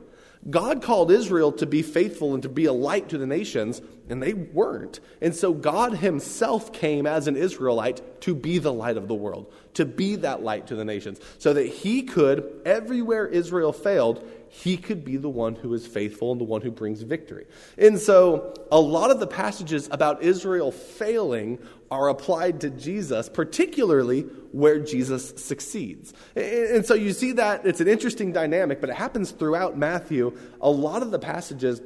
God 0.48 0.82
called 0.82 1.10
Israel 1.10 1.50
to 1.52 1.66
be 1.66 1.82
faithful 1.82 2.34
and 2.34 2.42
to 2.42 2.48
be 2.48 2.66
a 2.66 2.72
light 2.72 3.08
to 3.08 3.18
the 3.18 3.26
nations, 3.26 3.82
and 4.08 4.22
they 4.22 4.32
weren't. 4.32 5.00
And 5.20 5.34
so 5.34 5.52
God 5.52 5.94
Himself 5.94 6.72
came 6.72 7.06
as 7.06 7.26
an 7.26 7.36
Israelite 7.36 8.20
to 8.22 8.34
be 8.34 8.58
the 8.58 8.72
light 8.72 8.96
of 8.96 9.08
the 9.08 9.14
world, 9.14 9.52
to 9.74 9.84
be 9.84 10.16
that 10.16 10.42
light 10.42 10.68
to 10.68 10.76
the 10.76 10.84
nations, 10.84 11.20
so 11.38 11.52
that 11.52 11.66
He 11.66 12.02
could, 12.02 12.60
everywhere 12.64 13.26
Israel 13.26 13.72
failed, 13.72 14.24
he 14.62 14.78
could 14.78 15.04
be 15.04 15.18
the 15.18 15.28
one 15.28 15.54
who 15.54 15.74
is 15.74 15.86
faithful 15.86 16.32
and 16.32 16.40
the 16.40 16.44
one 16.44 16.62
who 16.62 16.70
brings 16.70 17.02
victory. 17.02 17.44
And 17.76 17.98
so, 17.98 18.54
a 18.72 18.80
lot 18.80 19.10
of 19.10 19.20
the 19.20 19.26
passages 19.26 19.86
about 19.92 20.22
Israel 20.22 20.72
failing 20.72 21.58
are 21.90 22.08
applied 22.08 22.62
to 22.62 22.70
Jesus, 22.70 23.28
particularly 23.28 24.22
where 24.52 24.78
Jesus 24.78 25.34
succeeds. 25.36 26.14
And 26.34 26.86
so, 26.86 26.94
you 26.94 27.12
see 27.12 27.32
that 27.32 27.66
it's 27.66 27.82
an 27.82 27.88
interesting 27.88 28.32
dynamic, 28.32 28.80
but 28.80 28.88
it 28.88 28.96
happens 28.96 29.30
throughout 29.30 29.76
Matthew. 29.76 30.34
A 30.62 30.70
lot 30.70 31.02
of 31.02 31.10
the 31.10 31.18
passages, 31.18 31.82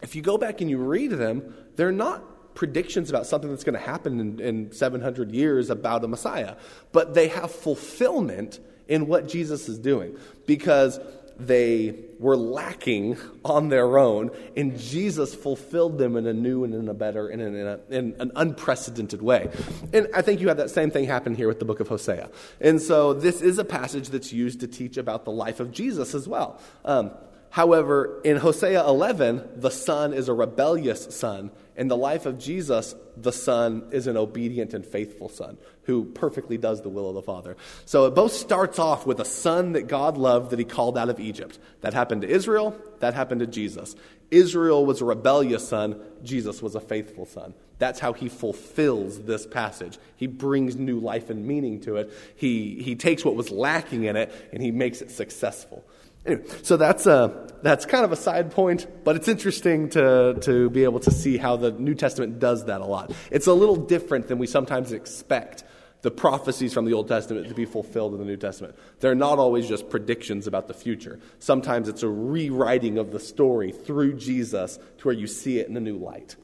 if 0.00 0.16
you 0.16 0.22
go 0.22 0.38
back 0.38 0.62
and 0.62 0.70
you 0.70 0.78
read 0.78 1.10
them, 1.10 1.54
they're 1.76 1.92
not 1.92 2.54
predictions 2.54 3.10
about 3.10 3.26
something 3.26 3.50
that's 3.50 3.64
going 3.64 3.78
to 3.78 3.86
happen 3.86 4.18
in, 4.18 4.40
in 4.40 4.72
700 4.72 5.30
years 5.30 5.68
about 5.68 6.02
a 6.04 6.08
Messiah, 6.08 6.56
but 6.90 7.12
they 7.12 7.28
have 7.28 7.50
fulfillment 7.50 8.60
in 8.88 9.06
what 9.08 9.28
Jesus 9.28 9.68
is 9.68 9.78
doing 9.78 10.16
because 10.46 11.00
they 11.38 11.94
were 12.18 12.36
lacking 12.36 13.16
on 13.44 13.68
their 13.68 13.98
own, 13.98 14.30
and 14.56 14.78
Jesus 14.78 15.34
fulfilled 15.34 15.98
them 15.98 16.16
in 16.16 16.26
a 16.26 16.32
new 16.32 16.64
and 16.64 16.74
in 16.74 16.88
a 16.88 16.94
better 16.94 17.28
and 17.28 17.42
in, 17.42 17.54
a, 17.54 17.80
in, 17.90 18.14
an 18.18 18.32
unprecedented 18.36 19.22
way. 19.22 19.50
And 19.92 20.08
I 20.14 20.22
think 20.22 20.40
you 20.40 20.48
have 20.48 20.56
that 20.58 20.70
same 20.70 20.90
thing 20.90 21.04
happen 21.04 21.34
here 21.34 21.48
with 21.48 21.58
the 21.58 21.64
book 21.64 21.80
of 21.80 21.88
Hosea. 21.88 22.30
And 22.60 22.80
so 22.80 23.12
this 23.12 23.40
is 23.40 23.58
a 23.58 23.64
passage 23.64 24.08
that's 24.08 24.32
used 24.32 24.60
to 24.60 24.66
teach 24.66 24.96
about 24.96 25.24
the 25.24 25.32
life 25.32 25.60
of 25.60 25.72
Jesus 25.72 26.14
as 26.14 26.28
well. 26.28 26.60
Um, 26.84 27.10
However, 27.54 28.20
in 28.24 28.36
Hosea 28.36 28.84
11, 28.84 29.48
the 29.54 29.70
son 29.70 30.12
is 30.12 30.28
a 30.28 30.32
rebellious 30.32 31.14
son. 31.14 31.52
In 31.76 31.86
the 31.86 31.96
life 31.96 32.26
of 32.26 32.36
Jesus, 32.36 32.96
the 33.16 33.30
son 33.30 33.84
is 33.92 34.08
an 34.08 34.16
obedient 34.16 34.74
and 34.74 34.84
faithful 34.84 35.28
son 35.28 35.56
who 35.84 36.04
perfectly 36.04 36.58
does 36.58 36.82
the 36.82 36.88
will 36.88 37.08
of 37.08 37.14
the 37.14 37.22
Father. 37.22 37.56
So 37.84 38.06
it 38.06 38.14
both 38.14 38.32
starts 38.32 38.78
off 38.78 39.06
with 39.06 39.20
a 39.20 39.24
son 39.24 39.72
that 39.72 39.86
God 39.86 40.16
loved 40.16 40.50
that 40.50 40.58
he 40.58 40.64
called 40.64 40.98
out 40.98 41.08
of 41.08 41.20
Egypt. 41.20 41.58
That 41.82 41.94
happened 41.94 42.22
to 42.22 42.28
Israel, 42.28 42.76
that 43.00 43.14
happened 43.14 43.40
to 43.40 43.46
Jesus. 43.46 43.94
Israel 44.30 44.84
was 44.84 45.00
a 45.00 45.04
rebellious 45.04 45.68
son, 45.68 46.00
Jesus 46.22 46.62
was 46.62 46.74
a 46.74 46.80
faithful 46.80 47.26
son. 47.26 47.54
That's 47.78 48.00
how 48.00 48.12
he 48.12 48.28
fulfills 48.28 49.22
this 49.22 49.46
passage. 49.46 49.98
He 50.16 50.26
brings 50.26 50.76
new 50.76 51.00
life 51.00 51.28
and 51.28 51.46
meaning 51.46 51.80
to 51.82 51.96
it. 51.96 52.12
He, 52.36 52.80
he 52.82 52.94
takes 52.94 53.24
what 53.24 53.34
was 53.34 53.50
lacking 53.50 54.04
in 54.04 54.16
it 54.16 54.32
and 54.52 54.62
he 54.62 54.70
makes 54.70 55.02
it 55.02 55.10
successful. 55.10 55.84
Anyway, 56.24 56.44
so 56.62 56.76
that's, 56.76 57.06
a, 57.06 57.50
that's 57.62 57.84
kind 57.84 58.04
of 58.04 58.12
a 58.12 58.16
side 58.16 58.50
point, 58.50 58.86
but 59.04 59.16
it's 59.16 59.28
interesting 59.28 59.90
to, 59.90 60.38
to 60.40 60.70
be 60.70 60.84
able 60.84 61.00
to 61.00 61.10
see 61.10 61.36
how 61.36 61.56
the 61.56 61.72
New 61.72 61.94
Testament 61.94 62.38
does 62.38 62.64
that 62.66 62.80
a 62.80 62.86
lot. 62.86 63.12
It's 63.30 63.46
a 63.46 63.52
little 63.52 63.76
different 63.76 64.28
than 64.28 64.38
we 64.38 64.46
sometimes 64.46 64.92
expect 64.92 65.64
the 66.04 66.10
prophecies 66.10 66.74
from 66.74 66.84
the 66.84 66.92
Old 66.92 67.08
Testament 67.08 67.48
to 67.48 67.54
be 67.54 67.64
fulfilled 67.64 68.12
in 68.12 68.18
the 68.18 68.26
New 68.26 68.36
Testament. 68.36 68.76
They're 69.00 69.14
not 69.14 69.38
always 69.38 69.66
just 69.66 69.88
predictions 69.88 70.46
about 70.46 70.68
the 70.68 70.74
future. 70.74 71.18
Sometimes 71.38 71.88
it's 71.88 72.02
a 72.02 72.08
rewriting 72.10 72.98
of 72.98 73.10
the 73.10 73.18
story 73.18 73.72
through 73.72 74.18
Jesus 74.18 74.78
to 74.98 75.08
where 75.08 75.14
you 75.14 75.26
see 75.26 75.60
it 75.60 75.68
in 75.68 75.74
a 75.78 75.80
new 75.80 75.96
light. 75.96 76.36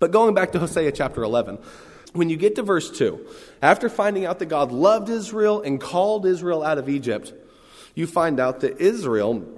But 0.00 0.10
going 0.10 0.34
back 0.34 0.52
to 0.52 0.58
Hosea 0.58 0.92
chapter 0.92 1.22
11, 1.22 1.58
when 2.12 2.28
you 2.28 2.36
get 2.36 2.56
to 2.56 2.62
verse 2.62 2.90
2, 2.90 3.26
after 3.62 3.88
finding 3.88 4.26
out 4.26 4.38
that 4.38 4.50
God 4.50 4.70
loved 4.70 5.08
Israel 5.08 5.62
and 5.62 5.80
called 5.80 6.26
Israel 6.26 6.62
out 6.62 6.76
of 6.76 6.90
Egypt, 6.90 7.32
you 7.94 8.06
find 8.06 8.38
out 8.38 8.60
that 8.60 8.82
Israel 8.82 9.48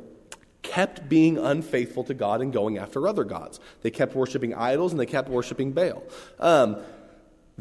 kept 0.62 1.09
being 1.09 1.37
unfaithful 1.37 2.05
to 2.05 2.14
God 2.14 2.40
and 2.40 2.52
going 2.52 2.78
after 2.78 3.09
other 3.09 3.24
gods. 3.24 3.59
They 3.81 3.90
kept 3.90 4.14
worshiping 4.14 4.55
idols 4.55 4.92
and 4.92 5.00
they 5.00 5.07
kept 5.07 5.28
worshiping 5.28 5.72
Baal. 5.72 6.05
Um, 6.38 6.76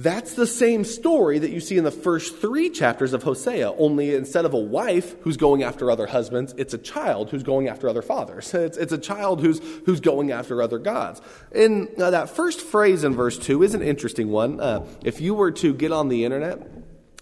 that's 0.02 0.34
the 0.34 0.48
same 0.48 0.84
story 0.84 1.40
that 1.40 1.52
you 1.52 1.60
see 1.60 1.78
in 1.78 1.84
the 1.84 1.92
first 1.92 2.38
three 2.38 2.70
chapters 2.70 3.14
of 3.14 3.24
Hosea, 3.24 3.72
only 3.74 4.16
instead 4.16 4.46
of 4.46 4.54
a 4.54 4.60
wife 4.60 5.16
who's 5.22 5.38
going 5.38 5.64
after 5.64 5.92
other 5.92 6.08
husbands, 6.08 6.56
it's 6.58 6.74
a 6.74 6.78
child 6.78 7.30
who's 7.30 7.44
going 7.44 7.68
after 7.68 7.88
other 7.88 8.02
fathers. 8.02 8.54
It's, 8.62 8.78
it's 8.78 8.94
a 8.94 8.98
child 8.98 9.42
who's, 9.42 9.60
who's 9.86 10.00
going 10.00 10.32
after 10.32 10.62
other 10.62 10.78
gods. 10.78 11.20
And 11.52 11.90
uh, 12.00 12.12
that 12.12 12.30
first 12.30 12.62
phrase 12.62 13.04
in 13.04 13.16
verse 13.16 13.38
2 13.40 13.64
is 13.64 13.74
an 13.74 13.82
interesting 13.82 14.30
one. 14.30 14.60
Uh, 14.60 14.86
if 15.04 15.20
you 15.20 15.34
were 15.34 15.52
to 15.52 15.74
get 15.74 15.92
on 15.92 16.08
the 16.08 16.26
internet 16.26 16.62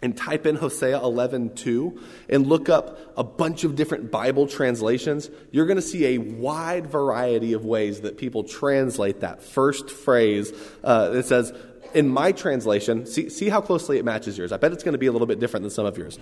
and 0.01 0.15
type 0.15 0.45
in 0.45 0.55
Hosea 0.55 0.99
11:2 0.99 2.01
and 2.29 2.47
look 2.47 2.69
up 2.69 2.97
a 3.17 3.23
bunch 3.23 3.63
of 3.63 3.75
different 3.75 4.11
Bible 4.11 4.47
translations, 4.47 5.29
you're 5.51 5.65
going 5.65 5.77
to 5.77 5.81
see 5.81 6.15
a 6.15 6.17
wide 6.17 6.87
variety 6.87 7.53
of 7.53 7.65
ways 7.65 8.01
that 8.01 8.17
people 8.17 8.43
translate 8.43 9.21
that 9.21 9.43
first 9.43 9.89
phrase. 9.89 10.53
Uh, 10.83 11.11
it 11.15 11.25
says, 11.25 11.53
in 11.93 12.07
my 12.07 12.31
translation, 12.31 13.05
see, 13.05 13.29
see 13.29 13.49
how 13.49 13.61
closely 13.61 13.97
it 13.97 14.05
matches 14.05 14.37
yours. 14.37 14.51
I 14.51 14.57
bet 14.57 14.71
it's 14.71 14.83
going 14.83 14.93
to 14.93 14.99
be 14.99 15.07
a 15.07 15.11
little 15.11 15.27
bit 15.27 15.39
different 15.39 15.63
than 15.63 15.71
some 15.71 15.85
of 15.85 15.97
yours. 15.97 16.19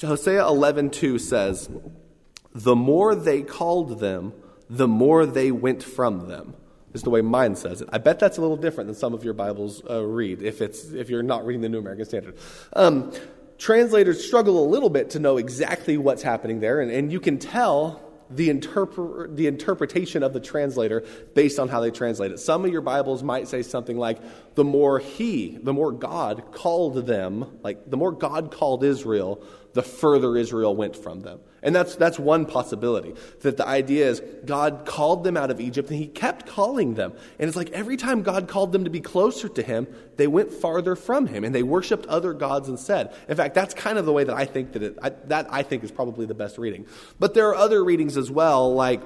Hosea 0.00 0.42
11:2 0.42 1.18
says, 1.18 1.68
"The 2.54 2.76
more 2.76 3.14
they 3.14 3.42
called 3.42 4.00
them, 4.00 4.32
the 4.70 4.88
more 4.88 5.26
they 5.26 5.50
went 5.50 5.82
from 5.82 6.28
them." 6.28 6.54
is 6.94 7.02
the 7.02 7.10
way 7.10 7.20
mine 7.20 7.54
says 7.54 7.82
it. 7.82 7.88
I 7.92 7.98
bet 7.98 8.18
that's 8.18 8.38
a 8.38 8.40
little 8.40 8.56
different 8.56 8.88
than 8.88 8.94
some 8.96 9.12
of 9.12 9.22
your 9.22 9.34
Bibles 9.34 9.82
uh, 9.88 10.02
read 10.04 10.42
if, 10.42 10.62
it's, 10.62 10.90
if 10.90 11.10
you're 11.10 11.22
not 11.22 11.44
reading 11.44 11.60
the 11.60 11.68
New 11.68 11.78
American 11.78 12.06
Standard. 12.06 12.36
Um, 12.72 13.12
translators 13.58 14.24
struggle 14.24 14.64
a 14.64 14.66
little 14.66 14.88
bit 14.88 15.10
to 15.10 15.18
know 15.18 15.36
exactly 15.36 15.96
what's 15.96 16.22
happening 16.22 16.60
there, 16.60 16.80
and, 16.80 16.90
and 16.90 17.12
you 17.12 17.20
can 17.20 17.38
tell 17.38 18.07
the, 18.30 18.48
interpre- 18.48 19.34
the 19.34 19.46
interpretation 19.46 20.22
of 20.22 20.32
the 20.32 20.40
translator 20.40 21.04
based 21.34 21.58
on 21.58 21.68
how 21.68 21.80
they 21.80 21.90
translate 21.90 22.32
it. 22.32 22.38
Some 22.38 22.64
of 22.64 22.70
your 22.70 22.82
Bibles 22.82 23.22
might 23.22 23.48
say 23.48 23.62
something 23.62 23.96
like, 23.96 24.18
the 24.54 24.64
more 24.64 24.98
he, 24.98 25.58
the 25.62 25.72
more 25.72 25.92
God 25.92 26.52
called 26.52 27.06
them, 27.06 27.58
like 27.62 27.90
the 27.90 27.96
more 27.96 28.12
God 28.12 28.50
called 28.50 28.84
Israel, 28.84 29.42
the 29.72 29.82
further 29.82 30.36
Israel 30.36 30.74
went 30.74 30.96
from 30.96 31.20
them. 31.20 31.40
And 31.62 31.74
that's, 31.74 31.96
that's 31.96 32.18
one 32.18 32.46
possibility. 32.46 33.14
That 33.40 33.56
the 33.56 33.66
idea 33.66 34.08
is 34.08 34.22
God 34.44 34.84
called 34.86 35.24
them 35.24 35.36
out 35.36 35.50
of 35.50 35.60
Egypt 35.60 35.90
and 35.90 35.98
he 35.98 36.06
kept 36.06 36.46
calling 36.46 36.94
them. 36.94 37.12
And 37.38 37.48
it's 37.48 37.56
like 37.56 37.70
every 37.70 37.96
time 37.96 38.22
God 38.22 38.48
called 38.48 38.72
them 38.72 38.84
to 38.84 38.90
be 38.90 39.00
closer 39.00 39.48
to 39.48 39.62
him, 39.62 39.88
they 40.16 40.26
went 40.26 40.52
farther 40.52 40.94
from 40.94 41.26
him 41.26 41.44
and 41.44 41.54
they 41.54 41.62
worshiped 41.62 42.06
other 42.06 42.32
gods 42.32 42.68
instead. 42.68 43.12
In 43.28 43.36
fact, 43.36 43.54
that's 43.54 43.74
kind 43.74 43.98
of 43.98 44.06
the 44.06 44.12
way 44.12 44.24
that 44.24 44.36
I 44.36 44.44
think 44.44 44.72
that 44.72 44.82
it, 44.82 44.98
I, 45.02 45.10
that 45.26 45.48
I 45.50 45.62
think 45.62 45.82
is 45.82 45.90
probably 45.90 46.26
the 46.26 46.34
best 46.34 46.58
reading. 46.58 46.86
But 47.18 47.34
there 47.34 47.48
are 47.48 47.56
other 47.56 47.82
readings 47.82 48.16
as 48.16 48.30
well, 48.30 48.74
like 48.74 49.00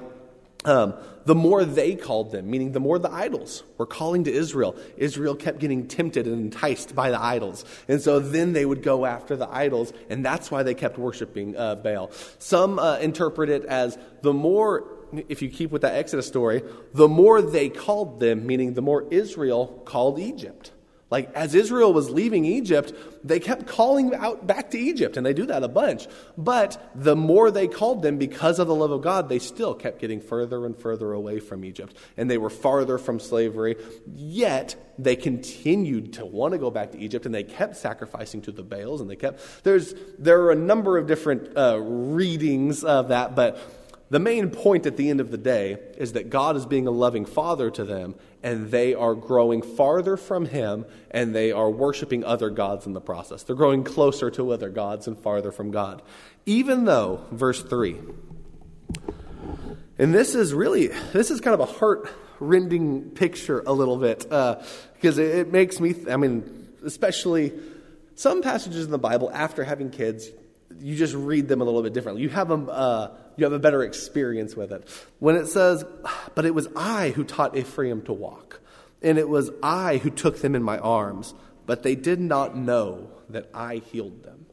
um, 0.65 0.93
the 1.25 1.35
more 1.35 1.63
they 1.63 1.95
called 1.95 2.31
them, 2.31 2.49
meaning 2.49 2.73
the 2.73 2.79
more 2.79 2.99
the 2.99 3.11
idols 3.11 3.63
were 3.77 3.85
calling 3.85 4.25
to 4.25 4.31
Israel, 4.31 4.75
Israel 4.97 5.35
kept 5.35 5.59
getting 5.59 5.87
tempted 5.87 6.27
and 6.27 6.35
enticed 6.35 6.93
by 6.93 7.11
the 7.11 7.21
idols. 7.21 7.63
And 7.87 8.01
so 8.01 8.19
then 8.19 8.53
they 8.53 8.65
would 8.65 8.83
go 8.83 9.05
after 9.05 9.35
the 9.35 9.49
idols, 9.49 9.93
and 10.09 10.25
that's 10.25 10.51
why 10.51 10.63
they 10.63 10.73
kept 10.73 10.97
worshiping 10.97 11.55
uh, 11.55 11.75
Baal. 11.75 12.11
Some 12.39 12.77
uh, 12.77 12.97
interpret 12.97 13.49
it 13.49 13.63
as 13.65 13.97
the 14.21 14.33
more, 14.33 14.85
if 15.29 15.41
you 15.41 15.49
keep 15.49 15.71
with 15.71 15.83
that 15.83 15.95
Exodus 15.95 16.27
story, 16.27 16.61
the 16.93 17.07
more 17.07 17.41
they 17.41 17.69
called 17.69 18.19
them, 18.19 18.45
meaning 18.45 18.73
the 18.73 18.81
more 18.81 19.05
Israel 19.09 19.81
called 19.85 20.19
Egypt. 20.19 20.71
Like, 21.13 21.31
as 21.35 21.53
Israel 21.53 21.93
was 21.93 22.09
leaving 22.09 22.43
Egypt, 22.43 22.91
they 23.23 23.39
kept 23.39 23.67
calling 23.67 24.15
out 24.15 24.47
back 24.47 24.71
to 24.71 24.79
Egypt, 24.79 25.15
and 25.15 25.23
they 25.23 25.35
do 25.35 25.45
that 25.45 25.61
a 25.61 25.67
bunch. 25.67 26.07
But 26.39 26.91
the 26.95 27.15
more 27.15 27.51
they 27.51 27.67
called 27.67 28.01
them, 28.01 28.17
because 28.17 28.57
of 28.57 28.65
the 28.67 28.73
love 28.73 28.89
of 28.89 29.03
God, 29.03 29.29
they 29.29 29.37
still 29.37 29.75
kept 29.75 29.99
getting 29.99 30.19
further 30.19 30.65
and 30.65 30.75
further 30.75 31.13
away 31.13 31.39
from 31.39 31.63
Egypt. 31.65 31.95
And 32.17 32.31
they 32.31 32.39
were 32.39 32.49
farther 32.49 32.97
from 32.97 33.19
slavery. 33.19 33.75
Yet, 34.11 34.75
they 34.97 35.15
continued 35.15 36.13
to 36.13 36.25
want 36.25 36.53
to 36.53 36.57
go 36.57 36.71
back 36.71 36.93
to 36.93 36.97
Egypt, 36.97 37.27
and 37.27 37.35
they 37.35 37.43
kept 37.43 37.75
sacrificing 37.75 38.41
to 38.41 38.51
the 38.51 38.63
Baals, 38.63 38.99
and 38.99 39.07
they 39.07 39.15
kept. 39.15 39.39
There's, 39.63 39.93
there 40.17 40.41
are 40.41 40.51
a 40.51 40.55
number 40.55 40.97
of 40.97 41.05
different 41.05 41.55
uh, 41.55 41.79
readings 41.79 42.83
of 42.83 43.09
that, 43.09 43.35
but 43.35 43.59
the 44.09 44.19
main 44.19 44.49
point 44.49 44.85
at 44.85 44.97
the 44.97 45.09
end 45.09 45.21
of 45.21 45.31
the 45.31 45.37
day 45.37 45.77
is 45.97 46.13
that 46.13 46.29
God 46.29 46.55
is 46.55 46.65
being 46.65 46.87
a 46.87 46.91
loving 46.91 47.25
father 47.25 47.71
to 47.71 47.83
them, 47.83 48.15
and 48.43 48.69
they 48.69 48.93
are 48.93 49.15
growing 49.15 49.61
farther 49.61 50.17
from 50.17 50.45
Him, 50.45 50.85
and 51.09 51.33
they 51.33 51.51
are 51.51 51.69
worshiping 51.69 52.23
other 52.23 52.49
gods 52.49 52.85
in 52.85 52.93
the 52.93 53.01
process. 53.01 53.43
They're 53.43 53.55
growing 53.55 53.83
closer 53.83 54.29
to 54.31 54.51
other 54.51 54.69
gods 54.69 55.07
and 55.07 55.17
farther 55.17 55.51
from 55.51 55.71
God. 55.71 56.01
Even 56.45 56.85
though, 56.85 57.25
verse 57.31 57.63
3, 57.63 57.97
and 59.97 60.13
this 60.13 60.35
is 60.35 60.53
really, 60.53 60.87
this 61.13 61.31
is 61.31 61.39
kind 61.39 61.53
of 61.53 61.61
a 61.61 61.71
heart 61.71 62.09
rending 62.39 63.11
picture 63.11 63.63
a 63.65 63.71
little 63.71 63.97
bit, 63.97 64.19
because 64.19 65.17
uh, 65.17 65.21
it, 65.21 65.51
makes 65.51 65.79
me, 65.79 65.95
I 66.09 66.17
mean, 66.17 66.67
especially 66.85 67.53
some 68.15 68.41
passages 68.41 68.85
in 68.85 68.91
the 68.91 68.99
Bible 68.99 69.31
after 69.33 69.63
having 69.63 69.89
kids, 69.89 70.27
you 70.79 70.95
just 70.95 71.15
read 71.15 71.47
them 71.47 71.61
a 71.61 71.63
little 71.63 71.81
bit 71.81 71.93
differently. 71.93 72.21
You 72.21 72.29
have 72.29 72.47
them. 72.47 72.69
Uh, 72.71 73.09
you 73.37 73.43
have 73.45 73.53
a 73.53 73.59
better 73.59 73.83
experience 73.83 74.55
with 74.55 74.71
it. 74.71 74.87
When 75.19 75.35
it 75.35 75.47
says, 75.47 75.85
But 76.35 76.45
it 76.45 76.53
was 76.53 76.67
I 76.75 77.09
who 77.09 77.23
taught 77.23 77.57
Ephraim 77.57 78.01
to 78.03 78.13
walk, 78.13 78.59
and 79.01 79.17
it 79.17 79.29
was 79.29 79.51
I 79.61 79.97
who 79.97 80.09
took 80.09 80.41
them 80.41 80.55
in 80.55 80.63
my 80.63 80.77
arms, 80.77 81.33
but 81.65 81.83
they 81.83 81.95
did 81.95 82.19
not 82.19 82.55
know 82.55 83.09
that 83.29 83.49
I 83.53 83.77
healed 83.77 84.23
them. 84.23 84.45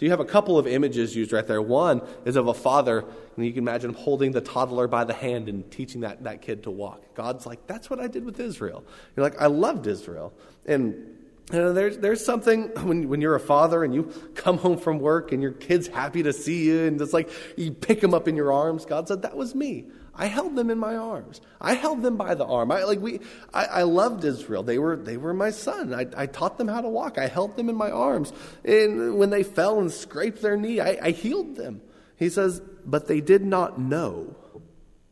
So 0.00 0.06
you 0.06 0.12
have 0.12 0.20
a 0.20 0.24
couple 0.24 0.58
of 0.58 0.66
images 0.66 1.14
used 1.14 1.30
right 1.30 1.46
there. 1.46 1.60
One 1.60 2.00
is 2.24 2.36
of 2.36 2.48
a 2.48 2.54
father, 2.54 3.04
and 3.36 3.44
you 3.44 3.52
can 3.52 3.64
imagine 3.64 3.90
him 3.90 3.96
holding 3.96 4.32
the 4.32 4.40
toddler 4.40 4.88
by 4.88 5.04
the 5.04 5.12
hand 5.12 5.48
and 5.48 5.70
teaching 5.70 6.00
that, 6.00 6.24
that 6.24 6.40
kid 6.40 6.62
to 6.62 6.70
walk. 6.70 7.14
God's 7.14 7.44
like, 7.44 7.66
That's 7.66 7.90
what 7.90 8.00
I 8.00 8.06
did 8.06 8.24
with 8.24 8.40
Israel. 8.40 8.82
You're 9.14 9.24
like, 9.24 9.40
I 9.40 9.46
loved 9.46 9.86
Israel. 9.86 10.32
And 10.64 11.18
know, 11.58 11.72
there's, 11.72 11.98
there's 11.98 12.24
something 12.24 12.64
when, 12.84 13.08
when 13.08 13.20
you're 13.20 13.34
a 13.34 13.40
father 13.40 13.84
and 13.84 13.94
you 13.94 14.04
come 14.34 14.58
home 14.58 14.78
from 14.78 14.98
work 14.98 15.32
and 15.32 15.42
your 15.42 15.52
kid's 15.52 15.88
happy 15.88 16.22
to 16.22 16.32
see 16.32 16.64
you 16.64 16.84
and 16.84 17.00
it's 17.00 17.12
like 17.12 17.30
you 17.56 17.72
pick 17.72 18.00
them 18.00 18.14
up 18.14 18.28
in 18.28 18.36
your 18.36 18.52
arms. 18.52 18.84
God 18.84 19.08
said, 19.08 19.22
That 19.22 19.36
was 19.36 19.54
me. 19.54 19.86
I 20.14 20.26
held 20.26 20.54
them 20.56 20.70
in 20.70 20.78
my 20.78 20.96
arms. 20.96 21.40
I 21.60 21.74
held 21.74 22.02
them 22.02 22.16
by 22.16 22.34
the 22.34 22.44
arm. 22.44 22.70
I, 22.70 22.84
like 22.84 23.00
we, 23.00 23.20
I, 23.54 23.64
I 23.64 23.82
loved 23.84 24.24
Israel. 24.24 24.62
They 24.62 24.78
were, 24.78 24.96
they 24.96 25.16
were 25.16 25.32
my 25.32 25.50
son. 25.50 25.94
I, 25.94 26.06
I 26.16 26.26
taught 26.26 26.58
them 26.58 26.68
how 26.68 26.80
to 26.80 26.88
walk. 26.88 27.16
I 27.16 27.26
held 27.26 27.56
them 27.56 27.68
in 27.68 27.76
my 27.76 27.90
arms. 27.90 28.32
And 28.64 29.16
when 29.16 29.30
they 29.30 29.42
fell 29.42 29.78
and 29.78 29.90
scraped 29.90 30.42
their 30.42 30.56
knee, 30.56 30.80
I, 30.80 30.98
I 31.00 31.10
healed 31.12 31.56
them. 31.56 31.80
He 32.16 32.28
says, 32.28 32.60
But 32.84 33.06
they 33.06 33.20
did 33.20 33.42
not 33.42 33.80
know 33.80 34.36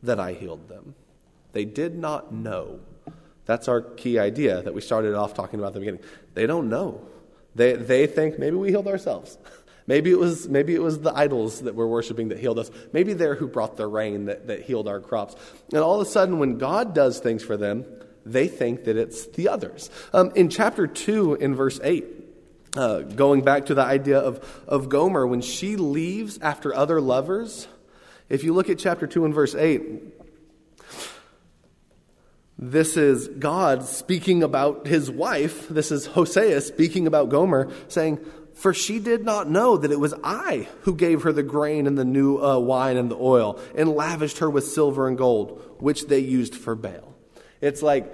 that 0.03 0.19
I 0.19 0.33
healed 0.33 0.69
them. 0.69 0.95
They 1.53 1.65
did 1.65 1.97
not 1.97 2.31
know 2.33 2.81
That's 3.49 3.67
our 3.67 3.81
key 3.81 4.19
idea 4.19 4.61
that 4.61 4.75
we 4.75 4.81
started 4.81 5.15
off 5.15 5.33
talking 5.33 5.57
about 5.57 5.69
at 5.69 5.73
the 5.73 5.79
beginning. 5.79 6.03
They 6.35 6.45
don't 6.45 6.69
know. 6.69 7.01
They, 7.55 7.73
they 7.73 8.05
think 8.05 8.37
maybe 8.37 8.55
we 8.55 8.69
healed 8.69 8.87
ourselves. 8.87 9.39
Maybe 9.87 10.11
it, 10.11 10.19
was, 10.19 10.47
maybe 10.47 10.75
it 10.75 10.83
was 10.83 10.99
the 10.99 11.11
idols 11.11 11.61
that 11.61 11.73
we're 11.73 11.87
worshiping 11.87 12.27
that 12.27 12.37
healed 12.37 12.59
us. 12.59 12.69
Maybe 12.93 13.13
they're 13.13 13.33
who 13.33 13.47
brought 13.47 13.75
the 13.75 13.87
rain 13.87 14.25
that, 14.25 14.45
that 14.45 14.61
healed 14.61 14.87
our 14.87 14.99
crops. 14.99 15.35
And 15.73 15.79
all 15.79 15.99
of 15.99 16.07
a 16.07 16.11
sudden, 16.11 16.37
when 16.37 16.59
God 16.59 16.93
does 16.93 17.17
things 17.17 17.43
for 17.43 17.57
them, 17.57 17.85
they 18.23 18.47
think 18.47 18.83
that 18.83 18.97
it's 18.97 19.25
the 19.29 19.49
others. 19.49 19.89
Um, 20.13 20.31
in 20.35 20.49
chapter 20.49 20.85
2, 20.85 21.33
in 21.33 21.55
verse 21.55 21.79
8, 21.81 22.05
uh, 22.77 22.99
going 22.99 23.41
back 23.41 23.65
to 23.65 23.73
the 23.73 23.81
idea 23.81 24.19
of, 24.19 24.63
of 24.67 24.89
Gomer, 24.89 25.25
when 25.25 25.41
she 25.41 25.75
leaves 25.75 26.37
after 26.37 26.71
other 26.71 27.01
lovers, 27.01 27.67
if 28.29 28.43
you 28.43 28.53
look 28.53 28.69
at 28.69 28.77
chapter 28.77 29.07
2 29.07 29.25
and 29.25 29.33
verse 29.33 29.55
8, 29.55 30.18
this 32.61 32.97
is 32.97 33.29
God 33.29 33.85
speaking 33.85 34.43
about 34.43 34.85
his 34.85 35.09
wife. 35.09 35.69
This 35.69 35.93
is 35.93 36.07
Hosea 36.07 36.59
speaking 36.59 37.07
about 37.07 37.29
Gomer, 37.29 37.71
saying, 37.87 38.19
For 38.53 38.73
she 38.73 38.99
did 38.99 39.23
not 39.23 39.49
know 39.49 39.77
that 39.77 39.91
it 39.93 39.99
was 39.99 40.13
I 40.25 40.67
who 40.81 40.93
gave 40.93 41.23
her 41.23 41.31
the 41.31 41.41
grain 41.41 41.87
and 41.87 41.97
the 41.97 42.03
new 42.03 42.37
uh, 42.37 42.59
wine 42.59 42.97
and 42.97 43.09
the 43.09 43.15
oil, 43.15 43.61
and 43.75 43.87
lavished 43.95 44.39
her 44.39 44.49
with 44.49 44.67
silver 44.67 45.07
and 45.07 45.17
gold, 45.17 45.77
which 45.79 46.07
they 46.07 46.19
used 46.19 46.53
for 46.53 46.75
Baal. 46.75 47.15
It's 47.61 47.81
like 47.81 48.13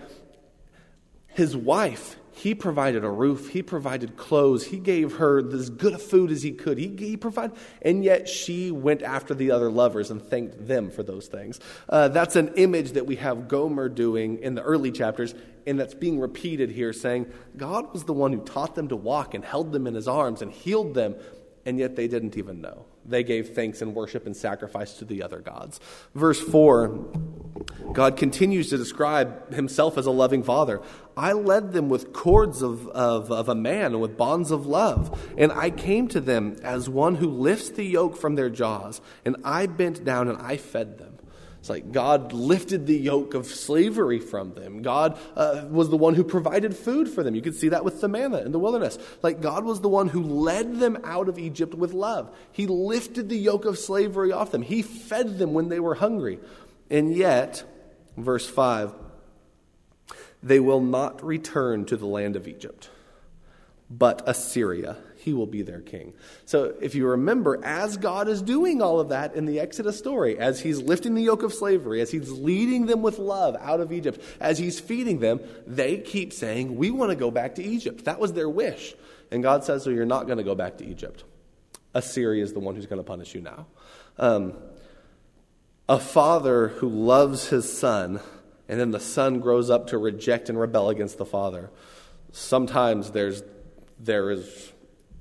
his 1.29 1.58
wife 1.58 2.15
he 2.36 2.54
provided 2.54 3.06
a 3.06 3.10
roof. 3.10 3.52
He 3.52 3.63
provided 3.63 4.17
clothes. 4.17 4.65
He 4.65 4.78
gave 4.78 5.15
her 5.17 5.39
as 5.54 5.69
good 5.69 5.93
a 5.93 5.98
food 5.98 6.32
as 6.32 6.43
he 6.43 6.52
could. 6.52 6.78
He, 6.78 6.93
he 7.00 7.15
provided, 7.15 7.56
and 7.82 8.04
yet 8.04 8.28
she 8.28 8.71
went 8.71 9.04
after 9.04 9.34
the 9.34 9.52
other 9.52 9.71
lovers 9.71 10.12
and 10.12 10.21
thanked 10.21 10.67
them 10.67 10.91
for 10.91 11.02
those 11.02 11.28
things. 11.28 11.62
Uh, 11.88 12.10
that's 12.10 12.36
an 12.36 12.50
image 12.56 12.91
that 12.91 13.06
we 13.06 13.15
have 13.15 13.48
Gomer 13.48 13.88
doing 13.88 14.39
in 14.39 14.54
the 14.54 14.62
early 14.62 14.91
chapters, 14.91 15.34
and 15.65 15.80
that's 15.80 15.93
being 15.93 16.19
repeated 16.19 16.69
here, 16.71 16.91
saying 16.91 17.32
God 17.56 17.93
was 17.93 18.04
the 18.04 18.12
one 18.12 18.34
who 18.34 18.41
taught 18.41 18.76
them 18.76 18.89
to 18.89 18.98
walk 18.98 19.34
and 19.34 19.45
held 19.45 19.71
them 19.71 19.88
in 19.88 19.93
his 19.93 20.10
arms 20.10 20.41
and 20.41 20.52
healed 20.52 20.93
them, 20.93 21.15
and 21.65 21.80
yet 21.80 21.95
they 21.95 22.10
didn't 22.10 22.38
even 22.38 22.60
know. 22.60 22.86
They 23.06 23.24
gave 23.24 23.56
thanks 23.56 23.82
and 23.82 23.95
worship 23.95 24.26
and 24.26 24.36
sacrifice 24.36 24.95
to 24.95 25.06
the 25.06 25.24
other 25.24 25.39
gods. 25.39 25.80
Verse 26.13 26.41
4 26.41 27.00
God 27.93 28.17
continues 28.17 28.69
to 28.69 28.77
describe 28.77 29.53
himself 29.53 29.97
as 29.97 30.05
a 30.05 30.11
loving 30.11 30.43
father. 30.43 30.81
I 31.15 31.31
led 31.31 31.71
them 31.71 31.87
with 31.87 32.11
cords 32.11 32.61
of, 32.61 32.87
of, 32.89 33.31
of, 33.31 33.47
a 33.47 33.55
man 33.55 33.93
and 33.93 34.01
with 34.01 34.17
bonds 34.17 34.51
of 34.51 34.65
love. 34.65 35.17
And 35.37 35.51
I 35.51 35.69
came 35.69 36.09
to 36.09 36.19
them 36.19 36.57
as 36.63 36.89
one 36.89 37.15
who 37.15 37.29
lifts 37.29 37.69
the 37.69 37.85
yoke 37.85 38.17
from 38.17 38.35
their 38.35 38.49
jaws. 38.49 38.99
And 39.23 39.37
I 39.45 39.67
bent 39.67 40.03
down 40.03 40.27
and 40.27 40.37
I 40.41 40.57
fed 40.57 40.97
them. 40.97 41.15
It's 41.65 41.69
like 41.71 41.91
God 41.91 42.31
lifted 42.31 42.85
the 42.85 42.95
yoke 42.95 43.33
of 43.33 43.47
slavery 43.47 44.19
from 44.19 44.53
them. 44.53 44.83
God 44.83 45.17
uh, 45.35 45.65
was 45.67 45.89
the 45.89 45.97
one 45.97 46.13
who 46.13 46.23
provided 46.23 46.77
food 46.77 47.09
for 47.09 47.23
them. 47.23 47.33
You 47.33 47.41
could 47.41 47.55
see 47.55 47.69
that 47.69 47.83
with 47.83 48.01
the 48.01 48.07
manna 48.07 48.37
in 48.41 48.51
the 48.51 48.59
wilderness. 48.59 48.99
Like 49.23 49.41
God 49.41 49.65
was 49.65 49.81
the 49.81 49.89
one 49.89 50.09
who 50.09 50.21
led 50.21 50.79
them 50.79 50.99
out 51.03 51.27
of 51.27 51.39
Egypt 51.39 51.73
with 51.73 51.91
love. 51.91 52.35
He 52.51 52.67
lifted 52.67 53.29
the 53.29 53.37
yoke 53.37 53.65
of 53.65 53.79
slavery 53.79 54.31
off 54.31 54.51
them. 54.51 54.61
He 54.61 54.83
fed 54.83 55.39
them 55.39 55.55
when 55.55 55.69
they 55.69 55.79
were 55.79 55.95
hungry. 55.95 56.37
And 56.89 57.13
yet, 57.15 57.63
verse 58.17 58.48
5, 58.48 58.93
they 60.43 60.60
will 60.60 60.82
not 60.82 61.24
return 61.24 61.86
to 61.86 61.98
the 61.98 62.06
land 62.06 62.36
of 62.36 62.48
Egypt, 62.48 62.89
but 63.89 64.21
Assyria 64.28 64.98
he 65.26 65.34
will 65.34 65.48
be 65.48 65.63
their 65.63 65.82
king. 65.82 66.13
So 66.45 66.76
if 66.80 66.93
you 66.93 67.08
remember, 67.08 67.60
as 67.65 67.98
God 67.98 68.28
is 68.28 68.43
doing 68.43 68.80
all 68.80 69.00
of 69.00 69.10
that 69.10 69.34
in 69.34 69.48
the 69.48 69.60
Exodus 69.60 69.98
story, 69.98 70.38
as 70.38 70.62
he's 70.62 70.80
lifting 70.80 71.15
the 71.15 71.24
yoke 71.24 71.41
of 71.41 71.52
slavery, 71.52 72.00
as 72.00 72.12
he's 72.12 72.30
leading 72.30 72.86
them 72.86 73.02
with 73.02 73.17
love 73.17 73.58
out 73.60 73.80
of 73.80 73.91
Egypt, 73.91 74.21
as 74.39 74.60
he's 74.60 74.80
feeding 74.80 75.21
them, 75.21 75.39
they 75.65 75.98
keep 75.98 76.32
saying, 76.32 76.76
We 76.76 76.91
want 76.91 77.10
to 77.10 77.15
go 77.15 77.32
back 77.32 77.56
to 77.56 77.63
Egypt. 77.63 78.06
That 78.06 78.19
was 78.19 78.34
their 78.34 78.48
wish. 78.48 78.93
And 79.32 79.41
God 79.41 79.63
says, 79.63 79.84
So 79.84 79.89
you're 79.89 80.06
not 80.06 80.28
going 80.28 80.38
to 80.38 80.43
go 80.43 80.54
back 80.54 80.78
to 80.78 80.86
Egypt. 80.86 81.24
Assyria 81.95 82.43
is 82.43 82.54
the 82.54 82.60
one 82.60 82.76
who's 82.76 82.86
going 82.86 83.00
to 83.00 83.04
punish 83.04 83.34
you 83.34 83.41
now. 83.41 83.65
Um, 84.19 84.54
a 85.88 86.00
father 86.00 86.69
who 86.69 86.89
loves 86.89 87.50
his 87.50 87.71
son, 87.78 88.19
and 88.67 88.80
then 88.80 88.91
the 88.91 89.00
son 89.00 89.39
grows 89.39 89.69
up 89.69 89.88
to 89.88 89.98
reject 89.98 90.50
and 90.50 90.60
rebel 90.60 90.89
against 90.89 91.17
the 91.17 91.26
father. 91.26 91.69
Sometimes 92.32 93.12
there's 93.12 93.43
there 94.00 94.32
is 94.32 94.74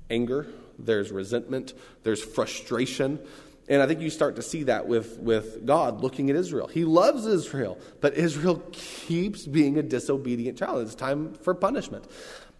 anger, 0.09 0.47
there's 0.77 1.11
resentment, 1.11 1.73
there's 2.03 2.23
frustration. 2.23 3.19
And 3.67 3.81
I 3.81 3.87
think 3.87 4.01
you 4.01 4.09
start 4.09 4.35
to 4.35 4.41
see 4.43 4.63
that 4.63 4.87
with, 4.87 5.17
with 5.17 5.65
God 5.65 6.01
looking 6.01 6.29
at 6.29 6.35
Israel. 6.35 6.67
He 6.67 6.85
loves 6.85 7.25
Israel, 7.25 7.79
but 7.99 8.15
Israel 8.15 8.61
keeps 8.71 9.47
being 9.47 9.77
a 9.79 9.83
disobedient 9.83 10.57
child. 10.57 10.83
It's 10.83 10.93
time 10.93 11.33
for 11.33 11.55
punishment. 11.55 12.05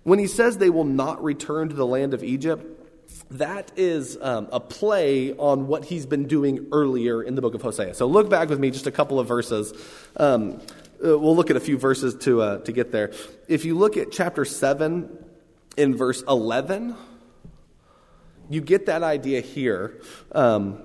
When 0.04 0.18
he 0.18 0.28
says 0.28 0.58
they 0.58 0.70
will 0.70 0.86
not 0.86 1.24
return 1.24 1.70
to 1.70 1.76
the 1.76 1.86
land 1.86 2.14
of 2.14 2.24
Egypt, 2.24 2.85
that 3.32 3.72
is 3.76 4.18
um, 4.22 4.48
a 4.52 4.60
play 4.60 5.34
on 5.34 5.68
what 5.68 5.86
he's 5.86 6.06
been 6.06 6.28
doing 6.28 6.68
earlier 6.72 7.24
in 7.24 7.36
the 7.36 7.42
book 7.42 7.56
of 7.56 7.62
Hosea. 7.62 7.94
So 7.94 8.06
look 8.06 8.30
back 8.30 8.50
with 8.50 8.60
me 8.60 8.72
just 8.72 8.88
a 8.88 8.92
couple 8.92 9.20
of 9.20 9.28
verses. 9.28 9.74
Um, 10.18 10.62
uh, 11.04 11.18
we'll 11.18 11.36
look 11.36 11.50
at 11.50 11.56
a 11.56 11.62
few 11.62 11.78
verses 11.78 12.16
to, 12.26 12.42
uh, 12.42 12.58
to 12.60 12.72
get 12.72 12.92
there. 12.92 13.12
If 13.48 13.66
you 13.66 13.78
look 13.78 13.98
at 13.98 14.12
chapter 14.12 14.46
7 14.46 15.26
in 15.78 15.96
verse 15.96 16.24
11, 16.28 16.96
you 18.50 18.62
get 18.62 18.86
that 18.86 19.04
idea 19.04 19.42
here. 19.42 20.02
Um, 20.32 20.82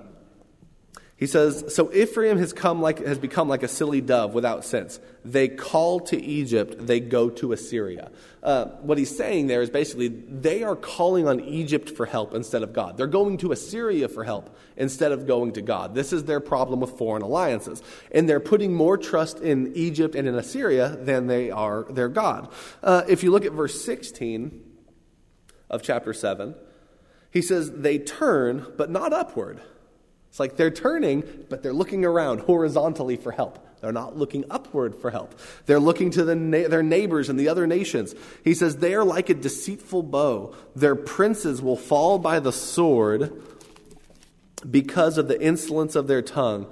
he 1.21 1.27
says, 1.27 1.63
So 1.67 1.93
Ephraim 1.93 2.39
has, 2.39 2.51
come 2.51 2.81
like, 2.81 2.97
has 3.05 3.19
become 3.19 3.47
like 3.47 3.61
a 3.61 3.67
silly 3.67 4.01
dove 4.01 4.33
without 4.33 4.65
sense. 4.65 4.99
They 5.23 5.49
call 5.49 5.99
to 5.99 6.19
Egypt, 6.19 6.87
they 6.87 6.99
go 6.99 7.29
to 7.29 7.51
Assyria. 7.51 8.09
Uh, 8.41 8.65
what 8.81 8.97
he's 8.97 9.15
saying 9.15 9.45
there 9.45 9.61
is 9.61 9.69
basically 9.69 10.07
they 10.07 10.63
are 10.63 10.75
calling 10.75 11.27
on 11.27 11.39
Egypt 11.41 11.91
for 11.91 12.07
help 12.07 12.33
instead 12.33 12.63
of 12.63 12.73
God. 12.73 12.97
They're 12.97 13.05
going 13.05 13.37
to 13.37 13.51
Assyria 13.51 14.07
for 14.07 14.23
help 14.23 14.57
instead 14.75 15.11
of 15.11 15.27
going 15.27 15.51
to 15.51 15.61
God. 15.61 15.93
This 15.93 16.11
is 16.11 16.23
their 16.23 16.39
problem 16.39 16.79
with 16.79 16.97
foreign 16.97 17.21
alliances. 17.21 17.83
And 18.11 18.27
they're 18.27 18.39
putting 18.39 18.73
more 18.73 18.97
trust 18.97 19.41
in 19.41 19.73
Egypt 19.75 20.15
and 20.15 20.27
in 20.27 20.33
Assyria 20.33 20.89
than 20.89 21.27
they 21.27 21.51
are 21.51 21.83
their 21.83 22.09
God. 22.09 22.51
Uh, 22.81 23.03
if 23.07 23.21
you 23.21 23.29
look 23.29 23.45
at 23.45 23.51
verse 23.51 23.85
16 23.85 24.59
of 25.69 25.83
chapter 25.83 26.13
7, 26.13 26.55
he 27.29 27.43
says 27.43 27.71
they 27.73 27.99
turn, 27.99 28.65
but 28.75 28.89
not 28.89 29.13
upward. 29.13 29.61
It's 30.31 30.39
like 30.39 30.55
they're 30.55 30.71
turning, 30.71 31.25
but 31.49 31.61
they're 31.61 31.73
looking 31.73 32.05
around 32.05 32.39
horizontally 32.39 33.17
for 33.17 33.33
help. 33.33 33.67
They're 33.81 33.91
not 33.91 34.15
looking 34.15 34.45
upward 34.49 34.95
for 34.95 35.11
help. 35.11 35.37
They're 35.65 35.77
looking 35.77 36.09
to 36.11 36.23
the 36.23 36.35
na- 36.35 36.69
their 36.69 36.81
neighbors 36.81 37.27
and 37.27 37.37
the 37.37 37.49
other 37.49 37.67
nations. 37.67 38.15
He 38.41 38.53
says 38.53 38.77
they 38.77 38.95
are 38.95 39.03
like 39.03 39.29
a 39.29 39.33
deceitful 39.33 40.03
bow. 40.03 40.55
Their 40.73 40.95
princes 40.95 41.61
will 41.61 41.75
fall 41.75 42.17
by 42.17 42.39
the 42.39 42.53
sword 42.53 43.43
because 44.69 45.17
of 45.17 45.27
the 45.27 45.41
insolence 45.41 45.97
of 45.97 46.07
their 46.07 46.21
tongue 46.21 46.65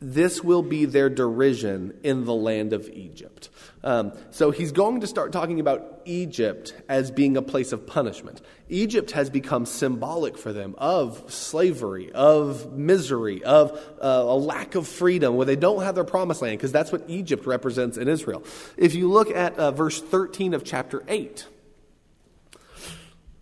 this 0.00 0.42
will 0.42 0.62
be 0.62 0.86
their 0.86 1.10
derision 1.10 1.98
in 2.02 2.24
the 2.24 2.34
land 2.34 2.72
of 2.72 2.88
Egypt. 2.88 3.50
Um, 3.84 4.12
so 4.30 4.50
he's 4.50 4.72
going 4.72 5.02
to 5.02 5.06
start 5.06 5.32
talking 5.32 5.60
about 5.60 6.00
Egypt 6.06 6.74
as 6.88 7.10
being 7.10 7.36
a 7.36 7.42
place 7.42 7.72
of 7.72 7.86
punishment. 7.86 8.40
Egypt 8.68 9.10
has 9.12 9.28
become 9.28 9.66
symbolic 9.66 10.38
for 10.38 10.52
them 10.52 10.74
of 10.78 11.30
slavery, 11.32 12.10
of 12.12 12.72
misery, 12.72 13.44
of 13.44 13.72
uh, 14.00 14.06
a 14.26 14.36
lack 14.36 14.74
of 14.74 14.88
freedom, 14.88 15.36
where 15.36 15.46
they 15.46 15.56
don't 15.56 15.82
have 15.82 15.94
their 15.94 16.04
promised 16.04 16.40
land, 16.40 16.58
because 16.58 16.72
that's 16.72 16.92
what 16.92 17.02
Egypt 17.06 17.46
represents 17.46 17.98
in 17.98 18.08
Israel. 18.08 18.42
If 18.76 18.94
you 18.94 19.10
look 19.10 19.30
at 19.30 19.56
uh, 19.58 19.70
verse 19.70 20.00
13 20.00 20.54
of 20.54 20.64
chapter 20.64 21.02
8, 21.08 21.46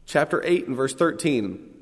chapter 0.07 0.43
8 0.45 0.69
and 0.69 0.77
verse 0.77 0.95
13, 0.95 1.75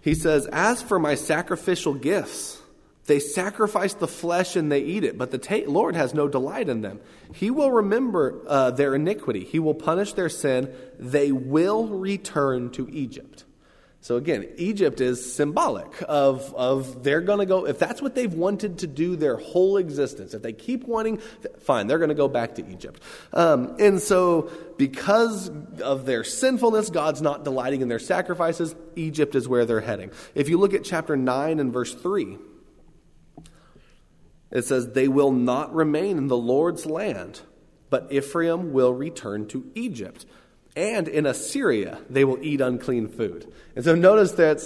he 0.00 0.14
says, 0.14 0.46
As 0.46 0.82
for 0.82 0.98
my 0.98 1.14
sacrificial 1.14 1.94
gifts, 1.94 2.61
they 3.06 3.18
sacrifice 3.18 3.94
the 3.94 4.06
flesh 4.06 4.54
and 4.54 4.70
they 4.70 4.80
eat 4.80 5.04
it, 5.04 5.18
but 5.18 5.30
the 5.30 5.38
ta- 5.38 5.66
Lord 5.66 5.96
has 5.96 6.14
no 6.14 6.28
delight 6.28 6.68
in 6.68 6.82
them. 6.82 7.00
He 7.34 7.50
will 7.50 7.70
remember 7.70 8.40
uh, 8.46 8.70
their 8.70 8.94
iniquity, 8.94 9.44
He 9.44 9.58
will 9.58 9.74
punish 9.74 10.12
their 10.12 10.28
sin. 10.28 10.72
They 10.98 11.32
will 11.32 11.86
return 11.88 12.70
to 12.72 12.88
Egypt. 12.90 13.44
So 14.02 14.16
again, 14.16 14.48
Egypt 14.56 15.00
is 15.00 15.32
symbolic 15.32 16.02
of, 16.08 16.52
of 16.56 17.04
they're 17.04 17.20
going 17.20 17.38
to 17.38 17.46
go, 17.46 17.68
if 17.68 17.78
that's 17.78 18.02
what 18.02 18.16
they've 18.16 18.34
wanted 18.34 18.78
to 18.78 18.88
do 18.88 19.14
their 19.14 19.36
whole 19.36 19.76
existence, 19.76 20.34
if 20.34 20.42
they 20.42 20.52
keep 20.52 20.88
wanting, 20.88 21.18
fine, 21.60 21.86
they're 21.86 22.00
going 22.00 22.08
to 22.08 22.16
go 22.16 22.26
back 22.26 22.56
to 22.56 22.68
Egypt. 22.68 23.00
Um, 23.32 23.76
and 23.78 24.00
so, 24.00 24.50
because 24.76 25.52
of 25.80 26.04
their 26.04 26.24
sinfulness, 26.24 26.90
God's 26.90 27.22
not 27.22 27.44
delighting 27.44 27.80
in 27.80 27.86
their 27.86 28.00
sacrifices, 28.00 28.74
Egypt 28.96 29.36
is 29.36 29.46
where 29.46 29.64
they're 29.66 29.80
heading. 29.80 30.10
If 30.34 30.48
you 30.48 30.58
look 30.58 30.74
at 30.74 30.82
chapter 30.82 31.16
9 31.16 31.60
and 31.60 31.72
verse 31.72 31.94
3, 31.94 32.38
it 34.52 34.64
says, 34.64 34.92
They 34.92 35.08
will 35.08 35.32
not 35.32 35.74
remain 35.74 36.18
in 36.18 36.28
the 36.28 36.36
Lord's 36.36 36.86
land, 36.86 37.40
but 37.90 38.12
Ephraim 38.12 38.72
will 38.72 38.92
return 38.92 39.46
to 39.48 39.70
Egypt. 39.74 40.26
and 40.74 41.06
in 41.06 41.26
Assyria 41.26 41.98
they 42.08 42.24
will 42.24 42.38
eat 42.42 42.60
unclean 42.62 43.06
food. 43.08 43.46
And 43.76 43.84
so 43.84 43.94
notice 43.94 44.32
that 44.32 44.62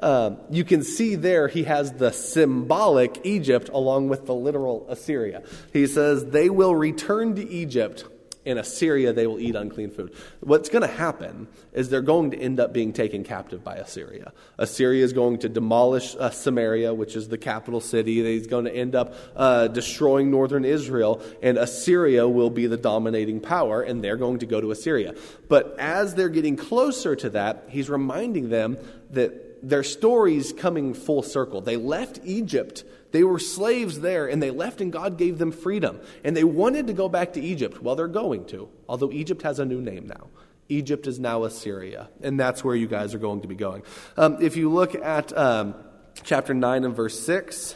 uh, 0.00 0.36
you 0.48 0.64
can 0.64 0.82
see 0.82 1.16
there 1.16 1.48
he 1.48 1.64
has 1.64 1.92
the 1.92 2.12
symbolic 2.12 3.20
Egypt 3.24 3.68
along 3.68 4.08
with 4.08 4.24
the 4.24 4.34
literal 4.34 4.86
Assyria. 4.88 5.42
He 5.72 5.86
says, 5.86 6.24
They 6.24 6.48
will 6.48 6.74
return 6.74 7.34
to 7.34 7.46
Egypt 7.46 8.04
in 8.44 8.58
Assyria 8.58 9.12
they 9.12 9.26
will 9.26 9.38
eat 9.38 9.54
unclean 9.54 9.90
food. 9.90 10.14
What's 10.40 10.68
going 10.68 10.82
to 10.82 10.94
happen 10.94 11.46
is 11.72 11.90
they're 11.90 12.00
going 12.00 12.30
to 12.32 12.38
end 12.38 12.60
up 12.60 12.72
being 12.72 12.92
taken 12.92 13.24
captive 13.24 13.62
by 13.62 13.76
Assyria. 13.76 14.32
Assyria 14.58 15.04
is 15.04 15.12
going 15.12 15.38
to 15.40 15.48
demolish 15.48 16.16
uh, 16.18 16.30
Samaria, 16.30 16.94
which 16.94 17.16
is 17.16 17.28
the 17.28 17.38
capital 17.38 17.80
city. 17.80 18.22
He's 18.22 18.46
going 18.46 18.64
to 18.64 18.74
end 18.74 18.94
up 18.94 19.14
uh, 19.36 19.68
destroying 19.68 20.30
northern 20.30 20.64
Israel, 20.64 21.22
and 21.42 21.58
Assyria 21.58 22.28
will 22.28 22.50
be 22.50 22.66
the 22.66 22.76
dominating 22.76 23.40
power, 23.40 23.82
and 23.82 24.02
they're 24.02 24.16
going 24.16 24.38
to 24.38 24.46
go 24.46 24.60
to 24.60 24.70
Assyria. 24.70 25.14
But 25.48 25.76
as 25.78 26.14
they're 26.14 26.28
getting 26.28 26.56
closer 26.56 27.14
to 27.16 27.30
that, 27.30 27.64
he's 27.68 27.90
reminding 27.90 28.48
them 28.48 28.78
that 29.10 29.50
their 29.62 29.82
story's 29.82 30.52
coming 30.52 30.94
full 30.94 31.22
circle. 31.22 31.60
They 31.60 31.76
left 31.76 32.20
Egypt 32.24 32.84
they 33.12 33.24
were 33.24 33.38
slaves 33.38 34.00
there, 34.00 34.28
and 34.28 34.42
they 34.42 34.50
left, 34.50 34.80
and 34.80 34.92
God 34.92 35.18
gave 35.18 35.38
them 35.38 35.52
freedom. 35.52 36.00
And 36.24 36.36
they 36.36 36.44
wanted 36.44 36.86
to 36.86 36.92
go 36.92 37.08
back 37.08 37.32
to 37.34 37.40
Egypt. 37.40 37.82
Well, 37.82 37.96
they're 37.96 38.08
going 38.08 38.44
to, 38.46 38.68
although 38.88 39.10
Egypt 39.10 39.42
has 39.42 39.58
a 39.58 39.64
new 39.64 39.80
name 39.80 40.06
now. 40.06 40.28
Egypt 40.68 41.06
is 41.08 41.18
now 41.18 41.44
Assyria, 41.44 42.08
and 42.22 42.38
that's 42.38 42.62
where 42.62 42.76
you 42.76 42.86
guys 42.86 43.12
are 43.14 43.18
going 43.18 43.40
to 43.40 43.48
be 43.48 43.56
going. 43.56 43.82
Um, 44.16 44.38
if 44.40 44.56
you 44.56 44.70
look 44.70 44.94
at 44.94 45.36
um, 45.36 45.74
chapter 46.22 46.54
9 46.54 46.84
and 46.84 46.94
verse 46.94 47.18
6, 47.20 47.74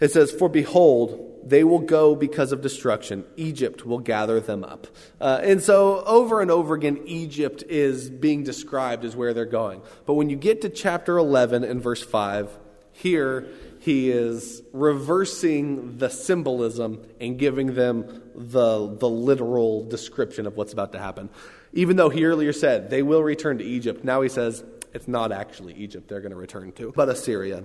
it 0.00 0.12
says, 0.12 0.30
For 0.30 0.48
behold, 0.48 1.40
they 1.44 1.64
will 1.64 1.80
go 1.80 2.14
because 2.14 2.52
of 2.52 2.62
destruction. 2.62 3.24
Egypt 3.36 3.84
will 3.84 3.98
gather 3.98 4.40
them 4.40 4.62
up. 4.64 4.86
Uh, 5.20 5.40
and 5.42 5.62
so, 5.62 6.02
over 6.04 6.40
and 6.40 6.50
over 6.50 6.74
again, 6.74 7.00
Egypt 7.06 7.64
is 7.68 8.08
being 8.08 8.44
described 8.44 9.04
as 9.04 9.16
where 9.16 9.34
they're 9.34 9.44
going. 9.44 9.82
But 10.06 10.14
when 10.14 10.30
you 10.30 10.36
get 10.36 10.62
to 10.62 10.68
chapter 10.68 11.18
11 11.18 11.64
and 11.64 11.82
verse 11.82 12.02
5, 12.02 12.56
here 12.92 13.48
he 13.84 14.10
is 14.10 14.62
reversing 14.72 15.98
the 15.98 16.08
symbolism 16.08 17.06
and 17.20 17.38
giving 17.38 17.74
them 17.74 18.22
the, 18.34 18.96
the 18.98 19.08
literal 19.08 19.86
description 19.86 20.46
of 20.46 20.56
what's 20.56 20.72
about 20.72 20.92
to 20.92 20.98
happen. 20.98 21.28
Even 21.74 21.96
though 21.96 22.08
he 22.08 22.24
earlier 22.24 22.54
said 22.54 22.88
they 22.88 23.02
will 23.02 23.22
return 23.22 23.58
to 23.58 23.64
Egypt, 23.64 24.02
now 24.02 24.22
he 24.22 24.30
says 24.30 24.64
it's 24.94 25.06
not 25.06 25.32
actually 25.32 25.74
Egypt 25.74 26.08
they're 26.08 26.22
going 26.22 26.32
to 26.32 26.36
return 26.36 26.72
to, 26.72 26.92
but 26.96 27.10
Assyria. 27.10 27.62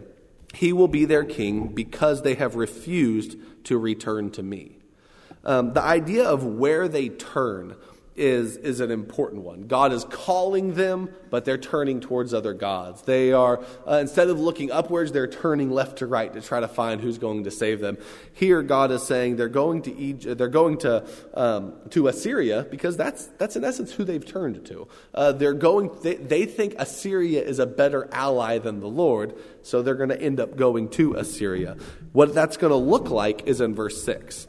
He 0.54 0.74
will 0.74 0.90
be 0.90 1.06
their 1.06 1.24
king 1.24 1.70
because 1.70 2.22
they 2.22 2.36
have 2.36 2.56
refused 2.56 3.38
to 3.66 3.78
return 3.78 4.30
to 4.32 4.44
me. 4.44 4.76
Um, 5.46 5.72
the 5.72 5.82
idea 5.82 6.26
of 6.26 6.44
where 6.44 6.90
they 6.90 7.08
turn 7.08 7.78
is, 8.20 8.58
is 8.58 8.82
an 8.82 8.92
important 8.92 9.44
one. 9.44 9.62
God 9.62 9.94
is 9.94 10.04
calling 10.04 10.74
them, 10.74 11.10
but 11.30 11.46
they're 11.46 11.58
turning 11.58 12.02
towards 12.02 12.34
other 12.34 12.54
gods. 12.54 13.02
They 13.04 13.32
are, 13.32 13.64
uh, 13.88 13.96
instead 13.96 14.30
of 14.30 14.40
looking 14.40 14.72
upwards, 14.72 15.12
they're 15.12 15.28
turning 15.28 15.72
left 15.72 16.00
to 16.00 16.08
right 16.08 16.32
to 16.34 16.42
try 16.42 16.60
to 16.60 16.68
find 16.68 17.00
who's 17.00 17.18
going 17.18 17.46
to 17.46 17.52
save 17.52 17.80
them. 17.80 17.98
Here, 18.34 18.62
God 18.62 18.92
is 18.92 19.04
saying 19.04 19.38
they're 19.38 19.48
going 19.48 19.82
to 19.84 19.96
Egypt, 19.96 20.38
they're 20.38 20.50
going 20.50 20.78
to, 20.80 21.08
um, 21.34 21.74
to 21.92 22.08
Assyria 22.10 22.68
because 22.70 22.98
that's, 22.98 23.26
that's 23.38 23.56
in 23.56 23.64
essence 23.64 23.94
who 23.94 24.04
they've 24.04 24.26
turned 24.26 24.66
to. 24.66 24.88
Uh, 25.14 25.32
they're 25.32 25.54
going, 25.54 25.90
they, 26.04 26.16
they 26.16 26.46
think 26.46 26.76
Assyria 26.78 27.42
is 27.42 27.60
a 27.60 27.66
better 27.66 28.10
ally 28.12 28.58
than 28.58 28.82
the 28.82 28.90
Lord, 28.90 29.34
so 29.62 29.82
they're 29.82 29.96
going 29.96 30.10
to 30.10 30.22
end 30.22 30.40
up 30.40 30.58
going 30.58 30.90
to 30.90 31.14
Assyria. 31.14 31.78
What 32.12 32.34
that's 32.34 32.58
going 32.58 32.72
to 32.72 32.78
look 32.78 33.10
like 33.10 33.48
is 33.48 33.62
in 33.62 33.76
verse 33.76 34.04
6. 34.04 34.48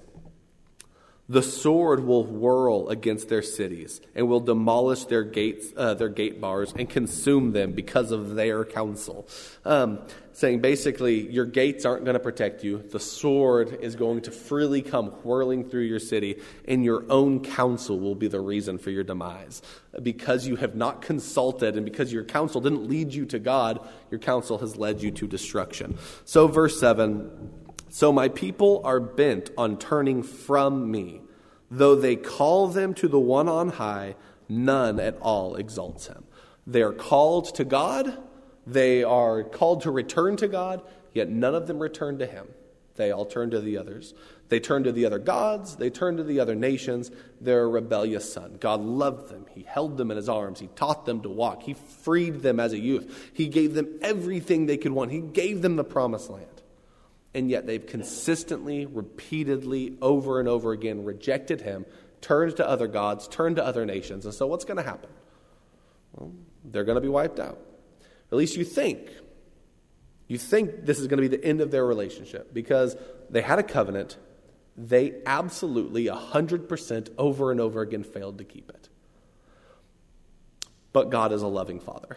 The 1.31 1.45
sword 1.45 2.05
will 2.05 2.25
whirl 2.25 2.89
against 2.89 3.29
their 3.29 3.41
cities 3.41 4.01
and 4.17 4.29
will 4.29 4.41
demolish 4.41 5.05
their 5.05 5.23
gates, 5.23 5.69
uh, 5.77 5.95
their 5.95 6.09
gate 6.09 6.41
bars, 6.41 6.75
and 6.77 6.91
consume 6.91 7.53
them 7.53 7.71
because 7.71 8.11
of 8.11 8.35
their 8.35 8.65
counsel. 8.65 9.29
Um, 9.65 10.01
saying 10.33 10.61
basically, 10.61 11.31
your 11.31 11.45
gates 11.45 11.85
aren't 11.85 12.05
going 12.05 12.15
to 12.15 12.21
protect 12.21 12.65
you. 12.65 12.79
The 12.79 12.99
sword 12.99 13.79
is 13.81 13.95
going 13.95 14.23
to 14.23 14.33
freely 14.33 14.83
come 14.83 15.07
whirling 15.23 15.71
through 15.71 15.83
your 15.83 16.01
city, 16.01 16.41
and 16.67 16.85
your 16.85 17.05
own 17.09 17.45
counsel 17.45 18.01
will 18.01 18.17
be 18.17 18.27
the 18.27 18.41
reason 18.41 18.77
for 18.77 18.91
your 18.91 19.05
demise. 19.05 19.63
Because 20.03 20.49
you 20.49 20.57
have 20.57 20.75
not 20.75 21.01
consulted, 21.01 21.77
and 21.77 21.85
because 21.85 22.13
your 22.13 22.25
counsel 22.25 22.61
didn't 22.61 22.89
lead 22.89 23.15
you 23.15 23.25
to 23.27 23.39
God, 23.39 23.89
your 24.11 24.19
counsel 24.19 24.59
has 24.59 24.77
led 24.77 25.01
you 25.01 25.13
to 25.13 25.29
destruction. 25.29 25.97
So, 26.25 26.49
verse 26.49 26.81
7 26.81 27.60
so 27.91 28.13
my 28.13 28.29
people 28.29 28.81
are 28.85 29.01
bent 29.01 29.51
on 29.59 29.77
turning 29.77 30.23
from 30.23 30.91
me. 30.91 31.23
Though 31.71 31.97
they 31.97 32.17
call 32.17 32.69
them 32.69 32.95
to 32.95 33.09
the 33.09 33.19
one 33.19 33.49
on 33.49 33.71
high, 33.71 34.15
none 34.49 34.99
at 35.01 35.19
all 35.21 35.57
exalts 35.57 36.07
him. 36.07 36.25
They 36.67 36.83
are 36.83 36.93
called 36.93 37.55
to 37.57 37.65
God, 37.65 38.17
they 38.67 39.03
are 39.03 39.43
called 39.43 39.83
to 39.83 39.91
return 39.91 40.37
to 40.37 40.49
God, 40.49 40.83
yet 41.13 41.29
none 41.29 41.55
of 41.55 41.67
them 41.67 41.81
return 41.81 42.19
to 42.19 42.27
him. 42.27 42.47
They 42.95 43.11
all 43.11 43.25
turn 43.25 43.51
to 43.51 43.61
the 43.61 43.79
others. 43.79 44.15
They 44.51 44.61
turn 44.61 44.85
to 44.85 44.93
the 44.93 45.07
other 45.07 45.19
gods, 45.19 45.77
they 45.77 45.91
turn 45.91 46.17
to 46.17 46.25
the 46.25 46.39
other 46.39 46.55
nations. 46.55 47.11
They're 47.41 47.65
a 47.65 47.69
rebellious 47.69 48.33
son. 48.33 48.59
God 48.61 48.81
loved 48.83 49.31
them. 49.31 49.47
He 49.51 49.63
held 49.63 49.97
them 49.97 50.11
in 50.11 50.17
his 50.17 50.29
arms. 50.29 50.61
He 50.61 50.69
taught 50.69 51.07
them 51.07 51.23
to 51.23 51.29
walk. 51.29 51.63
He 51.63 51.75
freed 51.75 52.43
them 52.43 52.61
as 52.61 52.73
a 52.73 52.79
youth. 52.79 53.31
He 53.33 53.49
gave 53.49 53.75
them 53.75 53.99
everything 54.03 54.67
they 54.67 54.77
could 54.77 54.93
want. 54.93 55.13
He 55.13 55.21
gave 55.21 55.63
them 55.63 55.77
the 55.77 55.85
promised 55.85 56.31
land 56.31 56.47
and 57.35 57.49
yet 57.49 57.67
they've 57.67 57.87
consistently, 57.87 58.87
repeatedly, 58.87 59.97
over 60.03 60.41
and 60.41 60.49
over 60.49 60.73
again 60.73 61.05
rejected 61.05 61.61
him, 61.61 61.87
turned 62.21 62.57
to 62.57 62.69
other 62.69 62.89
gods, 62.89 63.29
turned 63.29 63.57
to 63.57 63.65
other 63.65 63.87
nations. 63.87 64.25
And 64.25 64.35
so 64.35 64.47
what's 64.47 64.65
going 64.65 64.79
to 64.79 64.83
happen? 64.83 65.11
Well, 66.13 66.33
they're 66.65 66.85
going 66.85 66.97
to 66.97 67.01
be 67.01 67.09
wiped 67.09 67.39
out. 67.39 67.59
At 68.33 68.39
least 68.39 68.57
you 68.57 68.65
think. 68.65 69.11
You 70.27 70.39
think 70.39 70.85
this 70.87 70.99
is 70.99 71.07
going 71.07 71.23
to 71.23 71.29
be 71.29 71.37
the 71.37 71.45
end 71.45 71.61
of 71.61 71.71
their 71.71 71.85
relationship 71.85 72.53
because 72.53 72.97
they 73.31 73.43
had 73.43 73.59
a 73.59 73.65
covenant. 73.65 74.17
They 74.77 75.15
absolutely, 75.27 76.07
100% 76.07 77.09
over 77.19 77.51
and 77.51 77.61
over 77.61 77.81
again 77.81 78.05
failed 78.05 78.39
to 78.39 78.45
keep 78.45 78.71
it. 78.71 78.89
But 80.93 81.11
God 81.11 81.33
is 81.33 81.43
a 81.43 81.49
loving 81.49 81.81
Father. 81.81 82.17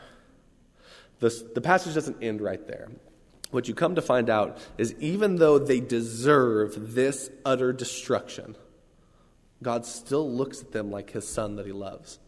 This, 1.20 1.42
the 1.42 1.62
passage 1.62 1.94
doesn't 1.94 2.24
end 2.24 2.42
right 2.42 2.66
there 2.68 2.90
what 3.54 3.68
you 3.68 3.74
come 3.74 3.96
to 3.96 4.02
find 4.02 4.30
out 4.30 4.58
is 4.78 4.96
even 5.00 5.36
though 5.36 5.60
they 5.60 5.80
deserve 5.80 6.96
this 6.96 7.30
utter 7.46 7.72
destruction, 7.72 8.56
God 9.62 9.86
still 9.86 10.30
looks 10.30 10.62
at 10.62 10.72
them 10.72 10.92
like 10.92 11.12
his 11.12 11.28
son 11.28 11.56
that 11.56 11.66
he 11.66 11.72
loves. 11.72 12.20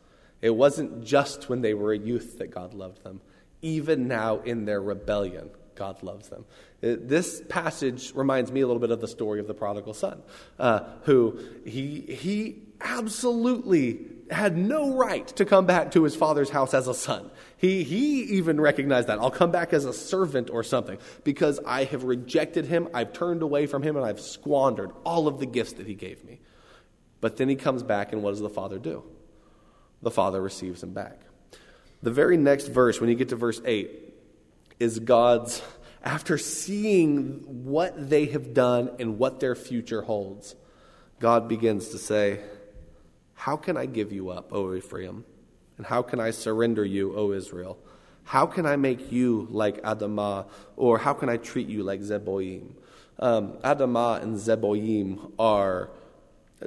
It 0.42 0.52
wasn't 0.52 1.04
just 1.04 1.50
when 1.50 1.62
they 1.62 1.74
were 1.74 1.92
a 1.92 1.98
youth 1.98 2.38
that 2.38 2.52
God 2.52 2.74
loved 2.74 3.04
them. 3.04 3.22
Even 3.62 4.08
now 4.08 4.40
in 4.40 4.66
their 4.66 4.82
rebellion, 4.82 5.50
God 5.76 6.04
loves 6.04 6.30
them. 6.30 6.46
This 6.82 7.42
passage 7.50 8.14
reminds 8.14 8.52
me 8.52 8.62
a 8.62 8.68
little 8.68 8.80
bit 8.80 8.92
of 8.92 9.02
the 9.02 9.08
story 9.08 9.40
of 9.40 9.48
the 9.48 9.54
prodigal 9.54 9.94
son, 9.94 10.22
uh, 10.60 10.82
who 11.04 11.40
he, 11.66 12.02
he 12.02 12.62
absolutely 12.80 14.00
had 14.32 14.58
no 14.58 14.96
right 14.96 15.28
to 15.28 15.46
come 15.46 15.66
back 15.66 15.92
to 15.92 16.04
his 16.04 16.16
father's 16.16 16.50
house 16.50 16.74
as 16.74 16.88
a 16.88 16.94
son. 16.94 17.30
He, 17.58 17.84
he 17.84 18.24
even 18.38 18.60
recognized 18.60 19.08
that. 19.08 19.20
I'll 19.20 19.32
come 19.32 19.52
back 19.52 19.74
as 19.74 19.86
a 19.86 19.94
servant 19.94 20.50
or 20.50 20.64
something 20.64 20.98
because 21.24 21.60
I 21.66 21.84
have 21.86 22.04
rejected 22.04 22.66
him, 22.66 22.90
I've 22.94 23.14
turned 23.14 23.42
away 23.42 23.68
from 23.68 23.84
him, 23.84 23.96
and 23.96 24.06
I've 24.06 24.20
squandered 24.20 24.92
all 25.04 25.28
of 25.28 25.40
the 25.40 25.46
gifts 25.46 25.74
that 25.74 25.86
he 25.86 25.94
gave 25.94 26.24
me. 26.24 26.40
But 27.22 27.38
then 27.38 27.50
he 27.50 27.56
comes 27.56 27.84
back, 27.84 28.14
and 28.14 28.24
what 28.24 28.32
does 28.32 28.40
the 28.40 28.50
father 28.50 28.80
do? 28.80 29.04
The 30.02 30.12
father 30.12 30.42
receives 30.42 30.82
him 30.84 30.94
back. 30.94 31.22
The 32.02 32.12
very 32.12 32.38
next 32.38 32.68
verse, 32.68 33.00
when 33.00 33.10
you 33.10 33.16
get 33.16 33.30
to 33.30 33.36
verse 33.36 33.62
8, 33.64 33.90
is 34.80 35.00
God's, 35.00 35.62
after 36.04 36.38
seeing 36.38 37.66
what 37.66 38.10
they 38.10 38.26
have 38.28 38.54
done 38.54 38.92
and 39.00 39.18
what 39.18 39.40
their 39.40 39.56
future 39.56 40.02
holds, 40.02 40.56
God 41.20 41.48
begins 41.48 41.90
to 41.90 41.98
say, 41.98 42.42
how 43.36 43.56
can 43.56 43.78
I 43.78 43.86
give 43.86 44.12
you 44.12 44.30
up, 44.30 44.52
O 44.52 44.74
Ephraim? 44.74 45.24
And 45.78 45.86
how 45.86 46.02
can 46.02 46.20
I 46.20 46.32
surrender 46.32 46.84
you, 46.84 47.16
O 47.16 47.32
Israel? 47.32 47.78
How 48.24 48.48
can 48.48 48.66
I 48.66 48.76
make 48.76 49.12
you 49.12 49.48
like 49.52 49.82
Adamah, 49.84 50.48
or 50.76 50.98
how 50.98 51.14
can 51.14 51.30
I 51.30 51.38
treat 51.38 51.68
you 51.68 51.84
like 51.84 52.02
Zeboim? 52.02 52.72
Um, 53.20 53.58
and 53.64 54.36
Zeboim 54.36 55.32
are 55.38 55.92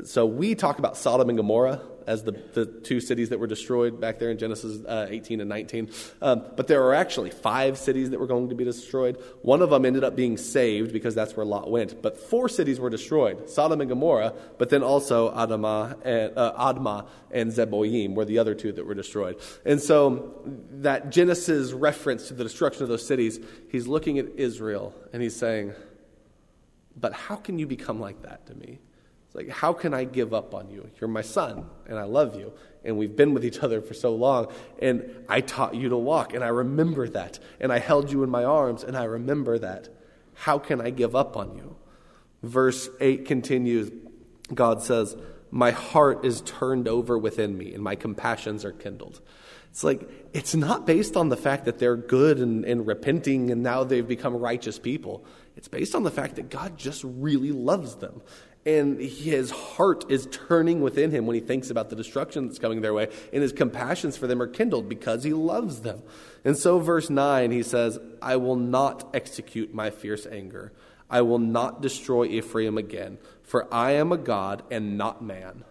so 0.05 0.27
we 0.27 0.55
talk 0.55 0.79
about 0.79 0.97
Sodom 0.97 1.29
and 1.29 1.39
Gomorrah 1.39 1.81
as 2.09 2.23
the, 2.25 2.33
the 2.55 2.64
two 2.64 3.01
cities 3.01 3.29
that 3.29 3.38
were 3.38 3.47
destroyed 3.47 4.01
back 4.01 4.18
there 4.18 4.31
in 4.31 4.38
Genesis 4.38 4.83
uh, 4.87 5.07
18 5.11 5.42
and 5.42 5.49
19. 5.49 5.90
Um, 6.23 6.42
but 6.57 6.66
there 6.66 6.83
are 6.85 6.94
actually 6.94 7.31
five 7.31 7.77
cities 7.77 8.11
that 8.11 8.18
were 8.18 8.27
going 8.27 8.49
to 8.49 8.55
be 8.55 8.64
destroyed. 8.64 9.23
One 9.42 9.61
of 9.61 9.68
them 9.68 9.85
ended 9.85 10.05
up 10.05 10.16
being 10.16 10.38
saved 10.38 10.90
because 10.92 11.14
that's 11.14 11.37
where 11.37 11.44
Lot 11.44 11.71
went. 11.71 12.01
But 12.01 12.16
four 12.18 12.49
cities 12.49 12.81
were 12.81 12.88
destroyed 12.88 13.51
Sodom 13.51 13.83
and 13.83 13.90
Gomorrah, 13.90 14.33
but 14.57 14.71
then 14.71 14.83
also 14.83 15.31
Adamah 15.35 15.99
and, 16.03 16.37
uh, 16.37 16.55
Admah 16.59 17.07
and 17.31 17.53
Zeboim 17.53 18.14
were 18.14 18.25
the 18.25 18.38
other 18.38 18.55
two 18.55 18.73
that 18.73 18.87
were 18.87 18.94
destroyed. 18.94 19.38
And 19.66 19.79
so 19.79 20.35
that 20.81 21.11
Genesis 21.11 21.73
reference 21.73 22.29
to 22.29 22.35
the 22.35 22.42
destruction 22.42 22.85
of 22.85 22.88
those 22.88 23.07
cities, 23.07 23.38
he's 23.71 23.87
looking 23.87 24.18
at 24.18 24.26
Israel 24.37 24.95
and 25.12 25.22
he's 25.22 25.37
saying, 25.37 25.74
But 26.97 27.12
how 27.12 27.37
can 27.37 27.59
you 27.59 27.66
become 27.66 28.01
like 28.01 28.22
that 28.22 28.47
to 28.47 28.55
me? 28.55 28.78
It's 29.29 29.35
like, 29.35 29.51
how 29.51 29.74
can 29.74 29.93
I 29.93 30.05
give 30.05 30.33
up 30.33 30.55
on 30.55 30.70
you? 30.70 30.89
You're 30.99 31.09
my 31.09 31.20
son, 31.20 31.66
and 31.87 31.99
I 31.99 32.05
love 32.05 32.35
you, 32.35 32.53
and 32.83 32.97
we've 32.97 33.14
been 33.14 33.35
with 33.35 33.45
each 33.45 33.59
other 33.59 33.83
for 33.83 33.93
so 33.93 34.14
long, 34.14 34.51
and 34.81 35.24
I 35.29 35.43
taught 35.43 35.74
you 35.74 35.91
to 35.91 35.99
walk, 35.99 36.33
and 36.33 36.43
I 36.43 36.49
remember 36.49 37.07
that, 37.11 37.39
and 37.61 37.70
I 37.70 37.79
held 37.79 38.11
you 38.11 38.22
in 38.22 38.31
my 38.31 38.45
arms, 38.45 38.83
and 38.83 38.97
I 38.97 39.05
remember 39.05 39.59
that. 39.59 39.91
How 40.33 40.59
can 40.59 40.81
I 40.81 40.91
give 40.91 41.14
up 41.14 41.37
on 41.37 41.55
you? 41.57 41.76
Verse 42.43 42.89
8 43.01 43.26
continues 43.26 43.91
God 44.55 44.83
says, 44.83 45.14
My 45.51 45.72
heart 45.72 46.24
is 46.24 46.41
turned 46.41 46.89
over 46.89 47.18
within 47.18 47.59
me, 47.59 47.74
and 47.74 47.83
my 47.83 47.97
compassions 47.97 48.64
are 48.64 48.72
kindled. 48.72 49.20
It's 49.70 49.85
like, 49.85 50.09
it's 50.33 50.55
not 50.55 50.87
based 50.87 51.16
on 51.16 51.29
the 51.29 51.37
fact 51.37 51.66
that 51.66 51.79
they're 51.79 51.97
good 51.97 52.39
and, 52.39 52.64
and 52.64 52.87
repenting 52.87 53.51
and 53.51 53.62
now 53.62 53.85
they've 53.85 54.07
become 54.07 54.35
righteous 54.35 54.79
people. 54.79 55.24
It's 55.57 55.68
based 55.68 55.95
on 55.95 56.03
the 56.03 56.11
fact 56.11 56.37
that 56.37 56.51
God 56.51 56.76
just 56.76 57.05
really 57.05 57.53
loves 57.53 57.97
them. 57.97 58.22
And 58.67 59.01
his 59.01 59.51
heart 59.51 60.11
is 60.11 60.29
turning 60.31 60.83
within 60.83 61.11
him 61.11 61.27
when 61.27 61.35
he 61.35 61.41
thinks 61.41 61.71
about 61.71 61.89
the 61.89 61.97
destruction 61.97 62.47
that's 62.47 62.59
coming 62.59 62.81
their 62.81 62.93
way, 62.93 63.09
and 63.33 63.43
his 63.43 63.53
compassions 63.53 64.17
for 64.17 64.27
them 64.27 64.43
are 64.43 64.47
kindled 64.47 64.89
because 64.89 65.25
he 65.25 65.33
loves 65.33 65.81
them. 65.81 66.03
And 66.45 66.57
so, 66.57 66.79
verse 66.79 67.09
9, 67.09 67.51
he 67.51 67.63
says, 67.63 67.99
I 68.21 68.37
will 68.37 68.57
not 68.57 69.09
execute 69.15 69.73
my 69.73 69.91
fierce 69.91 70.27
anger. 70.27 70.73
I 71.09 71.23
will 71.23 71.39
not 71.39 71.81
destroy 71.81 72.27
Ephraim 72.27 72.77
again, 72.77 73.19
for 73.43 73.73
I 73.73 73.93
am 73.93 74.13
a 74.13 74.19
God 74.19 74.63
and 74.71 74.99
not 74.99 75.23
man. 75.23 75.65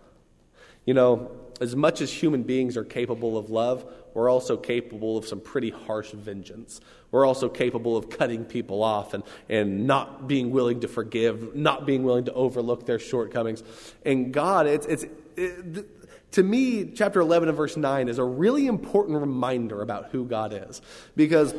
You 0.85 0.93
know, 0.93 1.31
as 1.59 1.75
much 1.75 2.01
as 2.01 2.11
human 2.11 2.43
beings 2.43 2.77
are 2.77 2.83
capable 2.83 3.37
of 3.37 3.49
love, 3.49 3.85
we're 4.13 4.29
also 4.29 4.57
capable 4.57 5.17
of 5.17 5.27
some 5.27 5.41
pretty 5.41 5.69
harsh 5.69 6.11
vengeance. 6.11 6.81
We're 7.11 7.25
also 7.25 7.49
capable 7.49 7.95
of 7.95 8.09
cutting 8.09 8.45
people 8.45 8.83
off 8.83 9.13
and, 9.13 9.23
and 9.49 9.87
not 9.87 10.27
being 10.27 10.51
willing 10.51 10.81
to 10.81 10.87
forgive, 10.87 11.55
not 11.55 11.85
being 11.85 12.03
willing 12.03 12.25
to 12.25 12.33
overlook 12.33 12.85
their 12.85 12.99
shortcomings. 12.99 13.63
And 14.05 14.33
God, 14.33 14.67
it's, 14.67 14.85
it's, 14.85 15.05
it, 15.37 16.31
to 16.31 16.43
me, 16.43 16.91
chapter 16.91 17.21
11 17.21 17.49
and 17.49 17.57
verse 17.57 17.77
9 17.77 18.09
is 18.09 18.17
a 18.17 18.23
really 18.23 18.67
important 18.67 19.19
reminder 19.19 19.81
about 19.81 20.09
who 20.11 20.25
God 20.25 20.53
is. 20.53 20.81
Because 21.15 21.55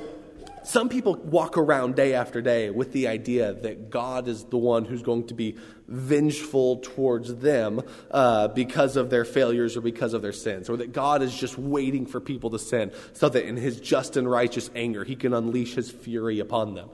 some 0.68 0.90
people 0.90 1.16
walk 1.16 1.56
around 1.56 1.96
day 1.96 2.12
after 2.12 2.42
day 2.42 2.68
with 2.68 2.92
the 2.92 3.08
idea 3.08 3.54
that 3.54 3.88
God 3.88 4.28
is 4.28 4.44
the 4.44 4.58
one 4.58 4.84
who's 4.84 5.00
going 5.00 5.26
to 5.28 5.34
be 5.34 5.56
vengeful 5.88 6.76
towards 6.80 7.36
them 7.36 7.80
uh, 8.10 8.48
because 8.48 8.96
of 8.98 9.08
their 9.08 9.24
failures 9.24 9.78
or 9.78 9.80
because 9.80 10.12
of 10.12 10.20
their 10.20 10.32
sins, 10.32 10.68
or 10.68 10.76
that 10.76 10.92
God 10.92 11.22
is 11.22 11.34
just 11.34 11.56
waiting 11.56 12.04
for 12.04 12.20
people 12.20 12.50
to 12.50 12.58
sin 12.58 12.92
so 13.14 13.30
that 13.30 13.46
in 13.46 13.56
his 13.56 13.80
just 13.80 14.18
and 14.18 14.30
righteous 14.30 14.68
anger 14.74 15.04
he 15.04 15.16
can 15.16 15.32
unleash 15.32 15.74
his 15.74 15.90
fury 15.90 16.38
upon 16.38 16.74
them. 16.74 16.90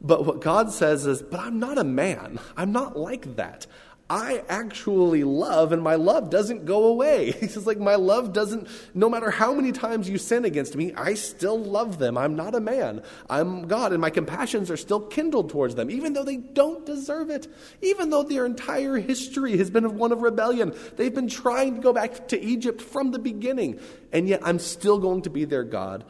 But 0.00 0.26
what 0.26 0.40
God 0.40 0.72
says 0.72 1.06
is, 1.06 1.22
But 1.22 1.38
I'm 1.38 1.60
not 1.60 1.78
a 1.78 1.84
man. 1.84 2.40
I'm 2.56 2.72
not 2.72 2.96
like 2.96 3.36
that. 3.36 3.68
I 4.12 4.44
actually 4.46 5.24
love, 5.24 5.72
and 5.72 5.82
my 5.82 5.94
love 5.94 6.28
doesn't 6.28 6.66
go 6.66 6.84
away. 6.84 7.32
He 7.42 7.48
says, 7.48 7.66
like, 7.66 7.78
my 7.78 7.94
love 7.94 8.34
doesn't, 8.34 8.68
no 8.92 9.08
matter 9.08 9.30
how 9.30 9.54
many 9.54 9.72
times 9.72 10.06
you 10.06 10.18
sin 10.18 10.44
against 10.44 10.76
me, 10.76 10.92
I 10.94 11.14
still 11.14 11.58
love 11.58 11.98
them. 11.98 12.18
I'm 12.18 12.36
not 12.36 12.54
a 12.54 12.60
man. 12.60 13.02
I'm 13.30 13.66
God, 13.68 13.92
and 13.92 14.02
my 14.02 14.10
compassions 14.10 14.70
are 14.70 14.76
still 14.76 15.00
kindled 15.00 15.48
towards 15.48 15.76
them, 15.76 15.90
even 15.90 16.12
though 16.12 16.24
they 16.24 16.36
don't 16.36 16.84
deserve 16.84 17.30
it. 17.30 17.48
Even 17.80 18.10
though 18.10 18.22
their 18.22 18.44
entire 18.44 18.98
history 18.98 19.56
has 19.56 19.70
been 19.70 19.96
one 19.96 20.12
of 20.12 20.20
rebellion. 20.20 20.74
They've 20.96 21.14
been 21.14 21.28
trying 21.28 21.76
to 21.76 21.80
go 21.80 21.94
back 21.94 22.28
to 22.28 22.40
Egypt 22.40 22.82
from 22.82 23.12
the 23.12 23.18
beginning, 23.18 23.80
and 24.12 24.28
yet 24.28 24.40
I'm 24.44 24.58
still 24.58 24.98
going 24.98 25.22
to 25.22 25.30
be 25.30 25.46
their 25.46 25.64
God. 25.64 26.04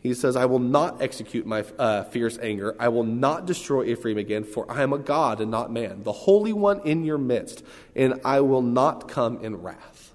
He 0.00 0.14
says, 0.14 0.36
I 0.36 0.44
will 0.44 0.60
not 0.60 1.02
execute 1.02 1.44
my 1.44 1.64
uh, 1.78 2.04
fierce 2.04 2.38
anger. 2.38 2.76
I 2.78 2.88
will 2.88 3.04
not 3.04 3.46
destroy 3.46 3.84
Ephraim 3.84 4.18
again, 4.18 4.44
for 4.44 4.70
I 4.70 4.82
am 4.82 4.92
a 4.92 4.98
God 4.98 5.40
and 5.40 5.50
not 5.50 5.72
man, 5.72 6.04
the 6.04 6.12
Holy 6.12 6.52
One 6.52 6.80
in 6.86 7.04
your 7.04 7.18
midst, 7.18 7.64
and 7.96 8.20
I 8.24 8.40
will 8.40 8.62
not 8.62 9.08
come 9.08 9.44
in 9.44 9.56
wrath. 9.56 10.14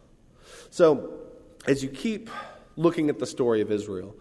So, 0.70 1.14
as 1.68 1.84
you 1.84 1.90
keep 1.90 2.30
looking 2.76 3.10
at 3.10 3.20
the 3.20 3.26
story 3.26 3.62
of 3.62 3.72
Israel, 3.72 4.16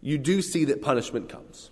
you 0.00 0.18
do 0.18 0.42
see 0.42 0.64
that 0.66 0.82
punishment 0.82 1.28
comes. 1.28 1.70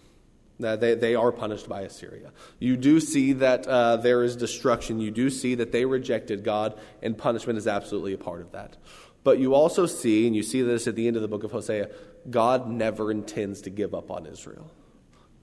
they, 0.59 0.95
they 0.95 1.15
are 1.15 1.33
punished 1.33 1.69
by 1.69 1.83
Assyria. 1.83 2.33
You 2.59 2.77
do 2.77 3.01
see 3.01 3.33
that 3.35 3.67
uh, 3.67 3.97
there 3.97 4.23
is 4.23 4.37
destruction. 4.37 5.01
You 5.01 5.11
do 5.11 5.31
see 5.31 5.57
that 5.57 5.73
they 5.73 5.85
rejected 5.85 6.45
God, 6.45 6.79
and 7.03 7.17
punishment 7.17 7.59
is 7.59 7.67
absolutely 7.67 8.13
a 8.13 8.19
part 8.19 8.43
of 8.43 8.53
that. 8.53 8.77
But 9.25 9.39
you 9.39 9.55
also 9.55 9.87
see, 9.87 10.27
and 10.27 10.35
you 10.35 10.43
see 10.43 10.63
this 10.63 10.87
at 10.87 10.95
the 10.95 11.07
end 11.07 11.17
of 11.17 11.23
the 11.23 11.29
book 11.29 11.45
of 11.45 11.53
Hosea, 11.53 11.91
God 12.29 12.69
never 12.69 13.11
intends 13.11 13.63
to 13.63 13.71
give 13.71 13.95
up 13.95 14.11
on 14.11 14.27
Israel. 14.27 14.71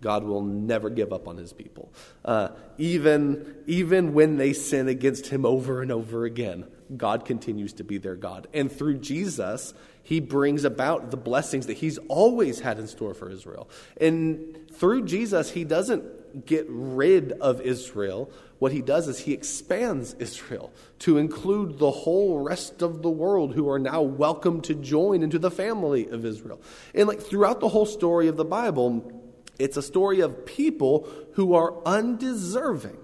God 0.02 0.24
will 0.24 0.44
never 0.44 0.90
give 0.90 1.12
up 1.12 1.28
on 1.28 1.38
his 1.38 1.54
people. 1.54 1.92
Uh, 2.24 2.50
even, 2.78 3.56
even 3.66 4.14
when 4.14 4.38
they 4.38 4.54
sin 4.54 4.88
against 4.88 5.28
him 5.28 5.46
over 5.46 5.82
and 5.82 5.92
over 5.92 6.26
again, 6.26 6.66
God 6.96 7.26
continues 7.26 7.74
to 7.74 7.84
be 7.84 7.98
their 7.98 8.16
God. 8.16 8.48
And 8.54 8.72
through 8.72 9.00
Jesus, 9.00 9.74
he 10.04 10.20
brings 10.20 10.64
about 10.64 11.12
the 11.12 11.18
blessings 11.18 11.66
that 11.68 11.78
he's 11.78 11.98
always 12.08 12.60
had 12.60 12.78
in 12.80 12.88
store 12.88 13.14
for 13.14 13.30
Israel. 13.30 13.70
And 14.00 14.70
through 14.72 15.06
Jesus, 15.06 15.52
he 15.52 15.64
doesn't 15.64 16.06
get 16.46 16.66
rid 16.70 17.34
of 17.34 17.62
Israel, 17.62 18.32
what 18.60 18.72
he 18.72 18.82
does 18.82 19.08
is 19.08 19.20
he 19.20 19.34
expands 19.34 20.16
Israel 20.16 20.72
to 21.00 21.18
include 21.18 21.78
the 21.78 21.92
whole 21.92 22.40
rest 22.40 22.82
of 22.82 23.02
the 23.02 23.10
world 23.10 23.54
who 23.54 23.70
are 23.70 23.80
now 23.80 24.02
welcome 24.02 24.62
to 24.62 24.74
join 24.74 25.22
into 25.22 25.38
the 25.40 25.52
family 25.52 26.08
of 26.10 26.26
Israel. 26.26 26.62
And 26.96 27.08
like 27.08 27.22
throughout 27.22 27.60
the 27.60 27.70
whole 27.70 27.86
story 27.86 28.28
of 28.28 28.38
the 28.38 28.46
Bible, 28.46 29.12
it's 29.60 29.78
a 29.78 29.82
story 29.82 30.22
of 30.22 30.46
people 30.46 31.08
who 31.34 31.54
are 31.54 31.76
undeserving. 31.86 32.98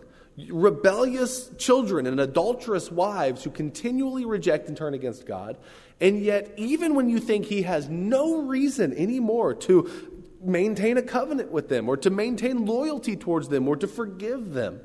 Rebellious 0.50 1.50
children 1.58 2.08
and 2.08 2.20
adulterous 2.20 2.92
wives 2.92 3.44
who 3.44 3.52
continually 3.52 4.26
reject 4.26 4.68
and 4.68 4.76
turn 4.76 4.96
against 4.96 5.28
God. 5.28 5.58
And 6.02 6.20
yet, 6.20 6.52
even 6.58 6.96
when 6.96 7.08
you 7.08 7.20
think 7.20 7.46
He 7.46 7.62
has 7.62 7.88
no 7.88 8.42
reason 8.42 8.94
anymore 8.94 9.54
to 9.54 10.12
maintain 10.44 10.98
a 10.98 11.02
covenant 11.02 11.52
with 11.52 11.70
them 11.70 11.90
or 11.90 11.98
to 11.98 12.10
maintain 12.10 12.66
loyalty 12.66 13.16
towards 13.16 13.50
them 13.50 13.68
or 13.68 13.76
to 13.78 13.88
forgive 13.88 14.54
them, 14.54 14.82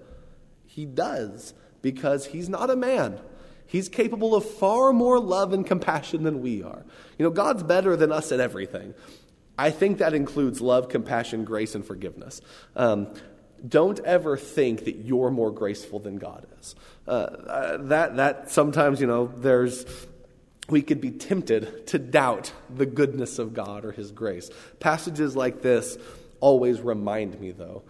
he 0.67 0.85
does 0.85 1.55
because 1.83 2.27
he's 2.27 2.49
not 2.49 2.71
a 2.71 2.77
man. 2.77 3.21
He's 3.67 3.89
capable 3.89 4.35
of 4.35 4.45
far 4.45 4.93
more 4.93 5.21
love 5.21 5.53
and 5.53 5.67
compassion 5.67 6.23
than 6.23 6.41
we 6.41 6.63
are. 6.63 6.85
You 7.19 7.25
know, 7.25 7.31
God's 7.31 7.63
better 7.63 7.97
than 7.97 8.11
us 8.11 8.33
at 8.33 8.41
everything. 8.41 8.95
I 9.59 9.71
think 9.71 9.99
that 9.99 10.15
includes 10.15 10.61
love, 10.61 10.89
compassion, 10.89 11.45
grace, 11.45 11.75
and 11.75 11.85
forgiveness. 11.85 12.41
Um, 12.77 13.09
don't 13.67 13.99
ever 14.01 14.37
think 14.37 14.85
that 14.85 14.97
you're 14.97 15.31
more 15.31 15.51
graceful 15.51 15.99
than 15.99 16.17
God 16.17 16.47
is. 16.61 16.77
Uh, 17.07 17.11
uh, 17.11 17.77
that, 17.89 18.17
that 18.17 18.51
sometimes, 18.51 19.01
you 19.01 19.07
know, 19.07 19.27
there's, 19.27 19.85
we 20.69 20.83
could 20.83 21.01
be 21.01 21.11
tempted 21.11 21.87
to 21.89 21.99
doubt 21.99 22.53
the 22.75 22.87
goodness 22.87 23.39
of 23.39 23.55
God 23.55 23.85
or 23.85 23.93
His 23.93 24.11
grace. 24.11 24.51
Passages 24.81 25.35
like 25.35 25.63
this 25.63 25.99
always 26.41 26.81
remind 26.81 27.41
me, 27.41 27.53
though, 27.53 27.83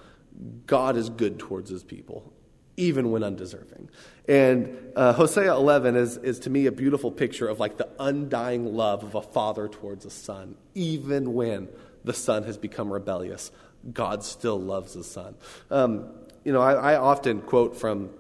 God 0.67 0.97
is 0.97 1.11
good 1.11 1.39
towards 1.39 1.71
His 1.71 1.83
people 1.83 2.33
even 2.79 3.11
when 3.11 3.25
undeserving. 3.25 3.91
And 4.29 4.93
uh, 4.95 5.13
Hosea 5.13 5.53
11 5.53 5.97
is, 5.97 6.17
is 6.19 6.39
to 6.41 6.51
me 6.51 6.67
a 6.67 6.73
beautiful 6.73 7.11
picture 7.11 7.49
of 7.49 7.59
like 7.59 7.77
the 7.77 7.89
undying 7.99 8.77
love 8.77 9.03
of 9.03 9.17
a 9.17 9.23
father 9.23 9.67
towards 9.67 10.07
a 10.07 10.11
son, 10.11 10.55
even 10.77 11.35
when 11.35 11.69
the 12.05 12.15
son 12.15 12.45
has 12.45 12.57
become 12.57 12.93
rebellious. 12.93 13.51
God 13.93 14.23
still 14.23 14.61
loves 14.61 14.95
his 14.95 15.11
son. 15.11 15.35
Um, 15.73 16.09
you 16.45 16.53
know, 16.53 16.61
I, 16.61 16.93
I 16.93 16.97
often 16.97 17.43
quote 17.43 17.77
from 17.77 18.11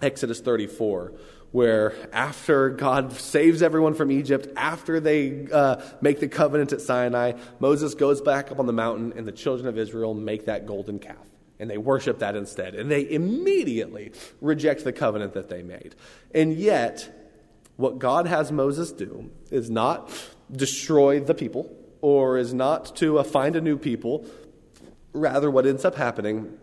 Exodus 0.00 0.40
34 0.40 1.12
where 1.52 1.94
after 2.12 2.70
God 2.70 3.12
saves 3.12 3.62
everyone 3.62 3.94
from 3.94 4.10
Egypt, 4.10 4.48
after 4.56 5.00
they 5.00 5.46
uh, 5.50 5.80
make 6.00 6.20
the 6.20 6.28
covenant 6.28 6.72
at 6.72 6.80
Sinai, 6.80 7.32
Moses 7.60 7.94
goes 7.94 8.20
back 8.20 8.50
up 8.50 8.58
on 8.58 8.66
the 8.66 8.72
mountain 8.72 9.12
and 9.16 9.26
the 9.26 9.32
children 9.32 9.68
of 9.68 9.78
Israel 9.78 10.14
make 10.14 10.46
that 10.46 10.66
golden 10.66 10.98
calf 10.98 11.16
and 11.58 11.70
they 11.70 11.78
worship 11.78 12.18
that 12.18 12.36
instead. 12.36 12.74
And 12.74 12.90
they 12.90 13.08
immediately 13.10 14.12
reject 14.40 14.84
the 14.84 14.92
covenant 14.92 15.34
that 15.34 15.48
they 15.48 15.62
made. 15.62 15.94
And 16.34 16.54
yet, 16.54 17.12
what 17.76 17.98
God 17.98 18.26
has 18.26 18.52
Moses 18.52 18.92
do 18.92 19.30
is 19.50 19.70
not 19.70 20.10
destroy 20.50 21.20
the 21.20 21.34
people 21.34 21.74
or 22.00 22.38
is 22.38 22.52
not 22.52 22.96
to 22.96 23.18
uh, 23.18 23.22
find 23.22 23.56
a 23.56 23.60
new 23.60 23.78
people. 23.78 24.26
Rather, 25.12 25.50
what 25.50 25.66
ends 25.66 25.84
up 25.84 25.94
happening 25.94 26.58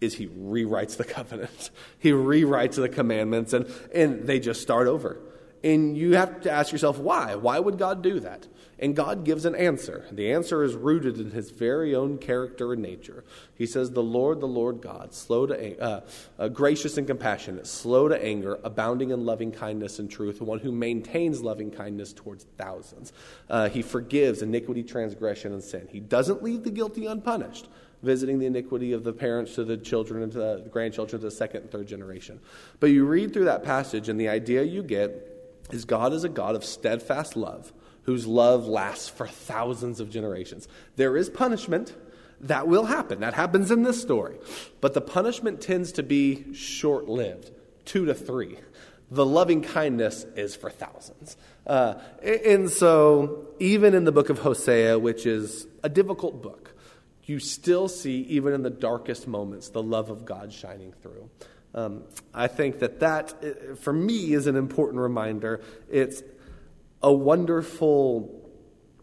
is 0.00 0.14
he 0.14 0.28
rewrites 0.28 0.96
the 0.96 1.04
covenant, 1.04 1.70
he 1.98 2.10
rewrites 2.10 2.76
the 2.76 2.88
commandments, 2.88 3.52
and, 3.52 3.66
and 3.94 4.26
they 4.26 4.40
just 4.40 4.62
start 4.62 4.86
over. 4.86 5.20
And 5.62 5.96
you 5.96 6.16
have 6.16 6.42
to 6.42 6.50
ask 6.50 6.72
yourself, 6.72 6.98
why? 6.98 7.34
Why 7.34 7.58
would 7.58 7.76
God 7.76 8.02
do 8.02 8.20
that? 8.20 8.46
And 8.78 8.96
God 8.96 9.26
gives 9.26 9.44
an 9.44 9.54
answer. 9.54 10.06
The 10.10 10.32
answer 10.32 10.64
is 10.64 10.74
rooted 10.74 11.20
in 11.20 11.32
his 11.32 11.50
very 11.50 11.94
own 11.94 12.16
character 12.16 12.72
and 12.72 12.80
nature. 12.80 13.24
He 13.54 13.66
says, 13.66 13.90
The 13.90 14.02
Lord, 14.02 14.40
the 14.40 14.48
Lord 14.48 14.80
God, 14.80 15.12
slow 15.12 15.44
to 15.46 15.78
uh, 15.78 16.00
uh, 16.38 16.48
gracious 16.48 16.96
and 16.96 17.06
compassionate, 17.06 17.66
slow 17.66 18.08
to 18.08 18.24
anger, 18.24 18.58
abounding 18.64 19.10
in 19.10 19.26
loving 19.26 19.52
kindness 19.52 19.98
and 19.98 20.10
truth, 20.10 20.38
the 20.38 20.44
one 20.44 20.60
who 20.60 20.72
maintains 20.72 21.42
loving 21.42 21.70
kindness 21.70 22.14
towards 22.14 22.46
thousands. 22.56 23.12
Uh, 23.50 23.68
he 23.68 23.82
forgives 23.82 24.40
iniquity, 24.40 24.82
transgression, 24.82 25.52
and 25.52 25.62
sin. 25.62 25.86
He 25.90 26.00
doesn't 26.00 26.42
leave 26.42 26.64
the 26.64 26.70
guilty 26.70 27.04
unpunished, 27.04 27.68
visiting 28.02 28.38
the 28.38 28.46
iniquity 28.46 28.92
of 28.92 29.04
the 29.04 29.12
parents 29.12 29.54
to 29.54 29.64
the 29.64 29.76
children 29.76 30.22
and 30.22 30.32
to 30.32 30.38
the 30.38 30.68
grandchildren 30.70 31.20
to 31.20 31.26
the 31.26 31.30
second 31.30 31.62
and 31.62 31.70
third 31.70 31.86
generation. 31.86 32.40
But 32.78 32.88
you 32.88 33.04
read 33.04 33.32
through 33.32 33.44
that 33.44 33.62
passage, 33.62 34.08
and 34.08 34.18
the 34.18 34.28
idea 34.28 34.62
you 34.62 34.82
get 34.82 35.26
is 35.70 35.84
God 35.84 36.12
is 36.12 36.24
a 36.24 36.28
God 36.28 36.56
of 36.56 36.64
steadfast 36.64 37.36
love, 37.36 37.72
whose 38.04 38.26
love 38.26 38.66
lasts 38.66 39.08
for 39.08 39.26
thousands 39.26 40.00
of 40.00 40.10
generations. 40.10 40.68
There 40.96 41.16
is 41.16 41.28
punishment. 41.30 41.94
That 42.42 42.66
will 42.66 42.86
happen. 42.86 43.20
That 43.20 43.34
happens 43.34 43.70
in 43.70 43.82
this 43.82 44.00
story. 44.00 44.38
But 44.80 44.94
the 44.94 45.02
punishment 45.02 45.60
tends 45.60 45.92
to 45.92 46.02
be 46.02 46.54
short 46.54 47.06
lived 47.06 47.50
two 47.84 48.06
to 48.06 48.14
three. 48.14 48.56
The 49.10 49.26
loving 49.26 49.62
kindness 49.62 50.24
is 50.36 50.54
for 50.54 50.70
thousands. 50.70 51.36
Uh, 51.66 51.94
and 52.22 52.70
so, 52.70 53.46
even 53.58 53.94
in 53.94 54.04
the 54.04 54.12
book 54.12 54.30
of 54.30 54.38
Hosea, 54.38 54.98
which 54.98 55.26
is 55.26 55.66
a 55.82 55.88
difficult 55.88 56.42
book, 56.42 56.59
you 57.30 57.38
still 57.38 57.86
see, 57.86 58.22
even 58.22 58.52
in 58.52 58.62
the 58.62 58.70
darkest 58.70 59.28
moments, 59.28 59.68
the 59.68 59.82
love 59.82 60.10
of 60.10 60.24
God 60.24 60.52
shining 60.52 60.92
through. 61.00 61.30
Um, 61.72 62.02
I 62.34 62.48
think 62.48 62.80
that 62.80 62.98
that, 62.98 63.34
uh, 63.44 63.76
for 63.76 63.92
me, 63.92 64.32
is 64.32 64.48
an 64.48 64.56
important 64.56 65.00
reminder. 65.00 65.60
It's 65.88 66.24
a 67.00 67.12
wonderful 67.12 68.50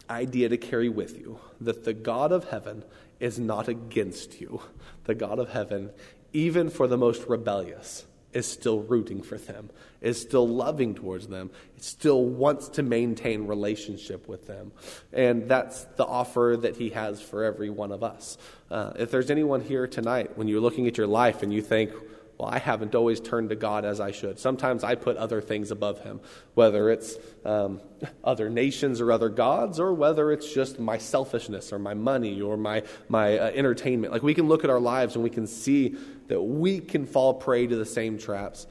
idea 0.09 0.49
to 0.49 0.57
carry 0.57 0.89
with 0.89 1.17
you 1.17 1.39
that 1.61 1.86
the 1.86 1.93
God 1.93 2.34
of 2.34 2.49
heaven 2.49 2.84
is 3.21 3.39
not 3.39 3.69
against 3.69 4.41
you. 4.41 4.61
The 5.05 5.15
God 5.15 5.39
of 5.39 5.51
heaven, 5.51 5.91
even 6.34 6.69
for 6.69 6.86
the 6.86 6.97
most 6.97 7.30
rebellious, 7.30 8.05
is 8.34 8.45
still 8.45 8.82
rooting 8.82 9.21
for 9.21 9.38
them, 9.38 9.69
is 10.01 10.21
still 10.21 10.47
loving 10.47 10.93
towards 10.93 11.28
them, 11.28 11.49
it 11.75 11.84
still 11.84 12.25
wants 12.25 12.69
to 12.69 12.84
maintain 12.84 13.47
relationship 13.47 14.28
with 14.28 14.45
them. 14.47 14.71
And 15.13 15.47
that's 15.47 15.84
the 15.95 16.05
offer 16.05 16.57
that 16.61 16.75
he 16.78 16.89
has 16.91 17.21
for 17.21 17.43
every 17.43 17.69
one 17.69 17.91
of 17.91 18.03
us. 18.03 18.38
Uh, 18.69 18.93
if 18.97 19.11
there's 19.11 19.32
anyone 19.32 19.61
here 19.61 19.88
tonight, 19.88 20.38
when 20.38 20.47
you're 20.47 20.61
looking 20.61 20.88
at 20.88 20.97
your 20.97 21.07
life 21.07 21.41
and 21.43 21.53
you 21.53 21.61
think, 21.61 21.91
well, 22.38 22.49
I 22.49 22.59
haven't 22.59 22.93
always 22.93 23.19
turned 23.19 23.49
to 23.49 23.55
God 23.55 23.83
as 23.83 23.99
I 23.99 24.11
should. 24.11 24.38
Sometimes 24.38 24.83
I 24.83 24.93
put 24.93 25.17
other 25.17 25.41
things 25.41 25.71
above 25.71 26.03
Him, 26.03 26.21
whether 26.53 26.91
it's 26.91 27.17
um, 27.43 27.81
other 28.23 28.49
nations 28.49 29.01
or 29.01 29.11
other 29.11 29.29
gods, 29.29 29.79
or 29.79 29.91
whether 29.93 30.31
it's 30.31 30.51
just 30.53 30.79
my 30.79 30.99
selfishness 30.99 31.73
or 31.73 31.79
my 31.79 31.95
money 31.95 32.41
or 32.41 32.55
my, 32.55 32.83
my 33.09 33.39
uh, 33.39 33.49
entertainment. 33.49 34.13
Like 34.13 34.21
we 34.21 34.35
can 34.35 34.47
look 34.47 34.63
at 34.63 34.69
our 34.69 34.79
lives 34.79 35.15
and 35.15 35.23
we 35.23 35.31
can 35.31 35.47
see 35.47 35.95
that 36.27 36.41
we 36.41 36.79
can 36.79 37.07
fall 37.07 37.33
prey 37.33 37.65
to 37.65 37.75
the 37.75 37.85
same 37.85 38.19
traps. 38.19 38.67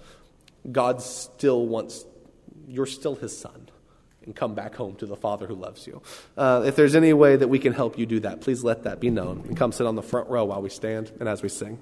God 0.71 1.03
still 1.03 1.67
wants, 1.67 2.05
you're 2.69 2.87
still 2.87 3.17
His 3.17 3.37
son. 3.37 3.69
And 4.25 4.35
come 4.35 4.57
back 4.57 4.75
home 4.75 4.97
to 4.97 5.07
the 5.07 5.15
Father 5.15 5.47
who 5.47 5.55
loves 5.55 5.87
you. 5.87 6.03
Uh, 6.37 6.65
if 6.67 6.75
there's 6.75 6.97
any 6.97 7.13
way 7.13 7.37
that 7.37 7.47
we 7.47 7.61
can 7.61 7.73
help 7.73 7.97
you 7.97 8.07
do 8.07 8.19
that, 8.21 8.41
please 8.41 8.65
let 8.65 8.83
that 8.83 8.99
be 8.99 9.09
known. 9.09 9.45
And 9.47 9.57
come 9.57 9.71
sit 9.71 9.87
on 9.87 9.95
the 9.95 10.03
front 10.03 10.29
row 10.29 10.45
while 10.45 10.61
we 10.61 10.69
stand 10.69 11.13
and 11.21 11.29
as 11.29 11.45
we 11.45 11.49
sing. 11.49 11.79